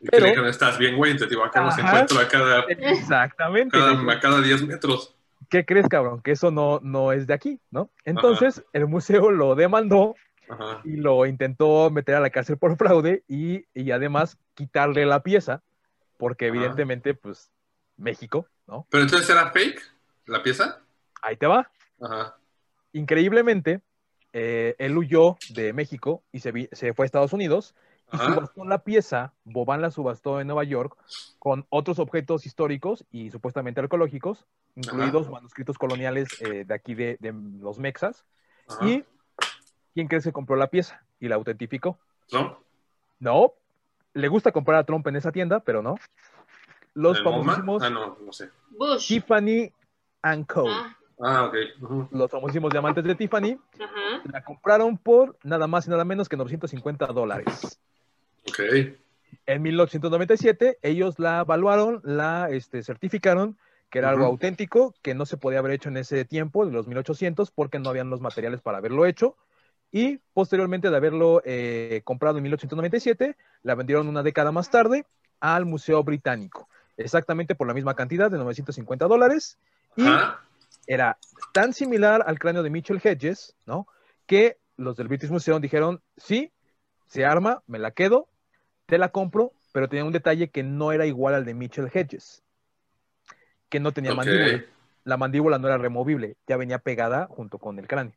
[0.00, 1.12] Y Pero- que estás bien, güey.
[1.12, 1.88] En Teotihuacán los Ajá.
[2.00, 3.76] encuentro a cada, Exactamente.
[3.78, 5.14] cada, a cada 10 metros.
[5.50, 6.22] ¿Qué crees, cabrón?
[6.22, 7.90] Que eso no, no es de aquí, ¿no?
[8.04, 10.14] Entonces, el museo lo demandó
[10.48, 10.80] Ajá.
[10.84, 15.62] y lo intentó meter a la cárcel por fraude y, y además quitarle la pieza,
[16.18, 16.54] porque Ajá.
[16.56, 17.50] evidentemente, pues,
[17.96, 18.86] México, ¿no?
[18.90, 19.80] Pero entonces era fake
[20.26, 20.80] la pieza.
[21.20, 21.70] Ahí te va.
[22.00, 22.36] Ajá.
[22.92, 23.80] Increíblemente,
[24.34, 27.74] eh, él huyó de México y se, vi- se fue a Estados Unidos
[28.12, 28.26] y Ajá.
[28.26, 30.96] subastó la pieza, Boban la subastó en Nueva York
[31.38, 34.44] con otros objetos históricos y supuestamente arqueológicos,
[34.76, 38.24] incluidos manuscritos coloniales eh, de aquí de, de los mexas.
[38.68, 38.84] Ajá.
[38.84, 39.04] ¿Y
[39.94, 41.98] quién crees que compró la pieza y la autentificó?
[42.32, 42.58] ¿No?
[43.20, 43.52] No,
[44.14, 45.96] le gusta comprar a Trump en esa tienda, pero no.
[46.94, 48.50] Los famosísimos Ah, no, no sé.
[48.70, 49.08] Bush.
[49.08, 49.72] Tiffany
[50.22, 50.68] and Co.
[50.68, 51.54] Ah, Ah, ok.
[51.80, 52.08] Ujú.
[52.10, 54.22] Los famosísimos diamantes de Tiffany ajá.
[54.30, 57.80] la compraron por nada más y nada menos que 950 dólares.
[58.48, 58.60] Ok.
[59.46, 63.56] En 1897 ellos la evaluaron, la este, certificaron
[63.94, 64.32] que era algo Ujú.
[64.32, 67.90] auténtico, que no se podía haber hecho en ese tiempo, de los 1800, porque no
[67.90, 69.36] habían los materiales para haberlo hecho.
[69.92, 75.06] Y posteriormente de haberlo eh, comprado en 1897, la vendieron una década más tarde
[75.38, 79.58] al Museo Británico, exactamente por la misma cantidad de 950 dólares.
[79.96, 80.40] Y Ajá.
[80.86, 81.18] Era
[81.52, 83.86] tan similar al cráneo de Mitchell Hedges, ¿no?
[84.26, 86.52] Que los del British Museum dijeron, sí,
[87.06, 88.28] se arma, me la quedo,
[88.86, 92.42] te la compro, pero tenía un detalle que no era igual al de Mitchell Hedges,
[93.68, 94.64] que no tenía mandíbula.
[95.04, 98.14] La mandíbula no era removible, ya venía pegada junto con el cráneo.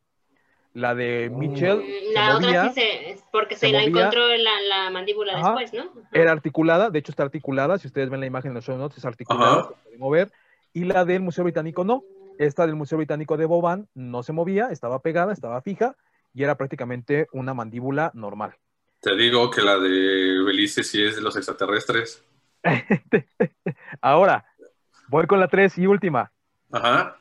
[0.74, 1.30] La de.
[1.30, 4.02] Mitchell Mm, se La movía, otra sí se, es porque se, se la movía.
[4.02, 5.56] encontró en la, la mandíbula Ajá.
[5.56, 5.92] después, ¿no?
[6.02, 6.10] Ajá.
[6.14, 8.98] era articulada, de hecho está articulada, si ustedes ven la imagen en los show notes,
[9.00, 9.68] es articulada, Ajá.
[9.70, 10.32] se puede mover,
[10.74, 12.04] y la del Museo Británico no.
[12.40, 15.96] Esta del Museo Británico de Boban no se movía, estaba pegada, estaba fija,
[16.34, 18.56] y era prácticamente una mandíbula normal.
[19.02, 22.24] Te digo que la de Belice sí es de los extraterrestres.
[24.02, 24.46] Ahora,
[25.08, 26.32] voy con la tres y última.
[26.72, 27.18] Ajá.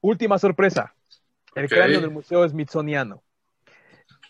[0.00, 0.94] Última sorpresa.
[1.54, 3.22] El cráneo del Museo Smithsoniano.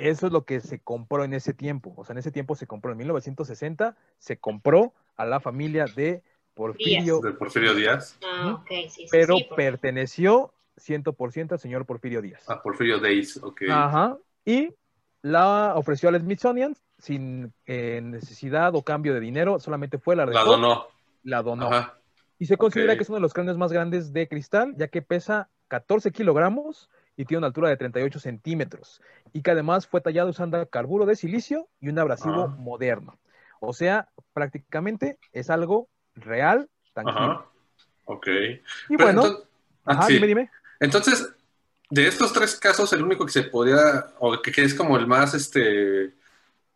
[0.09, 1.93] Eso es lo que se compró en ese tiempo.
[1.97, 6.23] O sea, en ese tiempo se compró en 1960, se compró a la familia de
[6.55, 8.19] Porfirio, De Porfirio Díaz.
[8.25, 8.55] Ah, Ujú.
[8.63, 9.07] ok, sí, sí.
[9.11, 12.49] pero sí, por- perteneció 100% al señor Porfirio Díaz.
[12.49, 13.63] A Porfirio Days, ok.
[13.71, 14.17] Ajá.
[14.45, 14.75] Y
[15.23, 20.43] la ofreció al Smithsonian sin eh, necesidad o cambio de dinero, solamente fue la La
[20.45, 20.87] donó.
[21.23, 21.67] la donó.
[21.73, 21.99] Ajá.
[22.39, 25.03] Y se considera que es uno de los cráneos más grandes de cristal, ya que
[25.03, 29.01] pesa 14 kilogramos y tiene una altura de 38 centímetros.
[29.33, 32.57] Y que además fue tallado usando carburo de silicio y un abrasivo Ah.
[32.59, 33.19] moderno.
[33.61, 37.21] O sea, prácticamente es algo real, tangible.
[37.21, 37.47] Ajá.
[38.07, 38.27] Ok.
[38.27, 39.49] Y Pero bueno, entonces-
[39.85, 40.15] ajá, sí.
[40.15, 40.51] dime, dime.
[40.81, 41.35] Entonces,
[41.91, 45.07] de estos tres casos, el único que se podía, o que, que es como el
[45.07, 46.15] más este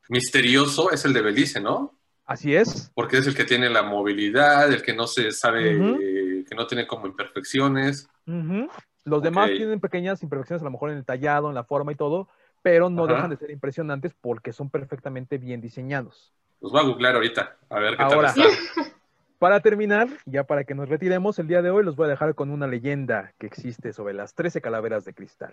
[0.09, 1.97] misterioso, es el de Belice, ¿no?
[2.27, 2.90] Así es.
[2.94, 6.66] Porque es el que tiene la movilidad, el que no se sabe, eh, que no
[6.66, 8.09] tiene como imperfecciones.
[8.27, 8.69] Ujú.
[9.05, 11.94] Los demás tienen pequeñas imperfecciones, a lo mejor en el tallado, en la forma y
[11.94, 12.28] todo,
[12.62, 13.14] pero no Ajá.
[13.14, 16.32] dejan de ser impresionantes porque son perfectamente bien diseñados.
[16.60, 18.35] Los voy a googlear ahorita, a ver qué Ahora.
[18.35, 18.85] tal está.
[19.39, 22.35] Para terminar, ya para que nos retiremos, el día de hoy los voy a dejar
[22.35, 25.52] con una leyenda que existe sobre las 13 calaveras de cristal.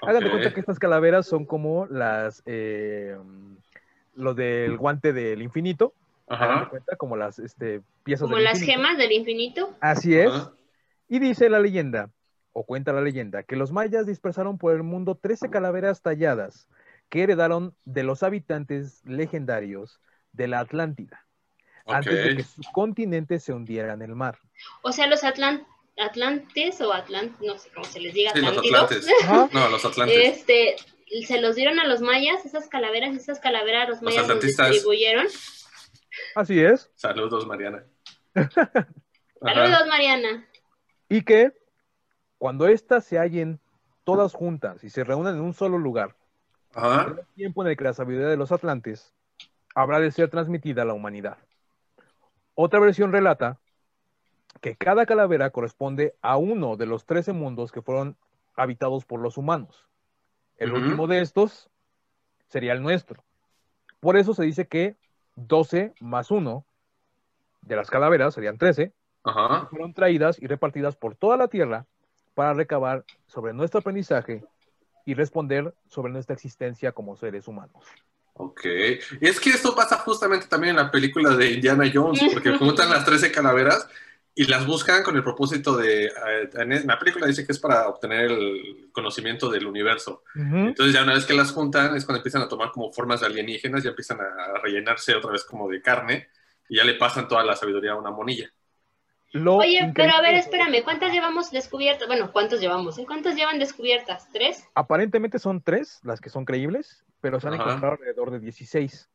[0.00, 0.34] Hagan de Ok.
[0.34, 3.16] cuenta que estas calaveras son como las, eh,
[4.14, 5.92] lo del guante del infinito.
[6.28, 6.70] Hagan de Ajá.
[6.70, 8.78] cuenta como las este, piezas Como del las infinito.
[8.78, 9.74] gemas del infinito.
[9.80, 10.30] Así es.
[10.30, 10.52] Ajá.
[11.08, 12.10] Y dice la leyenda,
[12.52, 16.68] o cuenta la leyenda, que los mayas dispersaron por el mundo 13 calaveras talladas
[17.08, 20.00] que heredaron de los habitantes legendarios
[20.32, 21.26] de la Atlántida,
[21.86, 24.38] antes de que su continente se hundiera en el mar.
[24.82, 25.66] O sea, los atlan-
[25.98, 29.06] atlantes o atlant, no sé cómo se les diga, Sí, los atlantes.
[29.52, 30.16] No, los atlantes.
[30.38, 30.76] Este,
[31.26, 35.26] se los dieron a los mayas, esas calaveras, esas calaveras los mayas los distribuyeron.
[36.34, 36.90] Así es.
[36.94, 37.84] Saludos, Mariana.
[38.34, 40.46] Saludos, Mariana.
[41.08, 41.52] Y que
[42.42, 43.60] cuando éstas se hallen
[44.02, 46.16] todas juntas y se reúnan en un solo lugar,
[46.74, 47.04] Ajá.
[47.04, 49.14] en el tiempo en el que la sabiduría de los atlantes
[49.76, 51.38] habrá de ser transmitida a la humanidad.
[52.56, 53.60] Otra versión relata
[54.60, 58.16] que cada calavera corresponde a uno de los 13 mundos que fueron
[58.56, 59.88] habitados por los humanos.
[60.56, 61.70] El último de estos
[62.48, 63.22] sería el nuestro.
[64.00, 64.96] Por eso se dice que
[65.36, 66.66] 12 más 1
[67.60, 68.92] de las calaveras, serían 13,
[69.22, 69.68] Ajá.
[69.68, 71.86] fueron traídas y repartidas por toda la Tierra
[72.34, 74.44] para recabar sobre nuestro aprendizaje
[75.04, 77.84] y responder sobre nuestra existencia como seres humanos.
[78.34, 78.64] Ok.
[79.20, 82.90] Y es que esto pasa justamente también en la película de Indiana Jones, porque juntan
[82.90, 83.86] las 13 calaveras
[84.34, 86.06] y las buscan con el propósito de.
[86.06, 90.22] eh, En la película dice que es para obtener el conocimiento del universo.
[90.34, 93.26] Entonces, ya una vez que las juntan, es cuando empiezan a tomar como formas de
[93.26, 96.28] alienígenas, ya empiezan a rellenarse otra vez como de carne
[96.68, 98.50] y ya le pasan toda la sabiduría a una monilla.
[99.32, 102.06] Lo Oye, pero a ver, espérame, ¿cuántas llevamos descubiertas?
[102.06, 102.98] Bueno, ¿cuántos llevamos?
[102.98, 103.04] eh?
[103.06, 104.28] ¿Cuántas llevan descubiertas?
[104.30, 104.68] ¿Tres?
[104.74, 107.62] Aparentemente son tres las que son creíbles, pero se han Ajá.
[107.64, 109.08] encontrado alrededor de 16.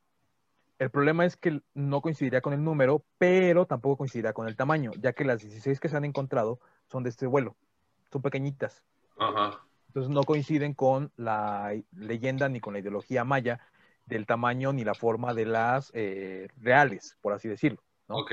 [0.79, 4.91] El problema es que no coincidiría con el número, pero tampoco coincidirá con el tamaño,
[4.99, 7.55] ya que las 16 que se han encontrado son de este vuelo,
[8.11, 8.83] son pequeñitas.
[9.19, 9.61] Ajá.
[9.87, 13.59] Entonces no coinciden con la leyenda ni con la ideología maya
[14.05, 17.81] del tamaño ni la forma de las eh, reales, por así decirlo.
[18.07, 18.17] ¿no?
[18.17, 18.31] Ok.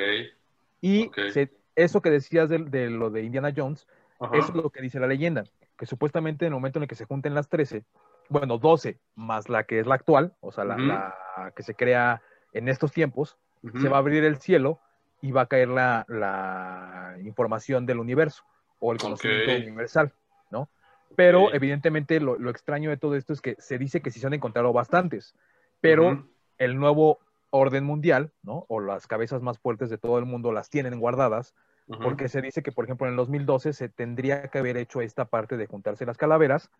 [0.80, 3.86] Y se- eso que decías de, de lo de Indiana Jones,
[4.20, 4.36] Ajá.
[4.36, 5.44] es lo que dice la leyenda,
[5.76, 7.84] que supuestamente en el momento en el que se junten las 13,
[8.28, 12.22] bueno, 12 más la que es la actual, o sea, la, que se crea
[12.52, 13.36] en estos tiempos,
[13.80, 14.78] se va a abrir el cielo
[15.22, 18.44] y va a caer la, la información del universo
[18.78, 20.12] o el conocimiento universal,
[20.50, 20.68] ¿no?
[21.16, 24.26] Pero evidentemente lo, lo extraño de todo esto es que se dice que sí se
[24.26, 25.34] han encontrado bastantes,
[25.80, 26.26] pero
[26.58, 27.20] el nuevo
[27.56, 28.66] orden mundial, ¿no?
[28.68, 31.54] O las cabezas más fuertes de todo el mundo las tienen guardadas,
[32.02, 35.26] porque se dice que, por ejemplo, en el 2012 se tendría que haber hecho esta
[35.26, 36.70] parte de juntarse las calaveras,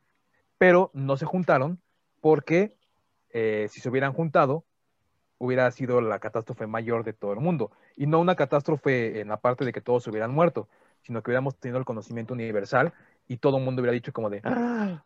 [0.58, 1.78] pero no se juntaron
[2.20, 2.74] porque
[3.28, 4.64] eh, si se hubieran juntado,
[5.38, 7.70] hubiera sido la catástrofe mayor de todo el mundo.
[7.96, 10.68] Y no una catástrofe en la parte de que todos se hubieran muerto,
[11.02, 12.94] sino que hubiéramos tenido el conocimiento universal
[13.28, 15.04] y todo el mundo hubiera dicho como de, "Ah,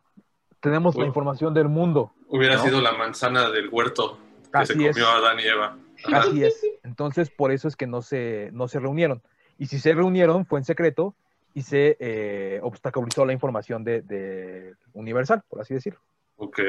[0.61, 2.13] tenemos la información del mundo.
[2.27, 2.63] Hubiera ¿no?
[2.63, 4.17] sido la manzana del huerto
[4.51, 4.95] que Así se es.
[4.95, 5.77] comió Adán y Eva.
[6.05, 6.19] Ajá.
[6.21, 6.61] Así es.
[6.83, 9.21] Entonces, por eso es que no se, no se reunieron.
[9.57, 11.15] Y si se reunieron, fue en secreto
[11.53, 15.99] y se eh, obstaculizó la información de, de Universal, por así decirlo.
[16.37, 16.59] Ok.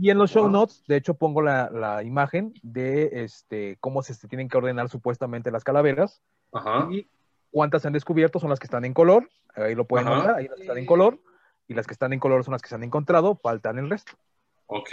[0.00, 0.52] Y en los show Wow.
[0.52, 4.88] notes, de hecho, pongo la, la imagen de este, cómo se, se tienen que ordenar
[4.88, 6.88] supuestamente las calaveras Ajá.
[6.90, 7.06] y
[7.50, 9.28] cuántas se han descubierto son las que están en color.
[9.54, 11.18] Ahí lo pueden notar, ahí las que están en color.
[11.68, 14.12] Y las que están en color son las que se han encontrado, faltan el resto.
[14.66, 14.90] Ok.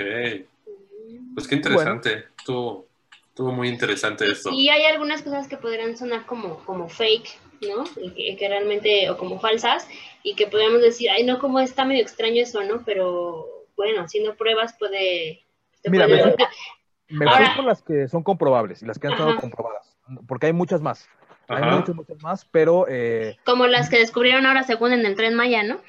[1.34, 2.26] Pues qué interesante.
[2.38, 2.88] Estuvo,
[3.30, 4.52] estuvo muy interesante esto.
[4.52, 7.30] Y hay algunas cosas que podrían sonar como, como fake,
[7.62, 7.84] ¿no?
[8.02, 9.88] Y que, que realmente, o como falsas,
[10.24, 12.84] y que podríamos decir, ay, no, como está medio extraño eso, ¿no?
[12.86, 15.44] Pero bueno, haciendo pruebas puede...
[15.86, 16.46] Mira, puede- me fui-
[17.10, 19.40] Me Ahora- fui por las que son comprobables y las que han estado Ajá.
[19.42, 19.98] comprobadas,
[20.28, 21.08] porque hay muchas más.
[21.48, 21.78] Hay Ajá.
[21.78, 25.64] muchas, muchas más, pero eh, Como las que descubrieron ahora según en el tren Maya,
[25.64, 25.80] ¿no?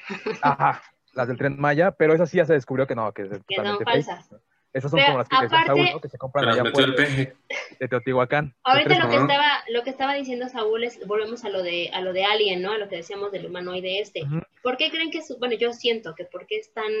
[0.41, 0.81] ajá,
[1.13, 3.55] las del tren Maya, pero esas sí ya se descubrió que no, que es Que
[3.57, 4.05] son fake.
[4.71, 6.01] Esas son Pero como las que decía aparte- Saúl, ¿no?
[6.01, 7.33] que se compran allá por el peje.
[7.79, 8.53] de Teotihuacán.
[8.63, 11.89] Ahorita De lo que estaba, lo que estaba diciendo Saúl es, volvemos a lo de,
[11.91, 12.71] a lo de Alien, ¿no?
[12.73, 14.23] A lo que decíamos del humanoide este.
[14.23, 14.41] Ujú.
[14.61, 16.91] ¿Por qué creen que, su- bueno, yo siento que por qué están,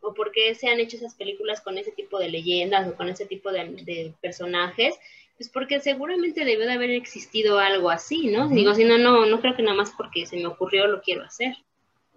[0.00, 3.08] o por qué se han hecho esas películas con ese tipo de leyendas o con
[3.08, 4.98] ese tipo de, de personajes?
[5.38, 8.48] Pues porque seguramente debió de haber existido algo así, ¿no?
[8.50, 11.22] Digo, si no, no, no creo que nada más porque se me ocurrió lo quiero
[11.24, 11.54] hacer.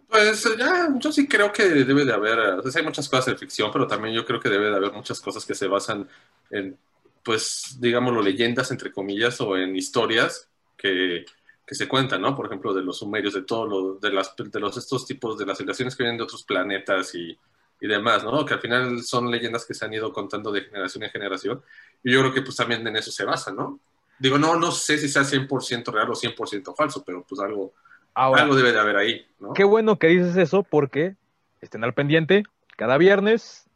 [0.10, 3.72] Pues ya, yo sí creo que debe de haber, o hay muchas cosas de ficción,
[3.72, 6.08] pero también yo creo que debe de haber muchas cosas que se basan
[6.52, 6.78] en,
[7.24, 10.48] pues, digámoslo, leyendas, entre comillas, o en historias
[10.78, 11.26] que,
[11.66, 12.36] que se cuentan, ¿no?
[12.36, 15.46] Por ejemplo, de los sumerios, de todos los, de las, de los, estos tipos de
[15.46, 17.38] las civilizaciones que vienen de otros planetas y,
[17.80, 18.46] y demás, ¿no?
[18.46, 21.62] Que al final son leyendas que se han ido contando de generación en generación,
[22.04, 23.80] y yo creo que pues también en eso se basa, ¿no?
[24.20, 27.74] Digo, no, no sé si sea 100% real o 100% falso, pero pues algo,
[28.14, 29.54] Ahora, algo debe de haber ahí, ¿no?
[29.54, 31.16] qué bueno que dices eso porque
[31.62, 32.44] estén al pendiente.
[32.76, 33.70] Cada viernes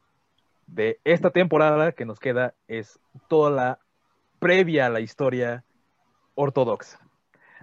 [0.68, 3.80] de esta temporada que nos queda es toda la
[4.40, 5.64] previa a la historia
[6.36, 7.00] ortodoxa.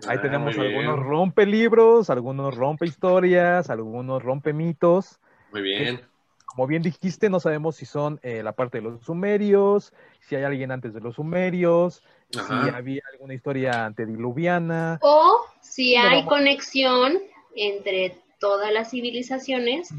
[0.08, 5.20] Ahí Ah, tenemos algunos rompe libros, algunos rompe historias, algunos rompe mitos.
[5.52, 6.00] Muy bien.
[6.46, 10.44] Como bien dijiste, no sabemos si son eh, la parte de los sumerios, si hay
[10.44, 12.40] alguien antes de los sumerios, si
[12.74, 14.98] había alguna historia antediluviana.
[15.02, 17.18] O si hay vamos- conexión
[17.56, 19.90] entre todas las civilizaciones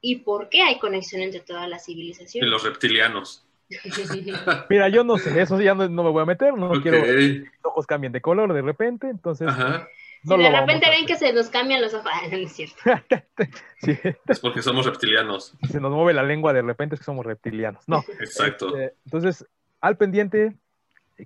[0.00, 2.50] y por qué hay conexión entre todas las Y civilizaciones.
[2.50, 3.46] los reptilianos.
[4.68, 7.12] Mira, yo no sé, eso ya no, no me voy a meter, no quiero que
[7.12, 9.86] mis ojos cambien de color de repente, entonces Ajá.
[10.24, 12.74] no si de repente ven que se nos cambian los ojos, ah, no es cierto.
[13.82, 13.96] Sí,
[14.26, 15.54] Es porque somos reptilianos.
[15.70, 17.88] se nos mueve la lengua de repente es que somos reptilianos.
[17.88, 18.76] No, Exacto.
[18.76, 19.46] Este, entonces,
[19.80, 20.52] al pendiente,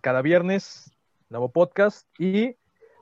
[0.01, 0.91] cada viernes,
[1.29, 2.09] nuevo podcast.
[2.19, 2.57] Y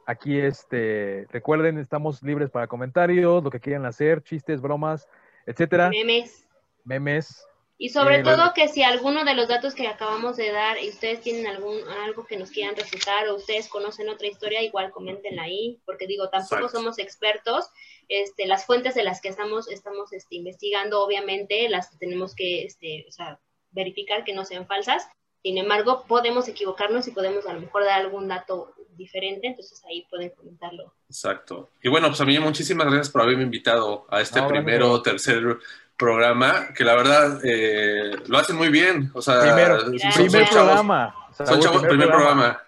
[0.06, 5.08] aquí, este, recuerden, estamos libres para comentarios, lo que quieran hacer, chistes, bromas,
[5.46, 6.48] etcétera, Memes.
[6.84, 7.44] memes.
[7.78, 10.90] Y sobre Eh, todo que si alguno de los datos que acabamos de dar y
[10.90, 15.42] ustedes tienen algún algo que nos quieran refutar o ustedes conocen otra historia, igual coméntenla
[15.42, 16.78] ahí, porque digo, tampoco Exacto.
[16.78, 17.68] somos expertos.
[18.08, 23.04] Este, las fuentes de las que estamos estamos este, investigando, obviamente, las tenemos que este,
[23.08, 23.40] o sea,
[23.72, 25.08] verificar que no sean falsas.
[25.42, 30.06] Sin embargo, podemos equivocarnos y podemos a lo mejor dar algún dato diferente, entonces ahí
[30.08, 30.92] pueden comentarlo.
[31.08, 31.70] Exacto.
[31.82, 35.02] Y bueno, pues a mí muchísimas gracias por haberme invitado a este No, primero o
[35.02, 35.58] tercer
[35.96, 39.10] programa, que la verdad eh, lo hacen muy bien.
[39.14, 41.14] O sea, Primero, son- primer chavos- programa.
[41.36, 42.62] Son chavos, primer programa.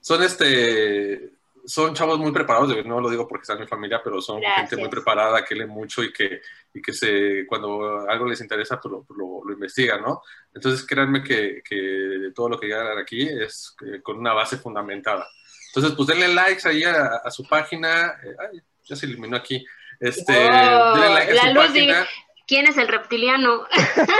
[0.00, 1.30] Son este,
[1.66, 4.60] son chavos muy preparados, no lo digo porque están en mi familia, pero son Gracias.
[4.70, 6.40] gente muy preparada que lee mucho y que,
[6.72, 10.22] y que se, cuando algo les interesa, pues lo, lo, lo investigan, ¿no?
[10.54, 15.26] Entonces créanme que, que todo lo que llegan aquí es eh, con una base fundamentada.
[15.68, 18.14] Entonces, pues denle likes ahí a, a su página.
[18.24, 19.66] Eh, ay, ya se eliminó aquí.
[19.98, 22.06] Este, Oh, denle like a la su luz página.
[22.46, 23.66] ¿Quién es el reptiliano?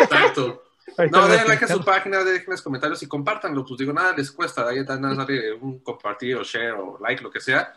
[0.01, 0.64] Exacto.
[1.11, 3.65] No, denle like a su página, dejen los comentarios y compártanlo.
[3.65, 4.69] Pues digo, nada les cuesta.
[4.69, 7.75] Ahí está, nada, darle un compartir o share o like, lo que sea.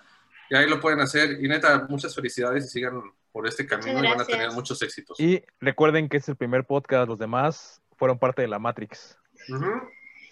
[0.49, 1.43] Y ahí lo pueden hacer.
[1.43, 3.01] Y neta, muchas felicidades y sigan
[3.31, 5.19] por este camino y van a tener muchos éxitos.
[5.19, 9.17] Y recuerden que es el primer podcast, los demás fueron parte de la Matrix.
[9.49, 9.65] Ujú.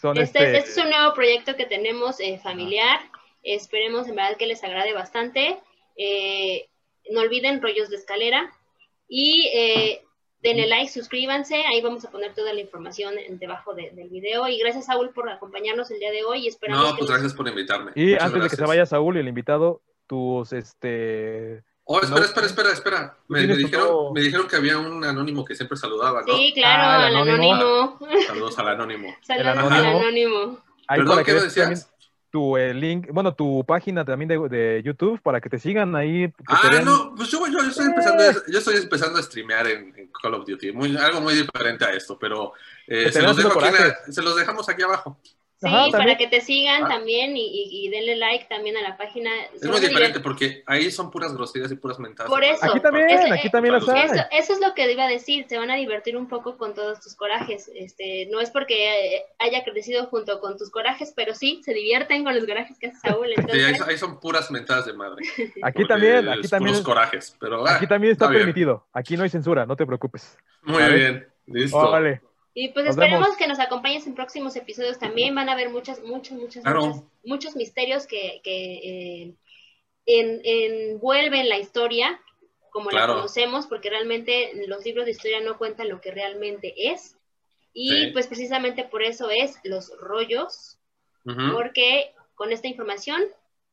[0.02, 3.00] Son Este, este, este es un nuevo proyecto que tenemos eh, familiar.
[3.44, 5.58] Esperemos en verdad que les agrade bastante.
[5.98, 6.68] Eh,
[7.12, 8.52] no olviden rollos de escalera.
[9.08, 10.04] Y eh,
[10.46, 14.48] denle like, suscríbanse, ahí vamos a poner toda la información debajo de- del video.
[14.48, 16.46] Y gracias, Saúl, por acompañarnos el día de hoy.
[16.46, 17.92] y Esperamos No, que pues nos- gracias por invitarme.
[17.96, 21.64] Y Muchas antes de que se vaya Saúl y el invitado, tus, este...
[21.88, 22.26] Oh, espera, No.
[22.26, 23.18] espera, espera, espera.
[23.28, 26.36] Me, dijeron, nuevo- me dijeron que había un anónimo que siempre saludaba, ¿no?
[26.36, 27.54] Sí, claro, Ah, al el anónimo.
[27.54, 28.00] anónimo.
[28.26, 29.16] Saludos al anónimo.
[29.22, 30.60] Saludos al anónimo.
[30.88, 31.92] Perdón, ¿qué me decías?
[32.36, 36.30] Tu eh, link, bueno, tu página también de, de YouTube para que te sigan ahí.
[36.48, 36.84] Ah, vean.
[36.84, 40.12] no, pues yo, yo, yo estoy empezando, a- yo estoy empezando a streamear en, en
[40.22, 42.52] Call of Duty, muy, algo muy diferente a esto, pero
[42.88, 43.78] eh, los dejo aquí
[44.10, 45.18] se los dejamos aquí abajo.
[45.66, 46.88] Sí, Ajá, para que te sigan Ah.
[46.90, 49.30] también y, y- y denle like también a la página.
[49.54, 52.30] Es muy diferente porque ahí son puras groserías y puras mentadas.
[52.32, 52.64] Por eso.
[52.66, 54.06] Aquí también, Es- aquí también las Eso- hay.
[54.06, 56.74] Eso, eso es lo que iba a decir, se van a divertir un poco con
[56.74, 57.70] todos tus corajes.
[57.76, 62.24] Este, no es porque eh, haya crecido junto con tus corajes, pero sí, se divierten
[62.24, 63.28] con los corajes que hace Saúl.
[63.28, 65.24] Sí, ahí, Entonces, ahí son puras mentadas de madre.
[65.64, 68.86] Aquí también, aquí también, Puros corajes, pero ah, aquí también está, permitido.
[68.94, 70.38] Aquí no hay censura, no te preocupes.
[70.64, 70.96] Muy ¿Vale?
[70.96, 71.78] bien, listo.
[71.78, 72.22] Oh, vale.
[72.56, 73.38] Y pues Nos esperemos vemos.
[73.38, 75.36] que nos acompañes en próximos episodios también.
[75.36, 76.86] Van a haber muchas, muchas, muchas, Claro.
[76.88, 78.74] muchas- muchos misterios que, que
[79.24, 79.34] eh,
[80.08, 82.20] en- envuelven la historia
[82.72, 83.08] como Claro.
[83.10, 87.16] la conocemos, porque realmente los libros de historia no cuentan lo que realmente es.
[87.74, 88.08] Y Sí.
[88.14, 90.78] pues precisamente por eso es los rollos
[91.54, 93.22] porque con esta información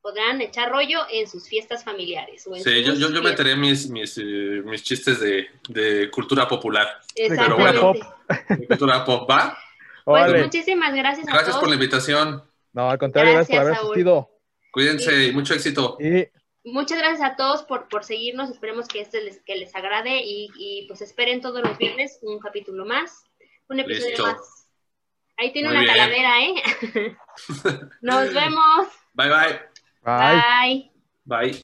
[0.03, 2.47] podrán echar rollo en sus fiestas familiares.
[2.47, 6.11] O en Sí, yo, sus yo, yo meteré mis, mis, eh, mis chistes de, de
[6.11, 7.01] cultura popular.
[7.81, 7.97] Pop.
[8.49, 9.57] de cultura pop, ¿va?
[10.05, 10.43] Pues Vale.
[10.43, 11.61] muchísimas gracias a Gracias todos.
[11.61, 12.43] por la invitación.
[12.73, 14.31] No, al contrario, gracias, por haber asistido.
[14.73, 15.97] Cuídense y mucho éxito.
[16.01, 16.27] Y
[16.65, 18.49] Muchas gracias a todos por, por seguirnos.
[18.51, 22.39] Esperemos que este les, que les agrade y, y, pues esperen todos los viernes un
[22.39, 23.24] capítulo más,
[23.69, 24.27] un episodio Listo.
[24.27, 24.69] más.
[25.37, 25.97] Ahí tiene Muy una bien.
[25.97, 27.16] calavera, ¿eh?
[28.01, 28.87] Nos vemos.
[29.15, 29.72] Bye, bye.
[30.05, 30.45] Bye.
[31.27, 31.53] Bye.
[31.53, 31.62] Bye.